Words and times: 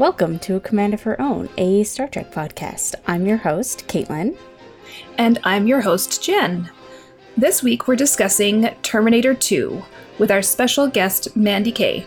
Welcome 0.00 0.38
to 0.38 0.56
A 0.56 0.60
Command 0.60 0.94
of 0.94 1.02
Her 1.02 1.20
Own, 1.20 1.50
a 1.58 1.84
Star 1.84 2.08
Trek 2.08 2.32
podcast. 2.32 2.94
I'm 3.06 3.26
your 3.26 3.36
host, 3.36 3.86
Caitlin. 3.86 4.34
And 5.18 5.38
I'm 5.44 5.66
your 5.66 5.82
host, 5.82 6.24
Jenn. 6.24 6.70
This 7.36 7.62
week 7.62 7.86
we're 7.86 7.96
discussing 7.96 8.74
Terminator 8.80 9.34
2 9.34 9.84
with 10.18 10.30
our 10.30 10.40
special 10.40 10.88
guest, 10.88 11.36
Mandi 11.36 11.70
Kaye. 11.70 12.06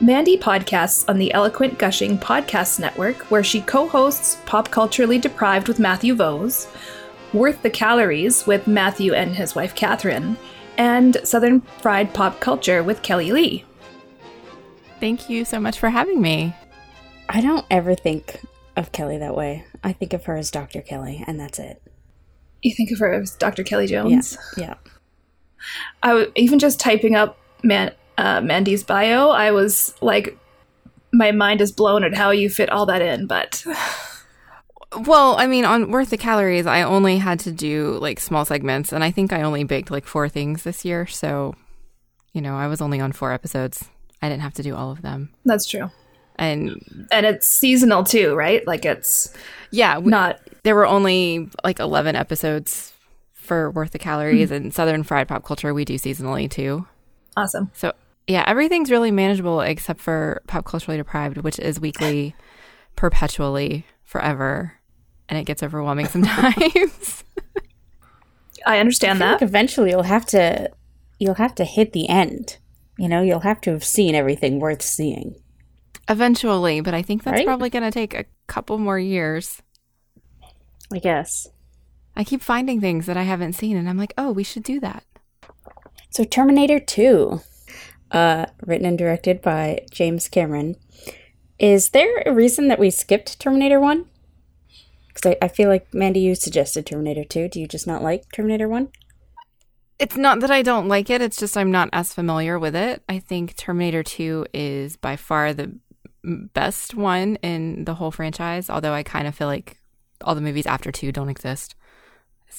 Mandi 0.00 0.38
podcasts 0.38 1.06
on 1.06 1.18
the 1.18 1.34
Eloquent 1.34 1.78
Gushing 1.78 2.16
Podcast 2.16 2.80
Network, 2.80 3.30
where 3.30 3.44
she 3.44 3.60
co 3.60 3.86
hosts 3.88 4.38
Pop 4.46 4.70
Culturally 4.70 5.18
Deprived 5.18 5.68
with 5.68 5.78
Matthew 5.78 6.14
Vose, 6.14 6.66
Worth 7.34 7.60
the 7.60 7.68
Calories 7.68 8.46
with 8.46 8.66
Matthew 8.66 9.12
and 9.12 9.36
his 9.36 9.54
wife 9.54 9.74
Catherine, 9.74 10.38
and 10.78 11.18
Southern 11.24 11.60
Fried 11.82 12.14
Pop 12.14 12.40
Culture 12.40 12.82
with 12.82 13.02
Kelly 13.02 13.32
Lee. 13.32 13.66
Thank 14.98 15.28
you 15.28 15.44
so 15.44 15.60
much 15.60 15.78
for 15.78 15.90
having 15.90 16.22
me. 16.22 16.54
I 17.32 17.40
don't 17.40 17.64
ever 17.70 17.94
think 17.94 18.42
of 18.76 18.92
Kelly 18.92 19.16
that 19.16 19.34
way. 19.34 19.64
I 19.82 19.94
think 19.94 20.12
of 20.12 20.26
her 20.26 20.36
as 20.36 20.50
Dr. 20.50 20.82
Kelly, 20.82 21.24
and 21.26 21.40
that's 21.40 21.58
it. 21.58 21.82
You 22.60 22.74
think 22.74 22.90
of 22.90 22.98
her 22.98 23.14
as 23.14 23.30
Dr. 23.30 23.64
Kelly 23.64 23.86
Jones? 23.86 24.36
Yeah. 24.58 24.64
yeah. 24.64 24.74
I 26.02 26.08
w- 26.08 26.32
even 26.36 26.58
just 26.58 26.78
typing 26.78 27.14
up 27.14 27.38
Man- 27.62 27.94
uh, 28.18 28.42
Mandi's 28.42 28.84
bio, 28.84 29.30
I 29.30 29.50
was 29.50 29.94
like, 30.02 30.36
my 31.10 31.32
mind 31.32 31.62
is 31.62 31.72
blown 31.72 32.04
at 32.04 32.14
how 32.14 32.32
you 32.32 32.50
fit 32.50 32.68
all 32.68 32.86
that 32.86 33.02
in, 33.02 33.26
but. 33.26 33.64
Well, 35.06 35.36
I 35.38 35.46
mean, 35.46 35.64
on 35.64 35.90
Worth 35.90 36.10
the 36.10 36.18
Calories, 36.18 36.66
I 36.66 36.82
only 36.82 37.16
had 37.16 37.40
to 37.40 37.50
do 37.50 37.96
like 38.02 38.20
small 38.20 38.44
segments, 38.44 38.92
and 38.92 39.02
I 39.02 39.10
think 39.10 39.32
I 39.32 39.40
only 39.40 39.64
baked 39.64 39.90
like 39.90 40.04
four 40.04 40.28
things 40.28 40.64
this 40.64 40.84
year. 40.84 41.06
So, 41.06 41.54
you 42.34 42.42
know, 42.42 42.56
I 42.56 42.66
was 42.66 42.82
only 42.82 43.00
on 43.00 43.12
four 43.12 43.32
episodes. 43.32 43.88
I 44.20 44.28
didn't 44.28 44.42
have 44.42 44.52
to 44.52 44.62
do 44.62 44.76
all 44.76 44.90
of 44.90 45.00
them. 45.00 45.30
That's 45.46 45.66
true 45.66 45.90
and 46.42 47.08
and 47.10 47.24
it's 47.24 47.46
seasonal 47.46 48.02
too, 48.04 48.34
right? 48.34 48.66
Like 48.66 48.84
it's 48.84 49.32
yeah, 49.70 49.98
we, 49.98 50.10
not. 50.10 50.40
There 50.64 50.74
were 50.74 50.86
only 50.86 51.48
like 51.64 51.78
eleven 51.78 52.16
episodes 52.16 52.92
for 53.32 53.70
Worth 53.70 53.92
the 53.92 53.98
Calories, 53.98 54.50
mm-hmm. 54.50 54.64
and 54.64 54.74
Southern 54.74 55.02
Fried 55.04 55.28
Pop 55.28 55.44
Culture 55.44 55.72
we 55.72 55.84
do 55.84 55.94
seasonally 55.94 56.50
too. 56.50 56.86
Awesome. 57.36 57.70
So 57.74 57.92
yeah, 58.26 58.44
everything's 58.46 58.90
really 58.90 59.10
manageable 59.10 59.60
except 59.60 60.00
for 60.00 60.42
Pop 60.48 60.64
Culturally 60.64 60.98
Deprived, 60.98 61.38
which 61.38 61.58
is 61.58 61.80
weekly, 61.80 62.34
perpetually, 62.96 63.86
forever, 64.02 64.74
and 65.28 65.38
it 65.38 65.44
gets 65.44 65.62
overwhelming 65.62 66.06
sometimes. 66.08 67.24
I 68.66 68.78
understand 68.78 69.22
I 69.22 69.26
that. 69.26 69.32
Like 69.34 69.42
eventually, 69.42 69.90
you'll 69.90 70.02
have 70.02 70.26
to 70.26 70.70
you'll 71.20 71.34
have 71.34 71.54
to 71.54 71.64
hit 71.64 71.92
the 71.92 72.08
end. 72.08 72.58
You 72.98 73.08
know, 73.08 73.22
you'll 73.22 73.40
have 73.40 73.60
to 73.62 73.70
have 73.70 73.84
seen 73.84 74.14
everything 74.16 74.58
worth 74.58 74.82
seeing. 74.82 75.36
Eventually, 76.12 76.82
but 76.82 76.92
I 76.92 77.00
think 77.00 77.24
that's 77.24 77.36
right? 77.36 77.46
probably 77.46 77.70
going 77.70 77.84
to 77.84 77.90
take 77.90 78.12
a 78.12 78.26
couple 78.46 78.76
more 78.76 78.98
years. 78.98 79.62
I 80.92 80.98
guess. 80.98 81.48
I 82.14 82.22
keep 82.22 82.42
finding 82.42 82.80
things 82.82 83.06
that 83.06 83.16
I 83.16 83.22
haven't 83.22 83.54
seen, 83.54 83.78
and 83.78 83.88
I'm 83.88 83.96
like, 83.96 84.12
oh, 84.18 84.30
we 84.30 84.44
should 84.44 84.62
do 84.62 84.78
that. 84.80 85.04
So, 86.10 86.24
Terminator 86.24 86.78
2, 86.78 87.40
uh, 88.10 88.46
written 88.60 88.86
and 88.86 88.98
directed 88.98 89.40
by 89.40 89.86
James 89.90 90.28
Cameron. 90.28 90.76
Is 91.58 91.90
there 91.90 92.22
a 92.26 92.34
reason 92.34 92.68
that 92.68 92.78
we 92.78 92.90
skipped 92.90 93.40
Terminator 93.40 93.80
1? 93.80 94.04
Because 95.08 95.32
I, 95.32 95.46
I 95.46 95.48
feel 95.48 95.70
like, 95.70 95.94
Mandi, 95.94 96.20
you 96.20 96.34
suggested 96.34 96.84
Terminator 96.84 97.24
2. 97.24 97.48
Do 97.48 97.58
you 97.58 97.66
just 97.66 97.86
not 97.86 98.02
like 98.02 98.24
Terminator 98.34 98.68
1? 98.68 98.88
It's 99.98 100.16
not 100.16 100.40
that 100.40 100.50
I 100.50 100.60
don't 100.60 100.88
like 100.88 101.08
it, 101.08 101.22
it's 101.22 101.38
just 101.38 101.56
I'm 101.56 101.70
not 101.70 101.88
as 101.92 102.12
familiar 102.12 102.58
with 102.58 102.76
it. 102.76 103.02
I 103.08 103.18
think 103.18 103.56
Terminator 103.56 104.02
2 104.02 104.46
is 104.52 104.98
by 104.98 105.16
far 105.16 105.54
the 105.54 105.78
best 106.24 106.94
one 106.94 107.36
in 107.36 107.84
the 107.84 107.94
whole 107.94 108.10
franchise, 108.10 108.70
although 108.70 108.92
I 108.92 109.02
kind 109.02 109.26
of 109.26 109.34
feel 109.34 109.48
like 109.48 109.78
all 110.22 110.34
the 110.34 110.40
movies 110.40 110.66
after 110.66 110.92
two 110.92 111.12
don't 111.12 111.28
exist. 111.28 111.74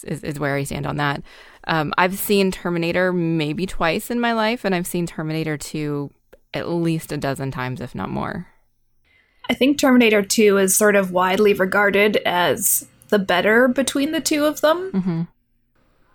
Is, 0.05 0.23
is 0.23 0.39
where 0.39 0.55
I 0.55 0.63
stand 0.63 0.87
on 0.87 0.97
that. 0.97 1.21
Um, 1.67 1.93
I've 1.99 2.17
seen 2.17 2.49
Terminator 2.49 3.13
maybe 3.13 3.67
twice 3.67 4.09
in 4.09 4.19
my 4.19 4.33
life, 4.33 4.65
and 4.65 4.73
I've 4.73 4.87
seen 4.87 5.05
Terminator 5.05 5.55
2 5.55 6.11
at 6.53 6.67
least 6.67 7.11
a 7.11 7.17
dozen 7.17 7.51
times, 7.51 7.79
if 7.79 7.93
not 7.93 8.09
more. 8.09 8.47
I 9.49 9.53
think 9.53 9.77
Terminator 9.77 10.23
2 10.23 10.57
is 10.57 10.75
sort 10.75 10.95
of 10.95 11.11
widely 11.11 11.53
regarded 11.53 12.17
as 12.25 12.87
the 13.09 13.19
better 13.19 13.67
between 13.67 14.11
the 14.11 14.21
two 14.21 14.45
of 14.45 14.61
them. 14.61 14.91
Mm-hmm. 14.91 15.21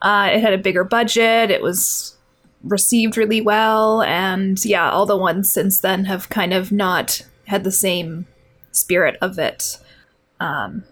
Uh, 0.03 0.31
it 0.33 0.41
had 0.41 0.53
a 0.53 0.59
bigger 0.59 0.85
budget, 0.85 1.51
it 1.51 1.63
was 1.63 2.17
received 2.63 3.17
really 3.17 3.41
well, 3.41 4.03
and 4.03 4.65
yeah, 4.65 4.91
all 4.91 5.07
the 5.07 5.17
ones 5.17 5.51
since 5.51 5.81
then 5.81 6.07
have 6.07 6.29
kind 6.29 6.53
of 6.53 6.73
not 6.73 7.23
had 7.49 7.65
the 7.65 7.73
same 7.73 8.27
spirit 8.73 9.17
of 9.21 9.39
it. 9.39 9.79
Um, 10.39 10.85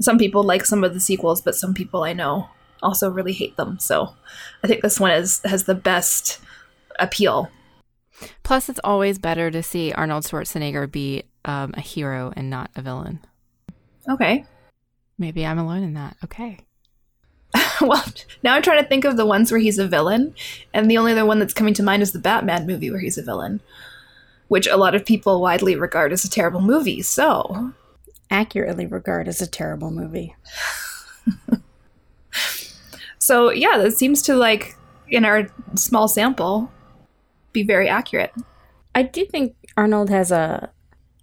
some 0.00 0.18
people 0.18 0.42
like 0.42 0.64
some 0.64 0.84
of 0.84 0.94
the 0.94 1.00
sequels, 1.00 1.40
but 1.40 1.54
some 1.54 1.74
people 1.74 2.04
I 2.04 2.12
know 2.12 2.48
also 2.82 3.10
really 3.10 3.32
hate 3.32 3.56
them. 3.56 3.78
So 3.78 4.14
I 4.62 4.66
think 4.66 4.82
this 4.82 5.00
one 5.00 5.10
is 5.10 5.40
has 5.44 5.64
the 5.64 5.74
best 5.74 6.38
appeal. 6.98 7.50
Plus, 8.42 8.68
it's 8.68 8.80
always 8.84 9.18
better 9.18 9.50
to 9.50 9.62
see 9.62 9.92
Arnold 9.92 10.24
Schwarzenegger 10.24 10.90
be 10.90 11.24
um, 11.44 11.74
a 11.76 11.80
hero 11.80 12.32
and 12.36 12.48
not 12.48 12.70
a 12.76 12.82
villain. 12.82 13.20
Okay. 14.08 14.44
Maybe 15.18 15.44
I'm 15.44 15.58
alone 15.58 15.82
in 15.82 15.94
that. 15.94 16.16
Okay. 16.24 16.58
well, 17.80 18.04
now 18.42 18.54
I'm 18.54 18.62
trying 18.62 18.82
to 18.82 18.88
think 18.88 19.04
of 19.04 19.16
the 19.16 19.26
ones 19.26 19.50
where 19.50 19.60
he's 19.60 19.78
a 19.78 19.88
villain, 19.88 20.34
and 20.72 20.90
the 20.90 20.98
only 20.98 21.12
other 21.12 21.26
one 21.26 21.38
that's 21.38 21.54
coming 21.54 21.74
to 21.74 21.82
mind 21.82 22.02
is 22.02 22.12
the 22.12 22.18
Batman 22.18 22.66
movie 22.66 22.90
where 22.90 23.00
he's 23.00 23.18
a 23.18 23.22
villain 23.22 23.60
which 24.48 24.66
a 24.66 24.76
lot 24.76 24.94
of 24.94 25.04
people 25.04 25.40
widely 25.40 25.76
regard 25.76 26.12
as 26.12 26.24
a 26.24 26.30
terrible 26.30 26.60
movie. 26.60 27.02
So, 27.02 27.72
accurately 28.30 28.86
regard 28.86 29.28
as 29.28 29.40
a 29.40 29.46
terrible 29.46 29.90
movie. 29.90 30.34
so, 33.18 33.50
yeah, 33.50 33.78
that 33.78 33.92
seems 33.92 34.22
to 34.22 34.34
like 34.36 34.76
in 35.08 35.24
our 35.24 35.48
small 35.74 36.08
sample 36.08 36.70
be 37.52 37.62
very 37.62 37.88
accurate. 37.88 38.32
I 38.94 39.02
do 39.02 39.24
think 39.26 39.56
Arnold 39.76 40.10
has 40.10 40.30
a 40.30 40.70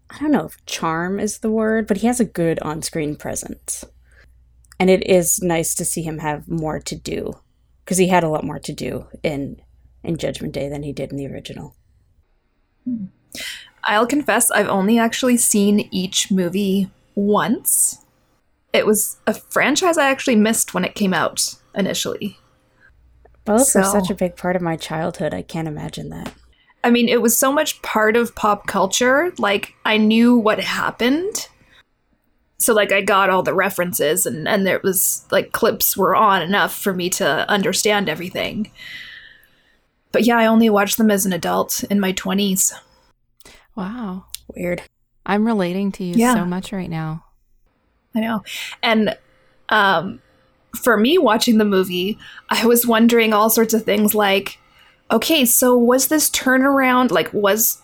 I 0.10 0.20
don't 0.20 0.32
know 0.32 0.46
if 0.46 0.64
charm 0.68 1.20
is 1.20 1.40
the 1.40 1.50
word, 1.50 1.88
but 1.88 1.98
he 1.98 2.08
has 2.08 2.20
a 2.20 2.26
good 2.26 2.60
on-screen 2.60 3.16
presence. 3.16 3.84
And 4.80 4.90
it 4.90 5.08
is 5.10 5.42
nice 5.42 5.74
to 5.76 5.86
see 5.86 6.04
him 6.04 6.20
have 6.20 6.48
more 6.48 6.80
to 6.80 6.96
do 6.96 7.40
because 7.84 7.98
he 7.98 8.08
had 8.08 8.24
a 8.24 8.30
lot 8.30 8.44
more 8.44 8.60
to 8.60 8.74
do 8.74 9.08
in 9.24 9.62
in 10.04 10.18
Judgment 10.18 10.54
Day 10.54 10.70
than 10.70 10.84
he 10.84 10.92
did 10.92 11.12
in 11.12 11.18
the 11.18 11.28
original. 11.28 11.76
Hmm. 12.86 13.06
I'll 13.84 14.08
confess, 14.08 14.50
I've 14.52 14.70
only 14.70 14.98
actually 14.98 15.38
seen 15.38 15.90
each 15.92 16.32
movie 16.32 16.90
once. 17.16 18.04
It 18.72 18.86
was 18.86 19.18
a 19.28 19.34
franchise 19.34 19.98
I 19.98 20.10
actually 20.10 20.38
missed 20.38 20.74
when 20.74 20.86
it 20.86 20.96
came 20.96 21.14
out 21.14 21.56
initially. 21.76 22.38
Both 23.46 23.68
so, 23.68 23.80
were 23.80 23.86
such 23.86 24.10
a 24.10 24.16
big 24.16 24.38
part 24.38 24.56
of 24.56 24.62
my 24.62 24.78
childhood. 24.78 25.34
I 25.34 25.42
can't 25.42 25.68
imagine 25.68 26.10
that. 26.10 26.34
I 26.84 26.90
mean, 26.90 27.10
it 27.10 27.22
was 27.22 27.38
so 27.38 27.52
much 27.52 27.82
part 27.82 28.16
of 28.16 28.36
pop 28.36 28.68
culture. 28.68 29.34
Like, 29.38 29.74
I 29.86 29.98
knew 29.98 30.38
what 30.38 30.60
happened. 30.60 31.50
So, 32.58 32.74
like, 32.74 32.92
I 32.92 33.02
got 33.02 33.30
all 33.30 33.44
the 33.44 33.54
references, 33.54 34.26
and, 34.26 34.48
and 34.48 34.66
there 34.66 34.80
was, 34.84 35.26
like, 35.30 35.52
clips 35.52 35.98
were 35.98 36.16
on 36.16 36.42
enough 36.42 36.74
for 36.74 36.94
me 36.94 37.10
to 37.12 37.50
understand 37.50 38.08
everything. 38.08 38.72
But 40.14 40.26
yeah, 40.26 40.38
I 40.38 40.46
only 40.46 40.70
watched 40.70 40.98
them 40.98 41.12
as 41.12 41.26
an 41.26 41.34
adult 41.34 41.84
in 41.86 42.00
my 42.00 42.14
20s. 42.14 42.72
Wow. 43.76 44.26
Weird. 44.56 44.84
I'm 45.26 45.46
relating 45.46 45.92
to 45.94 46.04
you 46.04 46.14
yeah. 46.16 46.36
so 46.36 46.46
much 46.46 46.72
right 46.72 46.90
now. 46.90 47.26
I 48.16 48.22
know. 48.22 48.44
And 48.82 49.18
um, 49.70 50.22
for 50.76 50.98
me 50.98 51.18
watching 51.18 51.58
the 51.58 51.66
movie, 51.66 52.18
I 52.50 52.66
was 52.66 52.86
wondering 52.86 53.34
all 53.34 53.50
sorts 53.50 53.74
of 53.74 53.84
things 53.84 54.14
like, 54.14 54.60
okay, 55.12 55.46
so 55.46 55.76
was 55.76 56.08
this 56.08 56.30
turnaround 56.30 57.12
like 57.12 57.34
was 57.34 57.82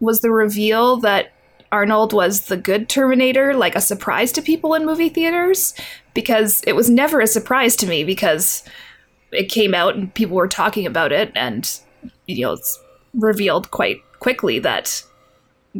was 0.00 0.20
the 0.20 0.30
reveal 0.30 0.96
that 0.98 1.32
Arnold 1.72 2.12
was 2.12 2.46
the 2.46 2.56
good 2.56 2.88
Terminator 2.88 3.54
like 3.54 3.76
a 3.76 3.80
surprise 3.80 4.32
to 4.32 4.42
people 4.42 4.74
in 4.74 4.86
movie 4.86 5.08
theaters? 5.08 5.74
Because 6.14 6.62
it 6.66 6.74
was 6.74 6.90
never 6.90 7.20
a 7.20 7.26
surprise 7.26 7.76
to 7.76 7.86
me 7.86 8.02
because 8.04 8.64
it 9.32 9.48
came 9.48 9.74
out 9.74 9.94
and 9.94 10.14
people 10.14 10.36
were 10.36 10.48
talking 10.48 10.86
about 10.86 11.12
it 11.12 11.32
and 11.34 11.80
you 12.26 12.44
know 12.44 12.52
it's 12.52 12.78
revealed 13.14 13.70
quite 13.70 13.98
quickly 14.20 14.58
that 14.58 15.02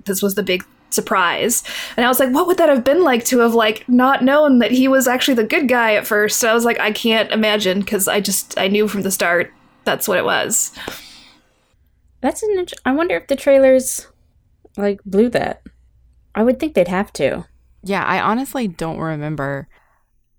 this 0.05 0.23
was 0.23 0.35
the 0.35 0.43
big 0.43 0.65
surprise. 0.91 1.63
And 1.97 2.05
i 2.05 2.09
was 2.09 2.19
like 2.21 2.33
what 2.33 2.47
would 2.47 2.59
that 2.59 2.69
have 2.69 2.85
been 2.85 3.05
like 3.05 3.25
to 3.27 3.39
have 3.41 3.55
like 3.55 3.89
not 3.89 4.25
known 4.25 4.59
that 4.59 4.73
he 4.73 4.89
was 4.89 5.07
actually 5.07 5.35
the 5.35 5.45
good 5.45 5.69
guy 5.69 5.95
at 5.95 6.07
first? 6.07 6.45
I 6.45 6.55
was 6.55 6.65
like 6.65 6.81
i 6.81 6.93
can't 6.93 7.31
imagine 7.31 7.81
because 7.81 8.09
i 8.09 8.21
just 8.21 8.59
i 8.59 8.69
knew 8.69 8.89
from 8.89 9.03
the 9.03 9.11
start 9.11 9.53
that's 9.85 10.07
what 10.07 10.19
it 10.19 10.25
was. 10.25 10.73
That's 12.21 12.43
an 12.43 12.59
int- 12.59 12.75
i 12.85 12.93
wonder 12.93 13.17
if 13.17 13.29
the 13.29 13.37
trailers 13.37 14.07
like 14.77 15.01
blew 15.05 15.29
that. 15.31 15.63
I 16.35 16.43
would 16.43 16.61
think 16.61 16.75
they'd 16.75 16.89
have 16.89 17.13
to. 17.15 17.47
Yeah 17.83 18.05
i 18.05 18.21
honestly 18.21 18.69
don't 18.69 18.99
remember. 18.99 19.69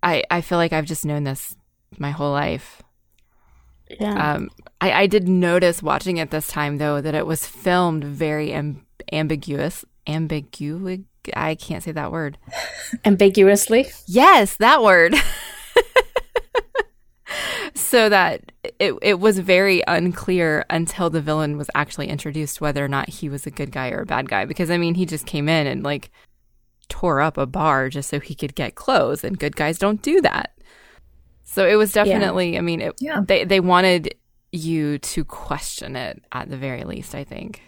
I 0.03 0.23
i 0.29 0.41
feel 0.41 0.57
like 0.57 0.73
i've 0.73 0.85
just 0.85 1.05
known 1.05 1.23
this 1.23 1.55
my 1.97 2.11
whole 2.11 2.31
life 2.31 2.81
yeah. 3.99 4.33
Um, 4.33 4.49
I, 4.79 4.91
I 5.03 5.07
did 5.07 5.27
notice 5.27 5.83
watching 5.83 6.17
it 6.17 6.31
this 6.31 6.47
time 6.47 6.77
though 6.77 7.01
that 7.01 7.15
it 7.15 7.25
was 7.25 7.45
filmed 7.45 8.03
very 8.03 8.53
ambiguous, 9.11 9.85
ambigu. 10.07 11.03
I 11.35 11.55
can't 11.55 11.83
say 11.83 11.91
that 11.91 12.11
word. 12.11 12.37
Ambiguously. 13.05 13.87
Yes, 14.07 14.57
that 14.57 14.81
word. 14.81 15.15
so 17.73 18.09
that 18.09 18.51
it 18.79 18.93
it 19.01 19.19
was 19.19 19.39
very 19.39 19.83
unclear 19.87 20.65
until 20.69 21.09
the 21.09 21.21
villain 21.21 21.57
was 21.57 21.69
actually 21.75 22.07
introduced 22.07 22.61
whether 22.61 22.83
or 22.83 22.87
not 22.87 23.09
he 23.09 23.29
was 23.29 23.45
a 23.45 23.51
good 23.51 23.71
guy 23.71 23.91
or 23.91 24.01
a 24.01 24.05
bad 24.05 24.29
guy. 24.29 24.45
Because 24.45 24.71
I 24.71 24.77
mean, 24.77 24.95
he 24.95 25.05
just 25.05 25.25
came 25.25 25.47
in 25.47 25.67
and 25.67 25.83
like 25.83 26.11
tore 26.89 27.21
up 27.21 27.37
a 27.37 27.45
bar 27.45 27.89
just 27.89 28.09
so 28.09 28.19
he 28.19 28.35
could 28.35 28.55
get 28.55 28.75
clothes, 28.75 29.23
and 29.23 29.39
good 29.39 29.55
guys 29.55 29.77
don't 29.77 30.01
do 30.01 30.21
that. 30.21 30.51
So 31.51 31.67
it 31.67 31.75
was 31.75 31.91
definitely. 31.91 32.57
I 32.57 32.61
mean, 32.61 32.79
it, 32.79 32.93
Yeah. 32.99 33.21
they 33.27 33.43
they 33.43 33.59
wanted 33.59 34.15
you 34.53 34.99
to 34.99 35.25
question 35.25 35.97
it 35.97 36.23
at 36.31 36.49
the 36.49 36.55
very 36.55 36.85
least. 36.85 37.13
I 37.13 37.25
think. 37.25 37.61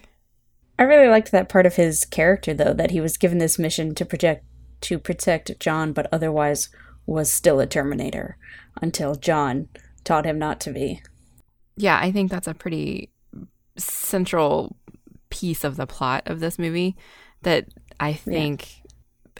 I 0.79 0.83
really 0.83 1.09
liked 1.09 1.31
that 1.31 1.49
part 1.49 1.65
of 1.65 1.75
his 1.75 2.05
character 2.05 2.53
though, 2.53 2.73
that 2.73 2.91
he 2.91 3.01
was 3.01 3.17
given 3.17 3.39
this 3.39 3.59
mission 3.59 3.93
to 3.95 4.05
protect 4.05 4.45
to 4.81 4.97
protect 4.97 5.59
John, 5.59 5.91
but 5.91 6.07
otherwise 6.13 6.69
was 7.05 7.31
still 7.31 7.59
a 7.59 7.67
Terminator 7.67 8.37
until 8.81 9.15
John 9.15 9.67
taught 10.05 10.25
him 10.25 10.39
not 10.39 10.61
to 10.61 10.71
be. 10.71 11.01
Yeah, 11.75 11.99
I 12.01 12.11
think 12.11 12.31
that's 12.31 12.47
a 12.47 12.53
pretty 12.53 13.09
central 13.77 14.77
piece 15.29 15.65
of 15.65 15.75
the 15.75 15.87
plot 15.87 16.23
of 16.25 16.39
this 16.39 16.57
movie 16.57 16.95
that 17.41 17.65
I 17.99 18.13
think 18.13 18.81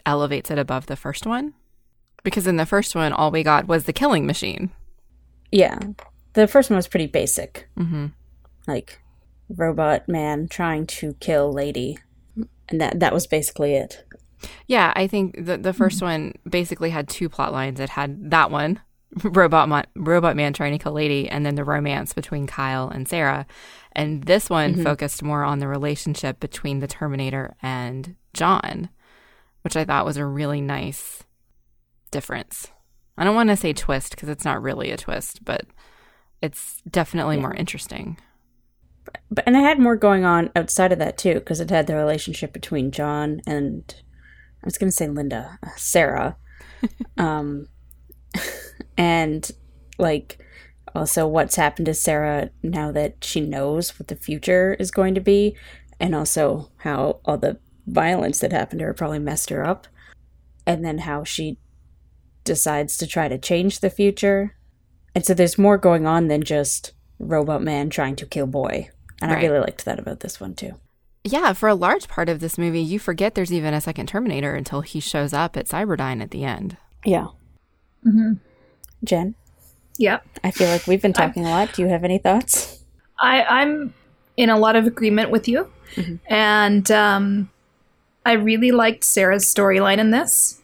elevates 0.04 0.50
it 0.50 0.58
above 0.58 0.86
the 0.86 0.96
first 0.96 1.24
one. 1.26 1.54
Because 2.24 2.46
in 2.48 2.56
the 2.56 2.66
first 2.66 2.94
one, 2.96 3.12
all 3.12 3.30
we 3.30 3.42
got 3.44 3.68
was 3.68 3.84
the 3.84 3.92
killing 3.92 4.26
machine. 4.26 4.70
Yeah. 5.52 5.78
The 6.32 6.48
first 6.48 6.68
one 6.70 6.76
was 6.76 6.88
pretty 6.88 7.06
basic. 7.06 7.68
hmm 7.76 8.06
Like 8.66 9.00
robot 9.48 10.08
man 10.08 10.48
trying 10.48 10.86
to 10.86 11.14
kill 11.20 11.52
lady. 11.52 11.98
And 12.68 12.80
that 12.80 12.98
that 13.00 13.12
was 13.12 13.26
basically 13.26 13.74
it. 13.74 14.04
Yeah, 14.66 14.92
I 14.96 15.06
think 15.06 15.36
the 15.46 15.56
the 15.58 15.72
1st 15.72 16.02
one 16.02 16.32
basically 16.48 16.90
had 16.90 17.08
two 17.08 17.28
plot 17.28 17.52
lines. 17.52 17.78
It 17.78 17.90
had 17.90 18.30
that 18.30 18.50
one, 18.50 18.80
robot 19.22 19.68
ma- 19.68 19.84
robot 19.94 20.34
man 20.36 20.52
trying 20.52 20.72
to 20.72 20.82
kill 20.82 20.92
lady, 20.92 21.28
and 21.28 21.44
then 21.46 21.54
the 21.54 21.64
romance 21.64 22.12
between 22.14 22.46
Kyle 22.46 22.88
and 22.88 23.06
Sarah. 23.06 23.46
And 23.92 24.24
this 24.24 24.50
one 24.50 24.82
focused 24.82 25.22
more 25.22 25.44
on 25.44 25.60
the 25.60 25.68
relationship 25.68 26.40
between 26.40 26.80
the 26.80 26.88
Terminator 26.88 27.54
and 27.62 28.16
John, 28.32 28.88
which 29.62 29.76
I 29.76 29.84
thought 29.84 30.04
was 30.06 30.16
a 30.16 30.26
really 30.26 30.60
nice 30.60 31.22
difference. 32.14 32.68
I 33.18 33.24
don't 33.24 33.34
want 33.34 33.50
to 33.50 33.56
say 33.56 33.72
twist 33.72 34.10
because 34.12 34.28
it's 34.28 34.44
not 34.44 34.62
really 34.62 34.90
a 34.92 34.96
twist, 34.96 35.44
but 35.44 35.66
it's 36.40 36.80
definitely 36.88 37.36
Yeah. 37.36 37.42
more 37.42 37.54
interesting. 37.54 38.16
But 39.30 39.44
and 39.46 39.56
it 39.56 39.60
had 39.60 39.78
more 39.78 39.96
going 39.96 40.24
on 40.24 40.50
outside 40.56 40.92
of 40.92 40.98
that 41.00 41.18
too, 41.18 41.34
because 41.34 41.60
it 41.60 41.70
had 41.70 41.86
the 41.86 41.96
relationship 41.96 42.52
between 42.52 42.90
John 42.90 43.40
and 43.46 43.82
I 44.62 44.66
was 44.66 44.78
gonna 44.78 44.92
say 44.92 45.08
Linda, 45.08 45.58
uh, 45.62 45.70
Sarah, 45.76 46.36
um, 47.18 47.66
and 48.96 49.50
like 49.98 50.38
also 50.94 51.26
what's 51.26 51.56
happened 51.56 51.86
to 51.86 51.94
Sarah 51.94 52.50
now 52.62 52.92
that 52.92 53.24
she 53.24 53.40
knows 53.40 53.98
what 53.98 54.08
the 54.08 54.16
future 54.16 54.74
is 54.78 54.90
going 54.90 55.14
to 55.16 55.20
be, 55.20 55.56
and 56.00 56.14
also 56.14 56.70
how 56.78 57.20
all 57.24 57.36
the 57.38 57.58
violence 57.86 58.38
that 58.38 58.52
happened 58.52 58.78
to 58.78 58.86
her 58.86 58.94
probably 58.94 59.18
messed 59.18 59.50
her 59.50 59.66
up, 59.66 59.86
and 60.66 60.84
then 60.84 60.98
how 60.98 61.24
she 61.24 61.58
decides 62.44 62.96
to 62.98 63.06
try 63.06 63.28
to 63.28 63.38
change 63.38 63.80
the 63.80 63.90
future, 63.90 64.54
and 65.14 65.24
so 65.24 65.34
there's 65.34 65.58
more 65.58 65.78
going 65.78 66.06
on 66.06 66.28
than 66.28 66.42
just 66.42 66.92
robot 67.18 67.62
man 67.62 67.90
trying 67.90 68.16
to 68.16 68.26
kill 68.26 68.46
boy. 68.46 68.90
And 69.22 69.30
Right. 69.30 69.44
I 69.44 69.46
really 69.46 69.60
liked 69.60 69.84
that 69.84 69.98
about 69.98 70.20
this 70.20 70.40
one 70.40 70.54
too. 70.54 70.74
Yeah, 71.22 71.52
for 71.54 71.68
a 71.68 71.74
large 71.74 72.08
part 72.08 72.28
of 72.28 72.40
this 72.40 72.58
movie, 72.58 72.82
you 72.82 72.98
forget 72.98 73.34
there's 73.34 73.52
even 73.52 73.72
a 73.72 73.80
second 73.80 74.06
Terminator 74.08 74.54
until 74.54 74.82
he 74.82 75.00
shows 75.00 75.32
up 75.32 75.56
at 75.56 75.66
Cyberdyne 75.66 76.20
at 76.22 76.30
the 76.32 76.44
end. 76.44 76.76
Yeah. 77.04 77.28
Mm-hmm. 78.06 78.34
Jenn, 79.04 79.34
Yeah. 79.96 80.18
I 80.42 80.50
feel 80.50 80.68
like 80.68 80.86
we've 80.86 81.00
been 81.00 81.12
talking 81.14 81.46
a 81.46 81.50
lot. 81.50 81.72
Do 81.72 81.82
you 81.82 81.88
have 81.88 82.04
any 82.04 82.18
thoughts? 82.18 82.84
I, 83.18 83.42
I'm 83.44 83.94
in 84.36 84.50
a 84.50 84.58
lot 84.58 84.76
of 84.76 84.86
agreement 84.86 85.30
with 85.30 85.46
you. 85.48 85.70
Mhm. 85.94 86.18
And 86.26 86.90
um, 86.90 87.50
I 88.26 88.32
really 88.32 88.72
liked 88.72 89.04
Sarah's 89.04 89.44
storyline 89.46 89.98
in 89.98 90.10
this. 90.10 90.60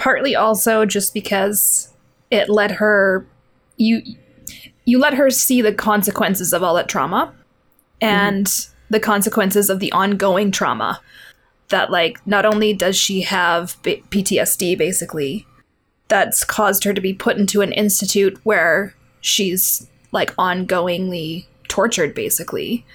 Partly 0.00 0.34
also 0.34 0.86
just 0.86 1.12
because 1.12 1.92
it 2.30 2.48
let 2.48 2.70
her 2.70 3.26
you 3.76 4.00
you 4.86 4.98
let 4.98 5.12
her 5.12 5.28
see 5.28 5.60
the 5.60 5.74
consequences 5.74 6.54
of 6.54 6.62
all 6.62 6.74
that 6.74 6.88
trauma 6.88 7.34
and 8.00 8.66
the 8.88 8.98
consequences 8.98 9.68
of 9.68 9.78
the 9.78 9.92
ongoing 9.92 10.50
trauma 10.50 11.00
that 11.68 11.90
like 11.90 12.26
not 12.26 12.46
only 12.46 12.72
does 12.72 12.96
she 12.96 13.20
have 13.20 13.76
B- 13.82 14.02
PTSD 14.08 14.78
basically 14.78 15.46
that's 16.08 16.44
caused 16.44 16.84
her 16.84 16.94
to 16.94 17.00
be 17.00 17.12
put 17.12 17.36
into 17.36 17.60
an 17.60 17.72
institute 17.72 18.38
where 18.42 18.94
she's 19.20 19.86
like 20.12 20.34
ongoingly 20.36 21.44
tortured 21.68 22.14
basically 22.14 22.86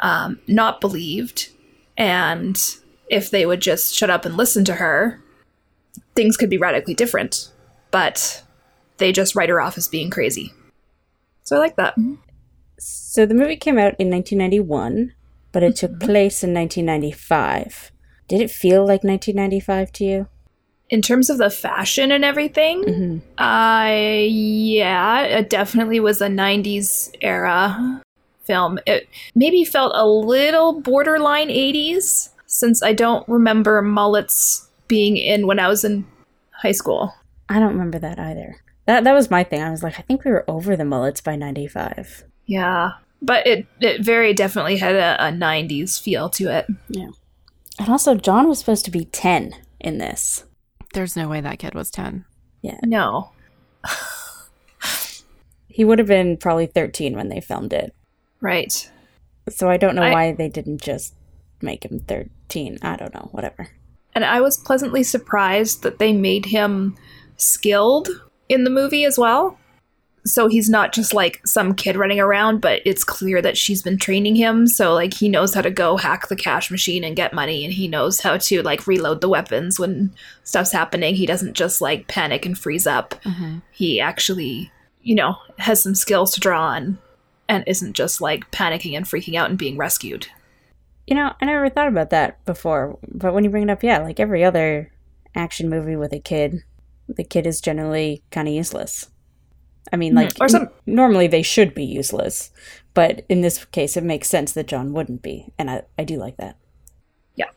um, 0.00 0.40
not 0.46 0.80
believed. 0.80 1.50
And 1.96 2.58
if 3.08 3.30
they 3.30 3.44
would 3.44 3.60
just 3.60 3.94
shut 3.94 4.10
up 4.10 4.24
and 4.24 4.36
listen 4.36 4.64
to 4.64 4.74
her 4.76 5.20
things 6.14 6.36
could 6.36 6.50
be 6.50 6.58
radically 6.58 6.94
different 6.94 7.50
but 7.90 8.42
they 8.98 9.12
just 9.12 9.34
write 9.34 9.48
her 9.48 9.60
off 9.60 9.76
as 9.78 9.88
being 9.88 10.10
crazy 10.10 10.52
so 11.42 11.56
i 11.56 11.58
like 11.58 11.76
that 11.76 11.94
So 12.78 13.26
the 13.26 13.34
movie 13.34 13.56
came 13.56 13.76
out 13.78 13.94
in 13.98 14.08
1991, 14.08 15.12
but 15.52 15.62
it 15.62 15.76
took 15.76 16.00
place 16.00 16.42
in 16.42 16.54
1995. 16.54 17.92
Did 18.26 18.40
it 18.40 18.50
feel 18.50 18.86
like 18.86 19.04
1995 19.04 19.92
to 19.92 20.04
you? 20.04 20.28
in 20.88 21.02
terms 21.02 21.28
of 21.30 21.38
the 21.38 21.50
fashion 21.50 22.10
and 22.10 22.24
everything 22.24 22.82
Mm-hmm. 22.82 23.18
I 23.38 24.26
yeah, 24.30 25.22
it 25.22 25.50
definitely 25.50 26.00
was 26.00 26.20
a 26.22 26.28
90s 26.28 27.14
era 27.20 28.00
film. 28.44 28.78
It 28.86 29.08
maybe 29.34 29.62
felt 29.64 29.92
a 29.94 30.06
little 30.08 30.80
borderline 30.80 31.48
80s 31.48 32.30
since 32.46 32.82
I 32.82 32.92
don't 32.94 33.28
remember 33.28 33.82
mullets 33.82 34.69
being 34.90 35.16
in 35.16 35.46
when 35.46 35.58
I 35.58 35.68
was 35.68 35.84
in 35.84 36.04
high 36.50 36.72
school. 36.72 37.14
I 37.48 37.58
don't 37.58 37.72
remember 37.72 37.98
that 37.98 38.18
either. 38.18 38.56
That 38.84 39.04
that 39.04 39.14
was 39.14 39.30
my 39.30 39.42
thing. 39.44 39.62
I 39.62 39.70
was 39.70 39.82
like, 39.82 39.98
I 39.98 40.02
think 40.02 40.24
we 40.24 40.30
were 40.30 40.44
over 40.46 40.76
the 40.76 40.84
mullets 40.84 41.22
by 41.22 41.36
95. 41.36 42.24
Yeah. 42.44 42.90
But 43.22 43.46
it, 43.46 43.66
it 43.80 44.02
very 44.04 44.34
definitely 44.34 44.76
had 44.76 44.94
a, 44.96 45.28
a 45.28 45.30
90s 45.30 46.00
feel 46.00 46.28
to 46.30 46.48
it. 46.54 46.66
Yeah, 46.88 47.08
and 47.78 47.88
also, 47.88 48.14
John 48.14 48.46
was 48.48 48.58
supposed 48.58 48.84
to 48.84 48.90
be 48.90 49.06
10 49.06 49.54
in 49.80 49.96
this. 49.98 50.44
There's 50.92 51.16
no 51.16 51.28
way 51.28 51.40
that 51.40 51.58
kid 51.58 51.74
was 51.74 51.90
10. 51.90 52.26
Yeah. 52.60 52.78
No. 52.84 53.30
He 55.72 55.84
would 55.84 55.98
have 56.00 56.08
been 56.08 56.36
probably 56.36 56.66
13 56.66 57.14
when 57.14 57.28
they 57.28 57.40
filmed 57.40 57.72
it. 57.72 57.94
Right. 58.40 58.90
So 59.48 59.70
I 59.70 59.76
don't 59.76 59.94
know 59.94 60.02
I- 60.02 60.12
why 60.12 60.32
they 60.32 60.48
didn't 60.48 60.82
just 60.82 61.14
make 61.62 61.84
him 61.84 62.00
13. 62.00 62.78
I 62.82 62.96
don't 62.96 63.14
know. 63.14 63.28
Whatever. 63.32 63.68
And 64.20 64.28
I 64.28 64.42
was 64.42 64.58
pleasantly 64.58 65.02
surprised 65.02 65.82
that 65.82 65.98
they 65.98 66.12
made 66.12 66.44
him 66.44 66.94
skilled 67.38 68.06
in 68.50 68.64
the 68.64 68.70
movie 68.70 69.06
as 69.06 69.16
well. 69.16 69.58
So 70.26 70.46
he's 70.46 70.68
not 70.68 70.92
just 70.92 71.14
like 71.14 71.40
some 71.46 71.74
kid 71.74 71.96
running 71.96 72.20
around, 72.20 72.60
but 72.60 72.82
it's 72.84 73.02
clear 73.02 73.40
that 73.40 73.56
she's 73.56 73.80
been 73.80 73.96
training 73.96 74.36
him. 74.36 74.66
So 74.66 74.92
like 74.92 75.14
he 75.14 75.30
knows 75.30 75.54
how 75.54 75.62
to 75.62 75.70
go 75.70 75.96
hack 75.96 76.28
the 76.28 76.36
cash 76.36 76.70
machine 76.70 77.02
and 77.02 77.16
get 77.16 77.32
money, 77.32 77.64
and 77.64 77.72
he 77.72 77.88
knows 77.88 78.20
how 78.20 78.36
to 78.36 78.62
like 78.62 78.86
reload 78.86 79.22
the 79.22 79.30
weapons 79.30 79.80
when 79.80 80.12
stuff's 80.44 80.70
happening. 80.70 81.14
He 81.14 81.24
doesn't 81.24 81.54
just 81.54 81.80
like 81.80 82.06
panic 82.06 82.44
and 82.44 82.58
freeze 82.58 82.86
up. 82.86 83.14
Mm-hmm. 83.24 83.60
He 83.70 84.02
actually, 84.02 84.70
you 85.00 85.14
know, 85.14 85.36
has 85.56 85.82
some 85.82 85.94
skills 85.94 86.34
to 86.34 86.40
draw 86.40 86.62
on 86.62 86.98
and 87.48 87.64
isn't 87.66 87.94
just 87.94 88.20
like 88.20 88.50
panicking 88.50 88.94
and 88.94 89.06
freaking 89.06 89.36
out 89.36 89.48
and 89.48 89.58
being 89.58 89.78
rescued. 89.78 90.26
You 91.10 91.16
know, 91.16 91.32
I 91.40 91.44
never 91.44 91.68
thought 91.68 91.88
about 91.88 92.10
that 92.10 92.42
before, 92.44 92.96
but 93.08 93.34
when 93.34 93.42
you 93.44 93.50
bring 93.50 93.64
it 93.64 93.70
up, 93.70 93.82
yeah, 93.82 93.98
like 93.98 94.20
every 94.20 94.44
other 94.44 94.92
action 95.34 95.68
movie 95.68 95.96
with 95.96 96.12
a 96.12 96.20
kid, 96.20 96.62
the 97.08 97.24
kid 97.24 97.46
is 97.48 97.60
generally 97.60 98.22
kind 98.30 98.46
of 98.46 98.54
useless. 98.54 99.10
I 99.92 99.96
mean, 99.96 100.14
like, 100.14 100.32
Or 100.40 100.48
some- 100.48 100.62
n- 100.62 100.68
normally 100.86 101.26
they 101.26 101.42
should 101.42 101.74
be 101.74 101.84
useless, 101.84 102.52
but 102.94 103.24
in 103.28 103.40
this 103.40 103.64
case, 103.66 103.96
it 103.96 104.04
makes 104.04 104.28
sense 104.28 104.52
that 104.52 104.68
John 104.68 104.92
wouldn't 104.92 105.20
be, 105.20 105.52
and 105.58 105.68
I, 105.68 105.82
I 105.98 106.04
do 106.04 106.16
like 106.16 106.36
that. 106.36 106.56
Yeah. 107.34 107.50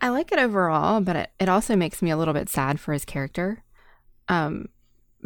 I 0.00 0.10
like 0.10 0.30
it 0.30 0.38
overall, 0.38 1.00
but 1.00 1.16
it, 1.16 1.30
it 1.40 1.48
also 1.48 1.74
makes 1.74 2.02
me 2.02 2.10
a 2.10 2.16
little 2.16 2.34
bit 2.34 2.48
sad 2.48 2.78
for 2.78 2.92
his 2.92 3.04
character. 3.04 3.64
Um, 4.28 4.68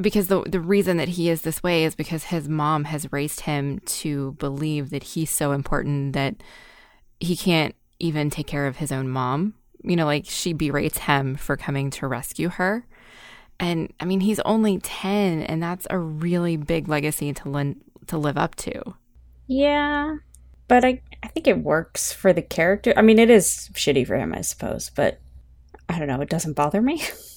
because 0.01 0.29
the 0.29 0.43
the 0.43 0.61
reason 0.61 0.97
that 0.99 1.09
he 1.09 1.29
is 1.29 1.43
this 1.43 1.63
way 1.63 1.85
is 1.85 1.95
because 1.95 2.25
his 2.25 2.49
mom 2.49 2.85
has 2.85 3.13
raised 3.13 3.41
him 3.41 3.81
to 3.81 4.33
believe 4.39 4.91
that 4.91 5.03
he's 5.03 5.31
so 5.31 5.53
important 5.53 6.13
that 6.13 6.37
he 7.21 7.37
can't 7.37 7.75
even 7.99 8.31
take 8.31 8.47
care 8.47 8.67
of 8.67 8.77
his 8.77 8.93
own 8.93 9.09
mom. 9.09 9.55
You 9.83 9.97
know, 9.97 10.05
like 10.05 10.25
she 10.27 10.53
berates 10.53 10.99
him 10.99 11.37
for 11.37 11.57
coming 11.57 11.91
to 11.91 12.07
rescue 12.07 12.49
her. 12.49 12.87
And 13.59 13.93
I 14.01 14.05
mean, 14.05 14.21
he's 14.21 14.41
only 14.41 14.79
10 14.79 15.43
and 15.43 15.63
that's 15.63 15.87
a 15.91 15.99
really 15.99 16.57
big 16.57 16.89
legacy 16.89 17.33
to 17.33 17.49
lin- 17.49 17.81
to 18.09 18.19
live 18.19 18.37
up 18.37 18.55
to. 18.57 18.95
Yeah, 19.47 20.17
but 20.69 20.85
I 20.85 21.03
I 21.23 21.29
think 21.29 21.47
it 21.47 21.59
works 21.59 22.13
for 22.13 22.33
the 22.33 22.43
character. 22.43 22.93
I 22.97 23.03
mean, 23.03 23.19
it 23.19 23.31
is 23.31 23.71
shitty 23.73 24.07
for 24.07 24.17
him, 24.17 24.35
I 24.35 24.43
suppose, 24.43 24.91
but 24.91 25.21
I 25.89 25.99
don't 25.99 26.09
know. 26.09 26.21
It 26.21 26.31
doesn't 26.31 26.55
bother 26.55 26.83
me. 26.83 27.03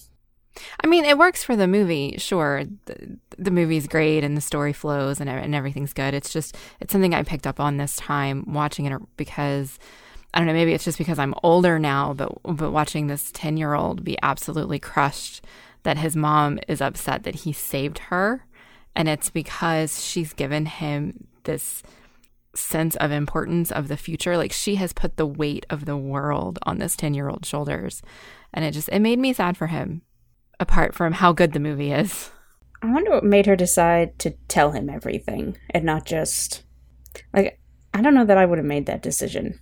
I 0.83 0.87
mean, 0.87 1.05
it 1.05 1.17
works 1.17 1.43
for 1.43 1.55
the 1.55 1.67
movie, 1.67 2.15
sure. 2.17 2.63
The, 2.85 3.17
the 3.37 3.51
movie's 3.51 3.87
great 3.87 4.23
and 4.23 4.35
the 4.35 4.41
story 4.41 4.73
flows 4.73 5.19
and, 5.19 5.29
and 5.29 5.55
everything's 5.55 5.93
good. 5.93 6.13
It's 6.13 6.31
just, 6.31 6.55
it's 6.79 6.91
something 6.91 7.13
I 7.13 7.23
picked 7.23 7.47
up 7.47 7.59
on 7.59 7.77
this 7.77 7.95
time 7.95 8.43
watching 8.47 8.85
it 8.85 9.01
because, 9.17 9.79
I 10.33 10.39
don't 10.39 10.47
know, 10.47 10.53
maybe 10.53 10.73
it's 10.73 10.83
just 10.83 10.97
because 10.97 11.19
I'm 11.19 11.33
older 11.43 11.79
now, 11.79 12.13
but, 12.13 12.31
but 12.43 12.71
watching 12.71 13.07
this 13.07 13.31
10 13.31 13.57
year 13.57 13.73
old 13.73 14.03
be 14.03 14.17
absolutely 14.21 14.79
crushed 14.79 15.43
that 15.83 15.97
his 15.97 16.15
mom 16.15 16.59
is 16.67 16.81
upset 16.81 17.23
that 17.23 17.35
he 17.35 17.53
saved 17.53 17.99
her. 17.99 18.45
And 18.95 19.07
it's 19.07 19.29
because 19.29 20.03
she's 20.03 20.33
given 20.33 20.65
him 20.65 21.27
this 21.43 21.83
sense 22.53 22.95
of 22.97 23.11
importance 23.11 23.71
of 23.71 23.87
the 23.87 23.95
future. 23.95 24.35
Like 24.35 24.51
she 24.51 24.75
has 24.75 24.91
put 24.91 25.15
the 25.15 25.25
weight 25.25 25.65
of 25.69 25.85
the 25.85 25.95
world 25.95 26.59
on 26.63 26.79
this 26.79 26.97
10 26.97 27.13
year 27.13 27.29
old 27.29 27.45
shoulders. 27.45 28.01
And 28.53 28.65
it 28.65 28.71
just, 28.71 28.89
it 28.89 28.99
made 28.99 29.19
me 29.19 29.31
sad 29.31 29.55
for 29.55 29.67
him 29.67 30.01
apart 30.59 30.93
from 30.93 31.13
how 31.13 31.31
good 31.31 31.53
the 31.53 31.59
movie 31.59 31.91
is. 31.91 32.31
I 32.81 32.91
wonder 32.91 33.11
what 33.11 33.23
made 33.23 33.45
her 33.45 33.55
decide 33.55 34.17
to 34.19 34.31
tell 34.47 34.71
him 34.71 34.89
everything 34.89 35.57
and 35.71 35.83
not 35.83 36.05
just 36.05 36.63
like 37.33 37.59
I 37.93 38.01
don't 38.01 38.13
know 38.13 38.25
that 38.25 38.37
I 38.37 38.45
would 38.45 38.57
have 38.57 38.65
made 38.65 38.85
that 38.85 39.01
decision. 39.01 39.59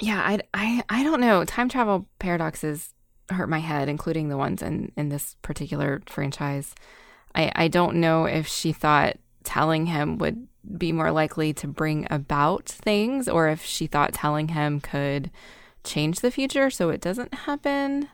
Yeah, 0.00 0.20
I, 0.20 0.40
I, 0.52 0.82
I 0.88 1.02
don't 1.02 1.20
know. 1.20 1.44
Time 1.44 1.68
travel 1.68 2.08
paradoxes 2.18 2.94
hurt 3.30 3.48
my 3.48 3.58
head, 3.58 3.88
including 3.88 4.28
the 4.28 4.36
ones 4.36 4.62
in, 4.62 4.92
in 4.96 5.08
this 5.08 5.36
particular 5.42 6.02
franchise. 6.06 6.74
I, 7.34 7.50
I 7.54 7.68
don't 7.68 7.96
know 7.96 8.26
if 8.26 8.46
she 8.46 8.72
thought 8.72 9.16
telling 9.44 9.86
him 9.86 10.18
would 10.18 10.46
be 10.78 10.92
more 10.92 11.10
likely 11.10 11.52
to 11.52 11.68
bring 11.68 12.06
about 12.10 12.66
things 12.66 13.28
or 13.28 13.48
if 13.48 13.64
she 13.64 13.86
thought 13.86 14.14
telling 14.14 14.48
him 14.48 14.80
could 14.80 15.30
change 15.84 16.20
the 16.20 16.30
future 16.30 16.70
so 16.70 16.88
it 16.88 17.00
doesn't 17.00 17.34
happen 17.34 18.08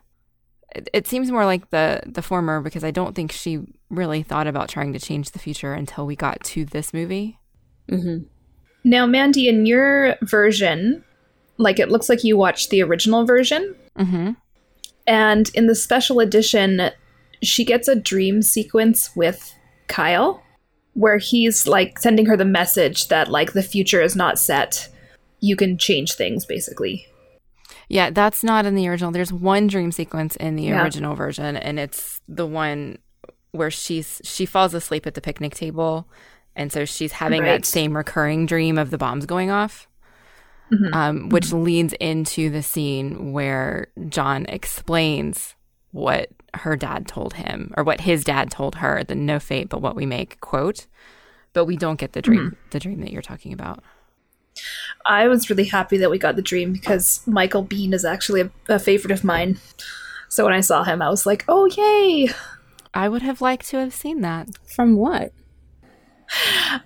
it, 0.75 1.07
seems 1.07 1.31
more 1.31 1.45
like 1.45 1.71
the 1.71 2.03
the 2.07 2.23
former 2.23 2.61
because 2.61 2.85
I 2.85 2.91
don't 2.91 3.15
think 3.15 3.33
she 3.33 3.61
really 3.89 4.23
thought 4.23 4.47
about 4.47 4.69
trying 4.69 4.93
to 4.93 4.99
change 4.99 5.31
the 5.31 5.39
future 5.39 5.73
until 5.73 6.07
we 6.07 6.17
got 6.17 6.43
to 6.45 6.65
this 6.65 6.95
movie. 6.95 7.39
Mm-hmm. 7.91 8.25
Now, 8.85 9.07
Mandi, 9.07 9.49
in 9.49 9.67
your 9.67 10.17
version, 10.23 11.05
like 11.59 11.79
it 11.79 11.91
looks 11.91 12.09
like 12.09 12.25
you 12.25 12.37
watched 12.37 12.71
the 12.71 12.83
original 12.83 13.25
version, 13.27 13.75
mm-hmm. 13.99 14.33
and 15.07 15.51
in 15.55 15.67
the 15.67 15.75
special 15.75 16.21
edition, 16.21 16.91
she 17.43 17.65
gets 17.65 17.89
a 17.89 17.97
dream 17.97 18.43
sequence 18.43 19.15
with 19.15 19.55
Kyle 19.89 20.43
where 20.95 21.19
he's 21.19 21.67
like 21.67 21.99
sending 21.99 22.27
her 22.27 22.37
the 22.37 22.45
message 22.45 23.09
that 23.09 23.29
like 23.29 23.53
the 23.53 23.63
future 23.63 24.01
is 24.01 24.17
not 24.17 24.39
set. 24.39 24.89
You 25.41 25.57
can 25.57 25.79
change 25.79 26.13
things, 26.13 26.45
basically. 26.45 27.07
Yeah, 27.91 28.11
that's 28.11 28.45
not 28.45 28.67
in 28.67 28.77
the 28.77 28.87
original. 28.87 29.11
There's 29.11 29.33
one 29.33 29.67
dream 29.67 29.91
sequence 29.91 30.37
in 30.37 30.55
the 30.55 30.63
yeah. 30.63 30.83
original 30.85 31.17
version, 31.17 31.57
and 31.57 31.81
it's 31.81 32.21
the 32.29 32.47
one 32.47 32.99
where 33.51 33.71
she's 33.71 34.21
she 34.23 34.47
falls 34.47 34.75
asleep 34.75 35.09
at 35.09 35.15
the 35.15 35.21
picnic 35.21 35.57
table, 35.57 36.09
and 36.55 36.73
so 36.73 36.85
she's 36.85 37.11
having 37.11 37.43
right. 37.43 37.49
that 37.49 37.67
same 37.67 37.97
recurring 37.97 38.47
dream 38.47 38.79
of 38.79 38.91
the 38.91 38.97
bombs 38.97 39.27
going 39.27 39.51
off. 39.51 39.89
Mm-hmm. 40.73 40.95
Um, 40.95 41.29
which 41.31 41.47
mm-hmm. 41.47 41.65
leads 41.65 41.93
into 41.95 42.49
the 42.49 42.63
scene 42.63 43.33
where 43.33 43.89
John 44.09 44.47
explains 44.49 45.57
what 45.91 46.29
her 46.55 46.77
dad 46.77 47.09
told 47.09 47.35
him, 47.35 47.75
or 47.77 47.83
what 47.83 48.03
his 48.03 48.23
dad 48.23 48.53
told 48.53 48.77
her, 48.77 49.03
the 49.03 49.17
no 49.17 49.41
fate 49.41 49.69
but 49.69 49.83
what 49.83 49.97
we 49.97 50.07
make 50.07 50.39
quote. 50.41 50.87
But 51.55 51.65
we 51.65 51.77
don't 51.77 51.99
get 51.99 52.13
the 52.13 52.23
dream, 52.23 52.53
mm-hmm. 52.53 52.69
the 52.71 52.79
dream 52.79 53.01
that 53.01 53.11
you're 53.11 53.21
talking 53.21 53.53
about. 53.53 53.83
I 55.07 55.29
was 55.29 55.49
really 55.49 55.65
happy 55.65 55.97
that 55.99 56.11
we 56.11 56.19
got 56.19 56.37
the 56.37 56.43
dream 56.43 56.73
because 56.73 57.23
Michael 57.27 57.65
Biehn 57.65 57.95
is 57.95 58.05
actually 58.05 58.43
a, 58.43 58.51
a 58.69 58.79
favorite 58.79 59.13
of 59.13 59.25
mine. 59.25 59.59
So 60.29 60.45
when 60.45 60.55
I 60.55 60.61
saw 60.61 60.85
him, 60.85 61.03
I 61.03 61.11
was 61.11 61.27
like, 61.27 61.45
"Oh 61.49 61.67
yay!" 61.67 62.33
I 62.95 63.09
would 63.09 63.23
have 63.23 63.41
liked 63.41 63.69
to 63.69 63.79
have 63.79 63.95
seen 63.95 64.21
that. 64.21 64.49
From 64.67 64.97
what? 64.97 65.33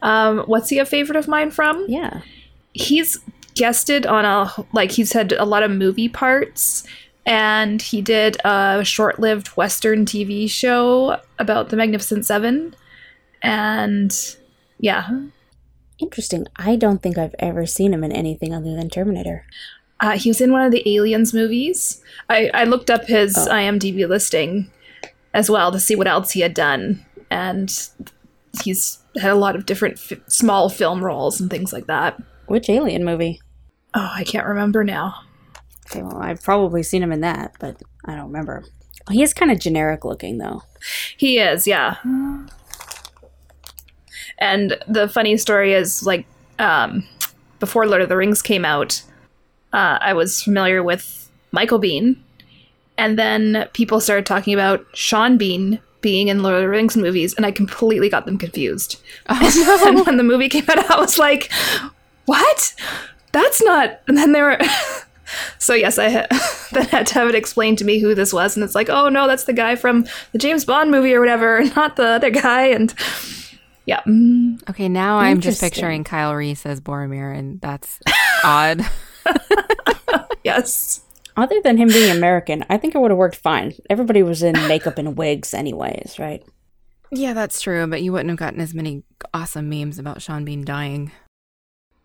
Um, 0.01 0.41
what's 0.47 0.71
he 0.71 0.79
a 0.79 0.87
favorite 0.87 1.17
of 1.17 1.29
mine 1.29 1.51
from? 1.51 1.85
Yeah, 1.89 2.23
he's 2.73 3.19
guested 3.55 4.07
on 4.07 4.25
a 4.25 4.51
like 4.73 4.91
he's 4.91 5.13
had 5.13 5.33
a 5.33 5.45
lot 5.45 5.63
of 5.63 5.71
movie 5.71 6.09
parts, 6.09 6.85
and 7.27 7.83
he 7.83 8.01
did 8.01 8.39
a 8.45 8.83
short-lived 8.85 9.49
Western 9.49 10.07
TV 10.07 10.49
show 10.49 11.21
about 11.39 11.69
the 11.69 11.77
Magnificent 11.77 12.25
Seven, 12.25 12.75
and 13.43 14.13
yeah, 14.79 15.09
Interesting. 15.99 16.47
I 16.57 16.77
don't 16.77 17.03
think 17.03 17.19
I've 17.19 17.35
ever 17.39 17.67
seen 17.67 17.95
him 17.95 18.05
in 18.05 18.13
anything 18.13 18.55
other 18.55 18.75
than 18.75 18.91
Terminator. 18.91 19.47
Uh, 20.01 20.19
he 20.19 20.29
was 20.29 20.41
in 20.41 20.53
one 20.53 20.63
of 20.63 20.73
the 20.73 20.83
Aliens 20.97 21.33
movies. 21.33 22.03
I, 22.29 22.51
I 22.53 22.65
looked 22.65 22.91
up 22.91 23.07
his 23.07 23.37
oh. 23.37 23.51
IMDb 23.51 24.09
listing 24.09 24.71
as 25.33 25.49
well 25.49 25.71
to 25.73 25.81
see 25.81 25.95
what 25.95 26.07
else 26.07 26.33
he 26.33 26.41
had 26.41 26.55
done, 26.55 27.05
and 27.31 27.89
he's 28.63 28.99
had 29.17 29.31
a 29.31 29.37
lot 29.37 29.57
of 29.57 29.67
different 29.67 29.95
f- 29.95 30.19
small 30.27 30.69
film 30.69 31.03
roles 31.03 31.41
and 31.41 31.49
things 31.51 31.73
like 31.73 31.87
that. 31.87 32.21
Which 32.47 32.69
Alien 32.69 33.05
movie? 33.05 33.41
Oh, 33.95 34.11
I 34.13 34.25
can't 34.25 34.47
remember 34.47 34.85
now. 34.85 35.15
Okay, 35.87 36.03
well, 36.03 36.19
I've 36.19 36.43
probably 36.43 36.83
seen 36.83 37.03
him 37.03 37.13
in 37.13 37.21
that, 37.21 37.55
but 37.61 37.81
I 38.05 38.17
don't 38.17 38.27
remember. 38.27 38.65
He 39.11 39.23
is 39.23 39.35
kind 39.35 39.51
of 39.51 39.61
generic 39.61 40.05
looking, 40.05 40.39
though. 40.39 40.63
He 41.17 41.39
is, 41.39 41.67
yeah. 41.67 41.97
And 44.45 44.77
the 44.87 45.09
funny 45.09 45.39
story 45.39 45.73
is 45.73 46.05
like 46.05 46.27
um, 46.59 47.03
before 47.61 47.87
Lord 47.87 48.03
of 48.03 48.11
the 48.11 48.17
Rings 48.17 48.43
came 48.43 48.63
out, 48.63 49.03
uh, 49.73 49.97
I 50.03 50.13
was 50.13 50.43
familiar 50.43 50.83
with 50.83 51.31
Michael 51.51 51.81
Biehn, 51.81 52.17
and 52.99 53.19
then 53.19 53.67
people 53.73 54.01
started 54.01 54.27
talking 54.27 54.53
about 54.53 54.85
Sean 54.93 55.39
Bean 55.39 55.81
being 56.03 56.29
in 56.29 56.43
Lord 56.43 56.57
of 56.57 56.61
the 56.61 56.69
Rings 56.69 56.95
movies, 56.95 57.33
and 57.33 57.47
I 57.47 57.53
completely 57.53 58.11
got 58.11 58.27
them 58.27 58.37
confused. 58.37 59.01
Oh, 59.31 59.81
no. 59.83 59.89
and 59.89 60.07
when 60.07 60.19
the 60.19 60.23
movie 60.23 60.51
came 60.51 60.69
out, 60.69 60.91
I 60.91 61.01
was 61.01 61.17
like, 61.17 61.51
"What? 62.27 62.75
That's 63.33 63.63
not." 63.63 63.99
And 64.09 64.19
then 64.19 64.33
they 64.33 64.43
were. 64.43 64.59
so 65.59 65.73
yes, 65.73 65.99
I 65.99 66.11
ha- 66.11 66.69
then 66.71 66.85
had 66.89 67.07
to 67.07 67.15
have 67.15 67.31
it 67.31 67.35
explained 67.35 67.79
to 67.79 67.87
me 67.87 67.99
who 67.99 68.15
this 68.15 68.35
was, 68.35 68.59
and 68.59 68.63
it's 68.63 68.75
like, 68.75 68.91
"Oh 68.91 69.09
no, 69.09 69.27
that's 69.27 69.45
the 69.45 69.55
guy 69.55 69.75
from 69.75 70.05
the 70.33 70.39
James 70.39 70.67
Bond 70.67 70.91
movie 70.91 71.15
or 71.15 71.21
whatever, 71.21 71.65
not 71.75 71.97
the 71.97 72.09
other 72.09 72.29
guy." 72.29 72.67
And 72.67 72.95
yeah. 73.87 74.01
Mm. 74.07 74.69
Okay, 74.71 74.89
now 74.89 75.19
I'm 75.19 75.41
just 75.41 75.61
picturing 75.61 76.05
Kyle 76.05 76.35
Reese 76.35 76.65
as 76.65 76.81
Boromir, 76.81 77.37
and 77.37 77.61
that's 77.61 77.99
odd. 78.45 78.81
yes. 80.45 81.03
Other 81.37 81.61
than 81.63 81.77
him 81.77 81.89
being 81.89 82.17
American, 82.17 82.65
I 82.71 82.77
think 82.79 82.95
it 82.95 82.99
would 82.99 83.11
have 83.11 83.19
worked 83.19 83.37
fine. 83.37 83.75
Everybody 83.91 84.23
was 84.23 84.43
in 84.43 84.55
makeup 84.69 84.99
and 84.99 85.17
wigs, 85.17 85.53
anyways, 85.53 86.19
right? 86.19 86.45
Yeah, 87.11 87.33
that's 87.33 87.61
true, 87.61 87.87
but 87.87 88.03
you 88.03 88.13
wouldn't 88.13 88.31
have 88.31 88.39
gotten 88.39 88.61
as 88.61 88.73
many 88.73 89.03
awesome 89.33 89.69
memes 89.69 89.99
about 89.99 90.23
Sean 90.23 90.45
Bean 90.45 90.65
dying. 90.65 91.13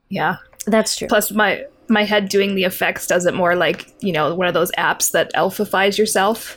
Yeah, 0.09 0.37
that's 0.65 0.95
true. 0.95 1.07
Plus, 1.07 1.31
my 1.31 1.65
my 1.87 2.03
head 2.03 2.29
doing 2.29 2.55
the 2.55 2.63
effects 2.63 3.07
does 3.07 3.25
it 3.25 3.33
more 3.33 3.55
like 3.55 3.91
you 4.01 4.11
know 4.11 4.35
one 4.35 4.47
of 4.47 4.53
those 4.53 4.71
apps 4.73 5.11
that 5.11 5.31
elfifies 5.33 5.97
yourself. 5.97 6.55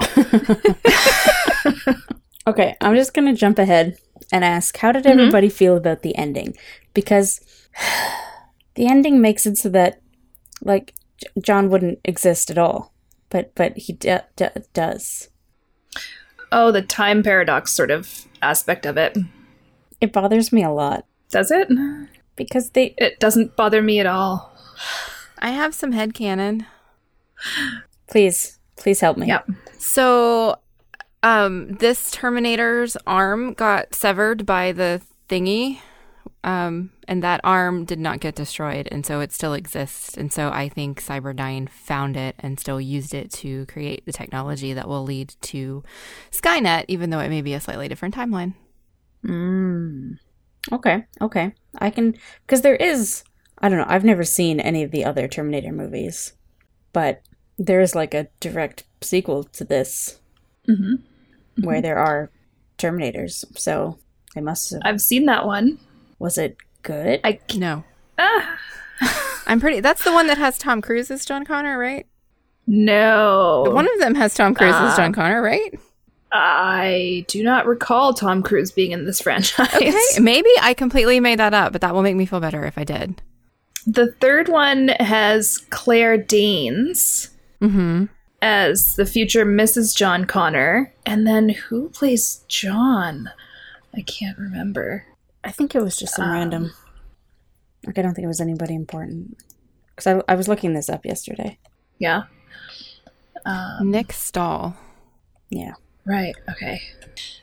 okay, 2.47 2.75
I'm 2.81 2.95
just 2.95 3.14
gonna 3.14 3.35
jump 3.35 3.59
ahead 3.59 3.99
and 4.33 4.45
ask 4.45 4.77
how 4.79 4.91
did 4.91 5.05
mm-hmm. 5.05 5.19
everybody 5.19 5.49
mm-hmm. 5.49 5.57
feel 5.57 5.77
about 5.77 6.03
the 6.03 6.17
ending? 6.17 6.57
Because 6.95 7.41
the 8.75 8.87
ending 8.87 9.21
makes 9.21 9.47
it 9.47 9.59
so 9.59 9.69
that 9.69 10.01
like 10.62 10.95
John 11.41 11.71
wouldn't 11.71 12.01
exist 12.05 12.51
at 12.51 12.59
all 12.59 12.93
but 13.33 13.55
but 13.55 13.77
he 13.77 13.95
d- 13.95 14.19
d- 14.37 14.49
does. 14.75 15.29
Oh 16.53 16.71
the 16.71 16.83
time 16.83 17.23
paradox 17.23 17.73
sort 17.73 17.91
of 17.91 18.27
aspect 18.43 18.87
of 18.87 18.97
it. 18.97 19.17
It 20.01 20.12
bothers 20.12 20.53
me 20.53 20.62
a 20.62 20.71
lot. 20.71 21.07
Does 21.31 21.51
it? 21.51 21.69
Because 22.37 22.71
they 22.71 22.95
it 22.99 23.19
doesn't 23.19 23.57
bother 23.57 23.81
me 23.81 23.99
at 24.01 24.07
all. 24.07 24.53
I 25.39 25.51
have 25.51 25.75
some 25.75 25.93
head 25.93 26.15
canon 26.15 26.67
please 28.09 28.59
please 28.77 29.01
help 29.01 29.17
me. 29.17 29.27
Yep. 29.29 29.49
So 29.79 30.57
um, 31.23 31.75
this 31.75 32.11
Terminator's 32.11 32.97
arm 33.07 33.55
got 33.55 33.95
severed 33.95 34.45
by 34.45 34.73
the 34.73 35.00
thingy, 35.29 35.79
um, 36.43 36.91
and 37.07 37.23
that 37.23 37.41
arm 37.45 37.85
did 37.85 38.00
not 38.00 38.21
get 38.21 38.35
destroyed, 38.35 38.88
and 38.91 39.07
so 39.07 39.21
it 39.21 39.33
still 39.33 39.55
exists. 39.55 40.17
And 40.17 40.33
so 40.33 40.49
I 40.49 40.69
think 40.69 41.00
Cyberdyne 41.00 41.69
found 41.69 42.17
it 42.17 42.35
and 42.41 42.59
still 42.59 42.81
used 42.81 43.14
it 43.14 43.31
to 43.35 43.67
create 43.67 44.05
the 44.05 44.12
technology 44.12 44.73
that 44.73 44.88
will 44.88 45.05
lead 45.05 45.35
to 45.43 45.85
Skynet, 46.33 46.87
even 46.88 47.11
though 47.11 47.21
it 47.21 47.29
may 47.29 47.43
be 47.43 47.55
a 47.55 47.61
slightly 47.61 47.87
different 47.87 48.14
timeline. 48.14 48.55
Mm. 49.25 50.19
Okay, 50.73 51.05
okay. 51.21 51.55
I 51.79 51.91
can 51.91 52.17
because 52.47 52.62
there 52.62 52.76
is. 52.76 53.23
I 53.59 53.69
don't 53.69 53.79
know. 53.79 53.87
I've 53.87 54.05
never 54.05 54.25
seen 54.25 54.59
any 54.59 54.83
of 54.83 54.91
the 54.91 55.05
other 55.05 55.29
Terminator 55.29 55.71
movies, 55.71 56.33
but 56.93 57.23
there 57.59 57.81
is 57.81 57.95
like 57.95 58.12
a 58.12 58.26
direct 58.41 58.83
sequel 59.00 59.45
to 59.45 59.62
this. 59.64 60.19
Mm-hmm 60.69 61.05
where 61.61 61.76
mm-hmm. 61.76 61.82
there 61.82 61.99
are 61.99 62.30
Terminators. 62.78 63.44
So 63.59 63.99
they 64.35 64.40
must 64.40 64.71
have. 64.71 64.82
I've 64.85 65.00
seen 65.00 65.26
that 65.26 65.47
one. 65.47 65.78
Was 66.18 66.38
it 66.38 66.56
good? 66.82 67.21
I 67.25 67.38
no. 67.54 67.85
Ah. 68.18 68.59
I'm 69.47 69.61
pretty. 69.61 69.80
That's 69.80 70.04
the 70.04 70.12
one 70.12 70.26
that 70.28 70.38
has 70.38 70.59
Tom 70.59 70.80
Cruise 70.80 71.11
as 71.11 71.25
John 71.25 71.44
Connor, 71.44 71.78
right? 71.78 72.06
No. 72.66 73.64
One 73.68 73.88
of 73.92 73.99
them 73.99 74.14
has 74.14 74.35
Tom 74.35 74.54
Cruise 74.54 74.75
as 74.75 74.92
Ah. 74.92 74.97
John 74.97 75.12
Connor, 75.12 75.42
right? 75.42 75.78
I 76.32 77.26
do 77.28 77.42
not 77.42 77.66
recall 77.66 78.14
Tom 78.14 78.42
Cruise 78.42 78.73
being 78.73 78.92
in 78.92 79.04
this 79.04 79.21
franchise. 79.21 79.75
Okay, 79.75 79.92
maybe 80.21 80.49
I 80.61 80.73
completely 80.73 81.21
made 81.21 81.38
that 81.38 81.52
up, 81.52 81.73
but 81.73 81.82
that 81.82 81.94
will 81.94 82.02
make 82.02 82.16
me 82.16 82.25
feel 82.25 82.40
better 82.40 82.64
if 82.64 82.78
I 82.78 82.85
did. 82.85 83.21
The 83.87 84.12
third 84.12 84.49
one 84.49 84.88
has 84.88 85.59
Claire 85.71 86.16
Danes 86.16 87.32
Mm-hmm. 87.62 88.04
As 88.43 88.97
the 88.97 89.07
future 89.07 89.47
Mrs. 89.47 89.97
John 89.97 90.25
Connor. 90.27 90.93
And 91.07 91.27
then 91.27 91.49
who 91.51 91.89
plays 91.91 92.45
John? 92.49 93.31
I 93.95 94.03
can't 94.03 94.37
remember. 94.37 95.07
I 95.45 95.51
think 95.51 95.75
it 95.75 95.81
was 95.83 95.97
just 95.97 96.15
some 96.17 96.27
Um, 96.27 96.33
random. 96.33 96.73
Like 97.87 97.99
I 97.99 98.03
don't 98.03 98.15
think 98.15 98.25
it 98.25 98.29
was 98.29 98.41
anybody 98.41 98.75
important. 98.75 99.39
Because 99.95 100.07
I, 100.07 100.33
I 100.33 100.35
was 100.35 100.49
looking 100.49 100.75
this 100.75 100.89
up 100.89 101.05
yesterday. 101.07 101.59
Yeah. 101.99 102.25
Um, 103.47 103.91
Nick 103.91 104.13
Stahl. 104.13 104.77
Yeah. 105.51 105.73
Right. 106.05 106.35
Okay. 106.51 106.81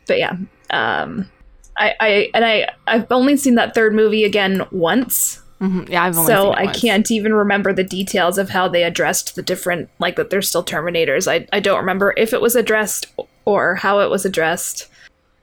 But 0.07 0.17
yeah. 0.19 0.35
Um 0.69 1.29
I, 1.77 1.93
I 1.99 2.29
and 2.33 2.43
I 2.45 2.67
I've 2.87 3.11
only 3.11 3.37
seen 3.37 3.55
that 3.55 3.73
third 3.73 3.93
movie 3.93 4.23
again 4.25 4.63
once. 4.71 5.41
Hmm 5.59 5.83
Yeah, 5.87 6.03
I've 6.03 6.17
only 6.17 6.33
So 6.33 6.43
seen 6.43 6.53
it 6.53 6.57
I 6.57 6.63
once. 6.65 6.81
can't 6.81 7.11
even 7.11 7.33
remember 7.33 7.73
the 7.73 7.83
details 7.83 8.37
of 8.37 8.49
how 8.49 8.67
they 8.67 8.83
addressed 8.83 9.35
the 9.35 9.41
different 9.41 9.89
like 9.99 10.15
that 10.15 10.29
they're 10.29 10.41
still 10.41 10.63
Terminators. 10.63 11.31
I 11.31 11.47
I 11.55 11.59
don't 11.59 11.77
remember 11.79 12.13
if 12.17 12.33
it 12.33 12.41
was 12.41 12.55
addressed 12.55 13.05
or 13.45 13.75
how 13.75 13.99
it 13.99 14.09
was 14.09 14.25
addressed. 14.25 14.87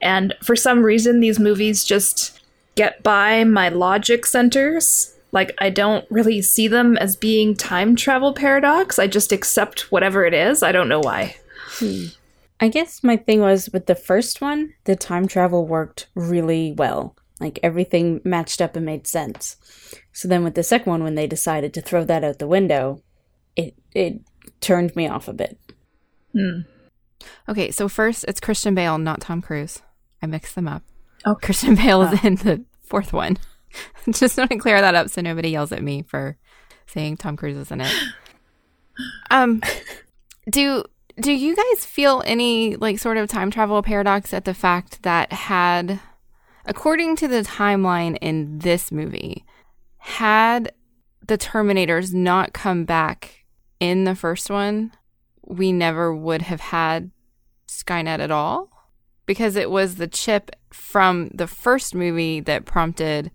And 0.02 0.34
for 0.42 0.56
some 0.56 0.82
reason 0.82 1.20
these 1.20 1.38
movies 1.38 1.84
just 1.84 2.40
get 2.74 3.02
by 3.02 3.44
my 3.44 3.68
logic 3.68 4.26
centers. 4.26 5.14
Like 5.32 5.54
I 5.58 5.70
don't 5.70 6.04
really 6.10 6.40
see 6.40 6.68
them 6.68 6.96
as 6.98 7.16
being 7.16 7.54
time 7.54 7.96
travel 7.96 8.32
paradox. 8.32 8.98
I 8.98 9.06
just 9.06 9.32
accept 9.32 9.90
whatever 9.92 10.24
it 10.24 10.32
is. 10.34 10.62
I 10.62 10.72
don't 10.72 10.88
know 10.88 11.00
why. 11.00 11.36
I 12.60 12.68
guess 12.68 13.02
my 13.04 13.16
thing 13.18 13.40
was 13.40 13.68
with 13.70 13.84
the 13.86 13.94
first 13.94 14.40
one, 14.40 14.72
the 14.84 14.96
time 14.96 15.28
travel 15.28 15.66
worked 15.66 16.06
really 16.14 16.72
well. 16.72 17.14
Like 17.40 17.58
everything 17.62 18.20
matched 18.24 18.60
up 18.60 18.76
and 18.76 18.86
made 18.86 19.06
sense. 19.06 19.56
So 20.12 20.26
then 20.26 20.42
with 20.42 20.54
the 20.54 20.62
second 20.62 20.90
one, 20.90 21.02
when 21.02 21.14
they 21.14 21.26
decided 21.26 21.74
to 21.74 21.82
throw 21.82 22.04
that 22.04 22.24
out 22.24 22.38
the 22.38 22.46
window, 22.46 23.02
it 23.54 23.74
it 23.94 24.20
turned 24.60 24.96
me 24.96 25.06
off 25.06 25.28
a 25.28 25.32
bit. 25.32 25.58
Hmm. 26.32 26.60
Okay, 27.48 27.70
so 27.70 27.88
first 27.88 28.24
it's 28.26 28.40
Christian 28.40 28.74
Bale, 28.74 28.98
not 28.98 29.20
Tom 29.20 29.42
Cruise. 29.42 29.82
I 30.22 30.26
mixed 30.26 30.54
them 30.54 30.68
up. 30.68 30.82
Okay. 31.26 31.46
Christian 31.46 31.74
Bale 31.74 32.02
is 32.02 32.24
in 32.24 32.36
the 32.36 32.64
fourth 32.82 33.12
one. 33.12 33.36
Just 34.10 34.38
want 34.38 34.50
to 34.50 34.58
clear 34.58 34.80
that 34.80 34.94
up 34.94 35.10
so 35.10 35.20
nobody 35.20 35.50
yells 35.50 35.72
at 35.72 35.82
me 35.82 36.02
for 36.02 36.36
saying 36.86 37.16
Tom 37.18 37.36
Cruise 37.36 37.56
is 37.56 37.70
in 37.70 37.80
it. 37.80 37.92
Um, 39.30 39.60
do 40.48 40.82
do 41.20 41.32
you 41.32 41.54
guys 41.54 41.84
feel 41.84 42.22
any 42.24 42.76
like 42.76 42.98
sort 42.98 43.16
of 43.16 43.28
time 43.28 43.50
travel 43.50 43.82
paradox 43.82 44.34
at 44.34 44.44
the 44.44 44.54
fact 44.54 45.02
that 45.02 45.32
had, 45.32 46.00
according 46.66 47.16
to 47.16 47.28
the 47.28 47.42
timeline 47.42 48.18
in 48.20 48.58
this 48.58 48.92
movie, 48.92 49.44
had 49.98 50.72
the 51.26 51.38
Terminators 51.38 52.12
not 52.12 52.52
come 52.52 52.84
back 52.84 53.44
in 53.80 54.04
the 54.04 54.14
first 54.14 54.50
one, 54.50 54.92
we 55.42 55.72
never 55.72 56.14
would 56.14 56.42
have 56.42 56.60
had 56.60 57.10
Skynet 57.68 58.20
at 58.20 58.30
all? 58.30 58.70
Because 59.26 59.56
it 59.56 59.70
was 59.70 59.96
the 59.96 60.06
chip 60.06 60.50
from 60.72 61.30
the 61.34 61.46
first 61.46 61.94
movie 61.94 62.40
that 62.40 62.64
prompted 62.64 63.30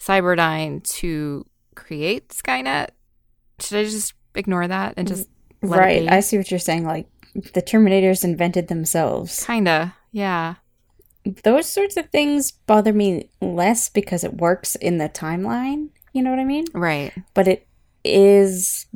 Cyberdyne 0.00 0.82
to 0.84 1.44
create 1.74 2.30
Skynet. 2.30 2.88
Should 3.60 3.78
I 3.78 3.84
just 3.84 4.14
ignore 4.34 4.66
that 4.66 4.94
and 4.96 5.06
just 5.06 5.28
right. 5.60 6.08
I 6.08 6.20
see 6.20 6.38
what 6.38 6.50
you're 6.50 6.60
saying. 6.60 6.84
Like 6.84 7.08
the 7.34 7.62
Terminators 7.62 8.24
invented 8.24 8.68
themselves. 8.68 9.44
kinda, 9.44 9.94
yeah. 10.12 10.54
Those 11.44 11.68
sorts 11.68 11.96
of 11.96 12.08
things 12.10 12.50
bother 12.52 12.92
me 12.92 13.28
less 13.40 13.88
because 13.88 14.24
it 14.24 14.34
works 14.34 14.74
in 14.76 14.98
the 14.98 15.08
timeline. 15.08 15.88
You 16.12 16.22
know 16.22 16.30
what 16.30 16.38
I 16.38 16.44
mean? 16.44 16.64
Right. 16.72 17.12
But 17.34 17.48
it 17.48 17.66
is, 18.04 18.86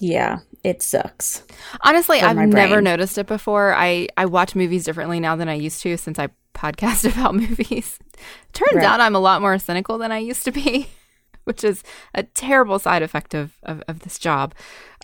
yeah, 0.00 0.38
it 0.62 0.80
sucks. 0.82 1.42
Honestly, 1.82 2.20
I've 2.20 2.36
never 2.36 2.80
noticed 2.80 3.18
it 3.18 3.26
before. 3.26 3.74
I 3.74 4.08
I 4.16 4.26
watch 4.26 4.54
movies 4.54 4.84
differently 4.84 5.20
now 5.20 5.36
than 5.36 5.48
I 5.48 5.54
used 5.54 5.82
to 5.82 5.96
since 5.98 6.18
I 6.18 6.28
podcast 6.54 7.04
about 7.12 7.34
movies. 7.34 7.98
Turns 8.54 8.76
Right. 8.76 8.84
out 8.84 9.00
I'm 9.00 9.14
a 9.16 9.20
lot 9.20 9.42
more 9.42 9.58
cynical 9.58 9.98
than 9.98 10.10
I 10.12 10.18
used 10.18 10.44
to 10.44 10.52
be, 10.52 10.88
which 11.44 11.64
is 11.64 11.82
a 12.14 12.22
terrible 12.22 12.78
side 12.78 13.02
effect 13.02 13.34
of 13.34 13.52
of, 13.64 13.82
of 13.88 14.00
this 14.00 14.18
job. 14.18 14.54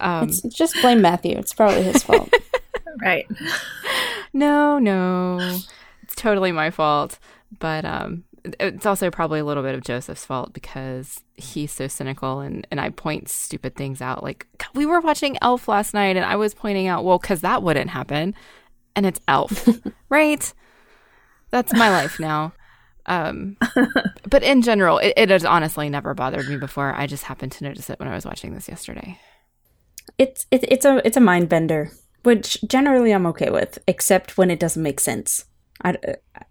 Um, 0.01 0.29
It's 0.29 0.41
just 0.43 0.75
blame 0.81 1.03
Matthew. 1.03 1.37
It's 1.37 1.53
probably 1.53 1.83
his 1.83 2.03
fault. 2.03 2.33
Right. 3.01 3.25
no, 4.33 4.79
no, 4.81 5.59
it's 6.11 6.21
totally 6.21 6.51
my 6.51 6.71
fault. 6.71 7.19
But 7.59 7.85
um, 7.85 8.25
it's 8.59 8.87
also 8.87 9.11
probably 9.11 9.41
a 9.41 9.45
little 9.45 9.63
bit 9.63 9.75
of 9.75 9.83
Joseph's 9.83 10.25
fault 10.25 10.53
because 10.53 11.23
he's 11.35 11.71
so 11.71 11.89
cynical 11.89 12.41
and, 12.41 12.67
and 12.71 12.81
I 12.81 12.91
point 12.91 13.29
stupid 13.29 13.77
things 13.77 14.03
out. 14.03 14.23
Like, 14.23 14.47
we 14.75 14.87
were 14.87 15.01
watching 15.01 15.39
Elf 15.41 15.69
last 15.69 15.95
night 15.95 16.17
and 16.17 16.25
I 16.25 16.37
was 16.37 16.55
pointing 16.55 16.87
out, 16.87 17.05
well, 17.05 17.19
because 17.19 17.43
that 17.43 17.63
wouldn't 17.63 17.91
happen. 17.91 18.35
And 18.97 19.07
it's 19.07 19.21
Elf, 19.29 19.69
right? 20.09 20.53
That's 21.51 21.73
my 21.73 21.91
life 21.91 22.19
now. 22.19 22.53
Um, 23.07 23.57
but 24.29 24.43
in 24.43 24.63
general, 24.63 24.99
it, 24.99 25.15
it 25.17 25.31
has 25.31 25.45
honestly 25.45 25.89
never 25.89 26.15
bothered 26.15 26.49
me 26.49 26.57
before. 26.57 26.95
I 26.95 27.07
just 27.07 27.25
happened 27.25 27.53
to 27.53 27.65
notice 27.65 27.89
it 27.91 27.99
when 27.99 28.09
I 28.09 28.15
was 28.15 28.25
watching 28.25 28.55
this 28.55 28.69
yesterday. 28.69 29.19
it's 30.19 30.47
it, 30.51 30.65
it's 30.69 30.85
a 30.85 31.05
it's 31.05 31.17
a 31.17 31.21
mind 31.21 31.49
bender, 31.49 31.91
which 32.23 32.59
generally 32.67 33.13
I'm 33.13 33.27
okay 33.27 33.51
with, 33.51 33.79
except 33.89 34.37
when 34.37 34.51
it 34.51 34.61
doesn't 34.61 34.83
make 34.83 35.01
sense. 35.01 35.47
I, 35.83 35.97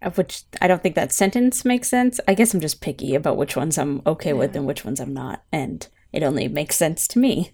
uh, 0.02 0.10
which 0.10 0.42
I 0.60 0.66
don't 0.66 0.82
think 0.82 0.94
that 0.96 1.12
sentence 1.12 1.64
makes 1.64 1.88
sense. 1.88 2.20
I 2.26 2.34
guess 2.34 2.52
I'm 2.52 2.60
just 2.60 2.80
picky 2.80 3.14
about 3.14 3.36
which 3.36 3.56
ones 3.56 3.78
I'm 3.78 4.02
okay 4.06 4.32
with 4.32 4.56
and 4.56 4.66
which 4.66 4.84
ones 4.84 5.00
I'm 5.00 5.14
not, 5.14 5.42
and 5.52 5.86
it 6.12 6.22
only 6.22 6.48
makes 6.48 6.76
sense 6.76 7.06
to 7.08 7.18
me. 7.18 7.52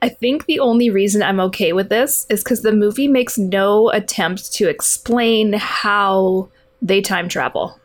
I 0.00 0.08
think 0.08 0.46
the 0.46 0.60
only 0.60 0.90
reason 0.90 1.22
I'm 1.22 1.40
okay 1.40 1.72
with 1.72 1.88
this 1.88 2.24
is 2.30 2.44
because 2.44 2.62
the 2.62 2.72
movie 2.72 3.08
makes 3.08 3.36
no 3.36 3.90
attempt 3.90 4.52
to 4.54 4.68
explain 4.68 5.54
how 5.54 6.50
they 6.80 7.00
time 7.00 7.28
travel 7.28 7.80